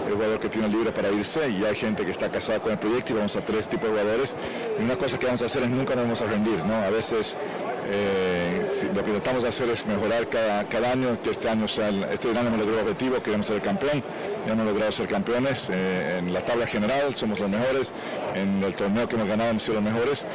el 0.06 0.14
jugador 0.14 0.40
que 0.40 0.48
tiene 0.48 0.68
libre 0.68 0.90
para 0.93 1.10
irse 1.10 1.48
y 1.51 1.64
hay 1.64 1.74
gente 1.74 2.05
que 2.05 2.12
está 2.12 2.30
casada 2.30 2.60
con 2.60 2.72
el 2.72 2.78
proyecto 2.78 3.12
y 3.12 3.16
vamos 3.16 3.36
a 3.36 3.44
tres 3.44 3.68
tipos 3.68 3.90
de 3.90 3.97
jugadores. 3.97 4.36
Y 4.78 4.82
una 4.82 4.97
cosa 4.97 5.18
que 5.18 5.26
vamos 5.26 5.43
a 5.43 5.47
hacer 5.47 5.62
es 5.64 5.68
nunca 5.68 5.94
nos 5.94 6.05
vamos 6.05 6.22
a 6.22 6.26
rendir, 6.26 6.64
¿no? 6.64 6.74
A 6.74 6.90
veces 6.90 7.36
eh, 7.90 8.66
lo 8.94 9.05
que 9.05 9.12
tratamos 9.12 9.43
de 9.43 9.48
hacer 9.48 9.69
es 9.70 9.86
mejorar 9.86 10.28
cada, 10.28 10.93
año, 10.93 11.20
que 11.23 11.31
este 11.31 11.48
año 11.48 11.66
sea 11.66 11.89
este 12.12 12.28
año 12.31 12.40
hemos 12.40 12.59
logrado 12.59 12.81
el 12.81 12.89
objetivo, 12.89 13.23
queremos 13.23 13.47
ser 13.47 13.60
campeón, 13.62 14.02
ya 14.47 14.52
hemos 14.52 14.66
logrado 14.66 14.93
ser 14.93 15.09
campeones, 15.09 15.69
eh, 15.70 16.19
en 16.19 16.32
la 16.32 16.44
tabla 16.44 16.66
general 16.66 17.15
somos 17.15 17.40
los 17.40 17.48
mejores, 17.48 17.93
en 18.35 18.62
el 18.62 18.74
torneo 18.74 19.09
que 19.09 19.16
hemos 19.16 19.28
ganado 19.28 19.51
hemos 19.51 19.62
sido 19.62 19.81
los 19.81 19.85
mejores 19.85 20.27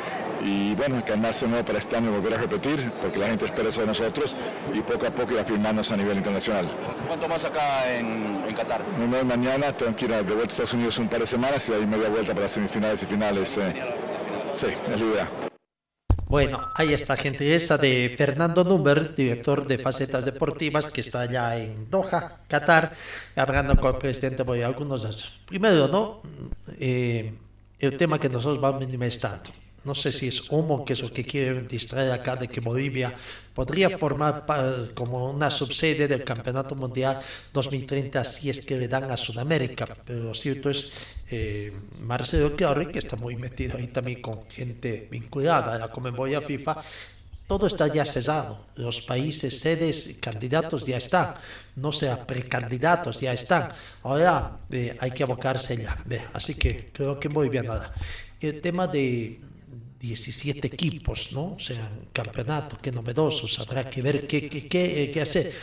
y 0.43 0.75
bueno, 0.75 1.01
armarse 1.11 1.47
nuevo 1.47 1.63
para 1.63 1.79
este 1.79 1.95
año 1.95 2.11
volver 2.11 2.33
a 2.33 2.37
repetir, 2.37 2.91
porque 3.01 3.19
la 3.19 3.27
gente 3.27 3.45
espera 3.45 3.69
eso 3.69 3.81
de 3.81 3.87
nosotros 3.87 4.35
y 4.73 4.81
poco 4.81 5.07
a 5.07 5.11
poco 5.11 5.33
ir 5.33 5.39
afirmarnos 5.39 5.91
a 5.91 5.97
nivel 5.97 6.17
internacional. 6.17 6.67
¿Cuánto 7.07 7.27
más 7.27 7.45
acá 7.45 7.91
en, 7.93 8.43
en 8.47 8.53
Qatar? 8.53 8.81
mañana, 9.25 9.71
tengo 9.71 9.95
que 9.95 10.05
ir 10.05 10.11
de 10.11 10.21
vuelta 10.21 10.43
a 10.43 10.47
Estados 10.47 10.73
Unidos 10.73 10.97
un 10.97 11.07
par 11.07 11.19
de 11.19 11.27
semanas 11.27 11.69
y 11.69 11.73
ahí 11.73 11.85
media 11.85 12.09
vuelta 12.09 12.33
para 12.33 12.49
semifinales 12.49 13.03
y 13.03 13.05
finales. 13.05 13.57
Eh. 13.57 13.73
Sí, 14.55 14.67
es 14.93 15.01
la 15.01 15.07
idea. 15.07 15.52
Bueno, 16.33 16.71
ahí 16.73 16.95
está 16.95 17.15
gentileza 17.15 17.77
de 17.77 18.11
Fernando 18.17 18.63
Number, 18.63 19.13
director 19.13 19.67
de 19.67 19.77
Facetas 19.77 20.25
Deportivas, 20.25 20.89
que 20.89 21.01
está 21.01 21.21
allá 21.21 21.59
en 21.59 21.91
Doha, 21.91 22.39
Qatar, 22.47 22.93
hablando 23.35 23.75
con 23.75 23.93
el 23.93 24.01
presidente 24.01 24.43
por 24.43 24.57
algunos 24.57 25.03
datos. 25.03 25.31
Primero, 25.45 25.87
¿no? 25.89 26.23
Eh, 26.79 27.35
el 27.77 27.97
tema 27.97 28.17
que 28.17 28.29
nosotros 28.29 28.59
vamos 28.59 28.81
manifestando. 28.81 29.51
No 29.85 29.93
sé 29.93 30.11
si 30.11 30.27
es 30.27 30.49
humo, 30.49 30.85
que 30.85 30.93
es 30.93 31.01
lo 31.01 31.11
que 31.11 31.25
quieren 31.25 31.67
distraer 31.67 32.11
acá 32.11 32.35
de 32.35 32.47
que 32.47 32.61
Bolivia 32.61 33.13
podría 33.53 33.89
formar 33.97 34.45
como 34.93 35.29
una 35.29 35.49
subsede 35.49 36.07
del 36.07 36.23
Campeonato 36.23 36.75
Mundial 36.75 37.19
2030 37.53 38.23
si 38.23 38.49
es 38.49 38.65
que 38.65 38.77
le 38.77 38.87
dan 38.87 39.11
a 39.11 39.17
Sudamérica. 39.17 39.87
Pero 40.05 40.23
lo 40.23 40.33
cierto 40.33 40.69
es, 40.69 40.93
eh, 41.29 41.73
Marcelo 41.99 42.55
Chiarri, 42.55 42.87
que 42.87 42.99
está 42.99 43.15
muy 43.17 43.35
metido 43.35 43.77
ahí 43.77 43.87
también 43.87 44.21
con 44.21 44.49
gente 44.49 45.07
vinculada 45.11 45.75
a 45.75 45.79
la 45.79 45.91
Comembol 45.91 46.41
FIFA, 46.41 46.81
todo 47.47 47.67
está 47.67 47.87
ya 47.87 48.05
cesado. 48.05 48.65
Los 48.75 49.01
países 49.01 49.59
sedes 49.59 50.17
candidatos 50.21 50.85
ya 50.85 50.97
están. 50.97 51.35
No 51.75 51.91
sea 51.91 52.25
precandidatos 52.25 53.19
ya 53.19 53.33
están. 53.33 53.69
Ahora 54.01 54.59
eh, 54.71 54.95
hay 54.99 55.11
que 55.11 55.23
abocarse 55.23 55.77
ya. 55.77 55.97
Así 56.31 56.55
que 56.55 56.89
creo 56.93 57.19
que 57.19 57.29
muy 57.29 57.49
bien 57.49 57.65
nada. 57.65 57.93
El 58.39 58.61
tema 58.61 58.87
de 58.87 59.39
17 60.03 60.67
equipos, 60.67 61.31
¿no? 61.31 61.53
O 61.55 61.59
sea, 61.59 61.89
campeonato, 62.11 62.77
qué 62.81 62.91
novedosos, 62.91 63.57
habrá 63.59 63.89
que 63.89 64.01
ver 64.01 64.27
qué, 64.27 64.49
qué, 64.49 64.67
qué, 64.67 65.09
qué 65.13 65.21
hacer. 65.21 65.53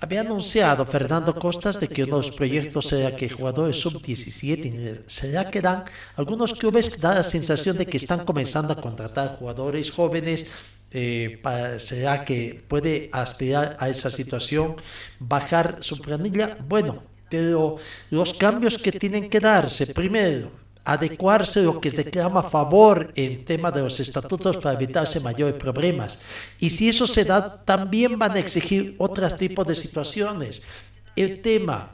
Había 0.00 0.20
anunciado 0.20 0.84
Fernando 0.84 1.34
Costas 1.34 1.80
de 1.80 1.88
que 1.88 2.04
uno 2.04 2.20
de 2.20 2.26
los 2.26 2.36
proyectos 2.36 2.88
será 2.88 3.16
que 3.16 3.30
jugadores 3.30 3.80
sub-17 3.80 5.04
será 5.06 5.50
que 5.50 5.62
dan 5.62 5.84
algunos 6.14 6.52
clubes 6.52 7.00
da 7.00 7.14
la 7.14 7.22
sensación 7.22 7.78
de 7.78 7.86
que 7.86 7.96
están 7.96 8.26
comenzando 8.26 8.74
a 8.74 8.80
contratar 8.80 9.36
jugadores 9.38 9.90
jóvenes. 9.90 10.46
Eh, 10.92 11.40
para, 11.42 11.80
¿Será 11.80 12.22
que 12.22 12.62
puede 12.68 13.08
aspirar 13.12 13.76
a 13.80 13.88
esa 13.88 14.10
situación, 14.10 14.76
bajar 15.18 15.78
su 15.80 15.96
planilla? 15.98 16.58
Bueno, 16.68 17.02
pero 17.30 17.78
los 18.10 18.34
cambios 18.34 18.76
que 18.76 18.92
tienen 18.92 19.30
que 19.30 19.40
darse, 19.40 19.86
primero, 19.86 20.65
adecuarse 20.86 21.60
a 21.60 21.64
lo 21.64 21.80
que 21.80 21.90
se 21.90 22.04
clama 22.04 22.40
a 22.40 22.48
favor 22.48 23.12
en 23.16 23.44
tema 23.44 23.70
de 23.70 23.82
los 23.82 23.98
estatutos 23.98 24.56
para 24.58 24.74
evitarse 24.74 25.20
mayores 25.20 25.56
problemas. 25.56 26.24
Y 26.60 26.70
si 26.70 26.88
eso 26.88 27.06
se 27.06 27.24
da, 27.24 27.62
también 27.64 28.18
van 28.18 28.32
a 28.32 28.38
exigir 28.38 28.94
otros 28.98 29.36
tipos 29.36 29.66
de 29.66 29.74
situaciones. 29.74 30.62
El 31.16 31.42
tema 31.42 31.92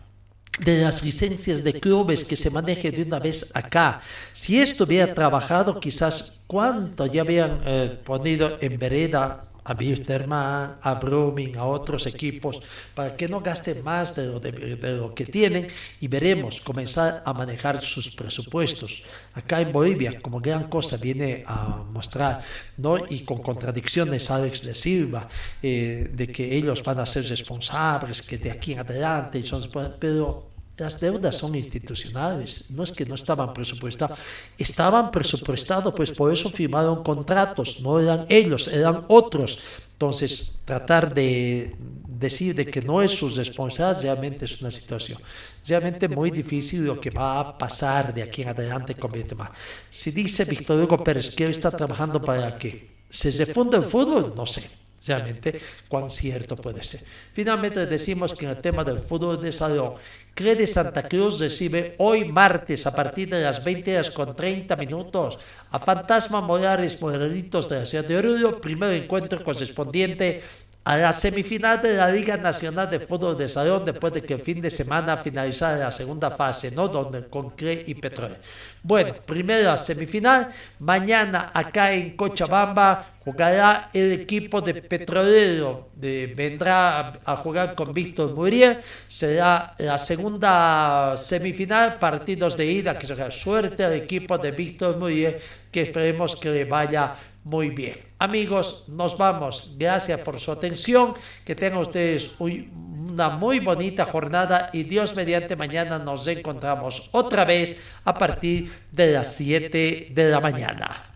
de 0.60 0.82
las 0.82 1.02
licencias 1.02 1.64
de 1.64 1.81
clubes 1.81 2.24
que 2.24 2.36
se 2.36 2.51
maneje 2.51 2.90
de 2.90 3.02
una 3.02 3.19
vez 3.19 3.51
acá. 3.55 4.02
Si 4.35 4.60
esto 4.60 4.85
hubiera 4.85 5.14
trabajado, 5.14 5.81
quizás 5.81 6.40
cuánto 6.47 7.06
ya 7.06 7.23
habían 7.23 7.62
eh, 7.64 7.98
ponido 8.05 8.59
en 8.60 8.78
vereda 8.78 9.52
a 9.65 9.75
Wisterman, 9.75 10.77
a 10.81 10.95
Brumming, 10.95 11.57
a 11.57 11.65
otros 11.65 12.07
equipos, 12.07 12.61
para 12.95 13.17
que 13.17 13.29
no 13.29 13.41
gasten 13.41 13.83
más 13.83 14.15
de 14.15 14.27
lo, 14.27 14.41
de, 14.41 14.97
lo, 14.97 15.15
que 15.15 15.27
tienen 15.27 15.69
y 16.01 16.09
veremos 16.09 16.61
comenzar 16.61 17.23
a 17.25 17.33
manejar 17.33 17.83
sus 17.83 18.15
presupuestos. 18.15 19.05
Acá 19.35 19.61
en 19.61 19.73
Bolivia, 19.73 20.21
como 20.21 20.41
gran 20.41 20.69
cosa 20.69 20.97
viene 20.97 21.45
a 21.47 21.85
mostrar, 21.91 22.43
¿no? 22.77 22.99
y 23.09 23.21
con 23.21 23.39
contradicciones 23.39 24.31
Alex 24.31 24.63
de 24.63 24.75
Silva, 24.75 25.29
eh, 25.63 26.11
de 26.13 26.27
que 26.29 26.57
ellos 26.57 26.83
van 26.83 26.99
a 26.99 27.07
ser 27.07 27.25
responsables, 27.29 28.23
que 28.23 28.39
de 28.39 28.51
aquí 28.51 28.73
en 28.73 28.81
adelante, 28.81 29.43
son, 29.45 29.69
pero 29.99 30.52
las 30.77 30.99
deudas 30.99 31.36
son 31.36 31.55
institucionales, 31.55 32.70
no 32.70 32.82
es 32.82 32.93
que 32.93 33.05
no 33.05 33.15
estaban 33.15 33.53
presupuestados, 33.53 34.19
estaban 34.57 35.11
presupuestados, 35.11 35.93
pues 35.94 36.11
por 36.11 36.32
eso 36.32 36.49
firmaron 36.49 37.03
contratos, 37.03 37.81
no 37.82 38.01
eran 38.01 38.27
ellos, 38.28 38.69
eran 38.69 39.05
otros. 39.09 39.59
Entonces, 39.93 40.61
tratar 40.65 41.15
de 41.15 41.77
decir 42.07 42.55
de 42.55 42.66
que 42.66 42.81
no 42.81 43.03
es 43.03 43.11
su 43.12 43.28
responsabilidad 43.28 44.03
realmente 44.03 44.44
es 44.44 44.61
una 44.61 44.70
situación 44.70 45.19
realmente 45.66 46.09
muy 46.09 46.31
difícil 46.31 46.85
lo 46.86 47.01
que 47.01 47.11
va 47.11 47.40
a 47.40 47.59
pasar 47.59 48.15
de 48.15 48.23
aquí 48.23 48.43
en 48.43 48.49
adelante 48.49 48.94
con 48.94 49.12
tema. 49.12 49.51
Si 49.90 50.11
dice 50.11 50.44
Víctor 50.44 50.81
Hugo 50.81 51.03
Pérez 51.03 51.31
que 51.31 51.47
hoy 51.47 51.53
está 51.53 51.70
trabajando 51.70 52.20
para 52.23 52.59
que 52.59 53.03
se 53.09 53.31
refunda 53.32 53.78
el 53.78 53.85
fútbol, 53.85 54.32
no 54.36 54.47
sé 54.47 54.82
realmente 55.07 55.61
cuán 55.89 56.11
cierto 56.11 56.57
puede 56.57 56.83
ser. 56.83 57.01
Finalmente 57.33 57.87
decimos 57.87 58.35
que 58.35 58.45
en 58.45 58.53
el 58.53 58.61
tema 58.61 58.85
del 58.85 58.99
fútbol 58.99 59.41
de 59.41 59.53
salón, 59.53 59.95
Crede 60.35 60.66
Santa 60.66 61.09
Cruz 61.09 61.41
recibe 61.41 61.95
hoy 61.99 62.24
martes 62.24 62.87
a 62.87 62.95
partir 62.95 63.29
de 63.29 63.43
las 63.43 63.62
20 63.62 63.95
horas 63.95 64.11
con 64.11 64.35
30 64.35 64.77
minutos 64.77 65.39
a 65.70 65.79
Fantasma 65.79 66.41
Morales 66.41 67.01
Moralitos 67.03 67.69
de 67.69 67.81
la 67.81 67.85
ciudad 67.85 68.05
de 68.05 68.16
Oruro, 68.16 68.61
primer 68.61 68.93
encuentro 68.93 69.45
correspondiente 69.45 70.43
a 70.85 70.97
la 70.97 71.13
semifinal 71.13 71.81
de 71.81 71.97
la 71.97 72.11
Liga 72.11 72.37
Nacional 72.37 72.91
de 72.91 72.99
Fútbol 72.99 73.39
de 73.39 73.49
Salón 73.49 73.85
después 73.85 74.13
de 74.13 74.23
que 74.23 74.35
el 74.35 74.41
fin 74.41 74.61
de 74.61 74.71
semana 74.71 75.17
finalizara 75.17 75.77
la 75.77 75.93
segunda 75.93 76.31
fase, 76.33 76.73
¿no? 76.73 76.89
Donde 76.89 77.29
con 77.29 77.51
CRE 77.51 77.85
y 77.87 77.95
Petróleo. 77.95 78.39
Bueno, 78.83 79.15
primero 79.25 79.63
la 79.63 79.79
semifinal, 79.79 80.51
mañana 80.81 81.53
acá 81.55 81.93
en 81.93 82.17
Cochabamba 82.17 83.13
jugará 83.25 83.91
el 83.93 84.11
equipo 84.11 84.61
de 84.61 84.75
Petrolero, 84.75 85.91
vendrá 85.95 87.21
a, 87.25 87.37
jugar 87.37 87.77
con 87.77 87.95
Víctor 87.95 88.35
Muriel, 88.35 88.81
será 89.07 89.77
la 89.79 89.97
segunda 89.99 91.15
semifinal, 91.17 92.01
partidos 92.01 92.57
de 92.57 92.67
ida, 92.67 92.99
que 92.99 93.07
será 93.07 93.31
suerte 93.31 93.85
al 93.85 93.93
equipo 93.93 94.37
de 94.37 94.51
Víctor 94.51 94.97
Muriel, 94.97 95.39
que 95.71 95.83
esperemos 95.83 96.35
que 96.35 96.51
le 96.51 96.65
vaya 96.65 97.15
muy 97.44 97.70
bien. 97.70 97.97
Amigos, 98.19 98.85
nos 98.89 99.16
vamos. 99.19 99.73
Gracias 99.77 100.20
por 100.20 100.39
su 100.39 100.52
atención. 100.52 101.14
Que 101.44 101.56
tengan 101.56 101.81
ustedes 101.81 102.36
una 102.39 103.31
muy 103.31 103.59
bonita 103.59 104.05
jornada 104.05 104.70
y 104.73 104.85
Dios 104.85 105.16
mediante 105.16 105.56
mañana 105.56 105.98
nos 105.98 106.27
encontramos 106.28 107.09
otra 107.12 107.44
vez 107.44 107.81
a 108.05 108.14
partir 108.14 108.73
de 108.90 109.12
las 109.12 109.35
7 109.35 110.09
de 110.10 110.31
la 110.31 110.40
mañana. 110.40 111.09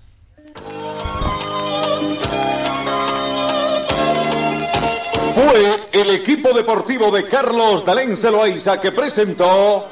Fue 5.35 5.77
el 5.93 6.11
equipo 6.11 6.53
deportivo 6.53 7.11
de 7.11 7.29
Carlos 7.29 7.85
Dalén 7.85 8.17
Celoaiza 8.17 8.81
que 8.81 8.91
presentó 8.91 9.87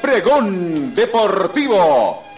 Pregón 0.00 0.94
Deportivo 0.94 2.31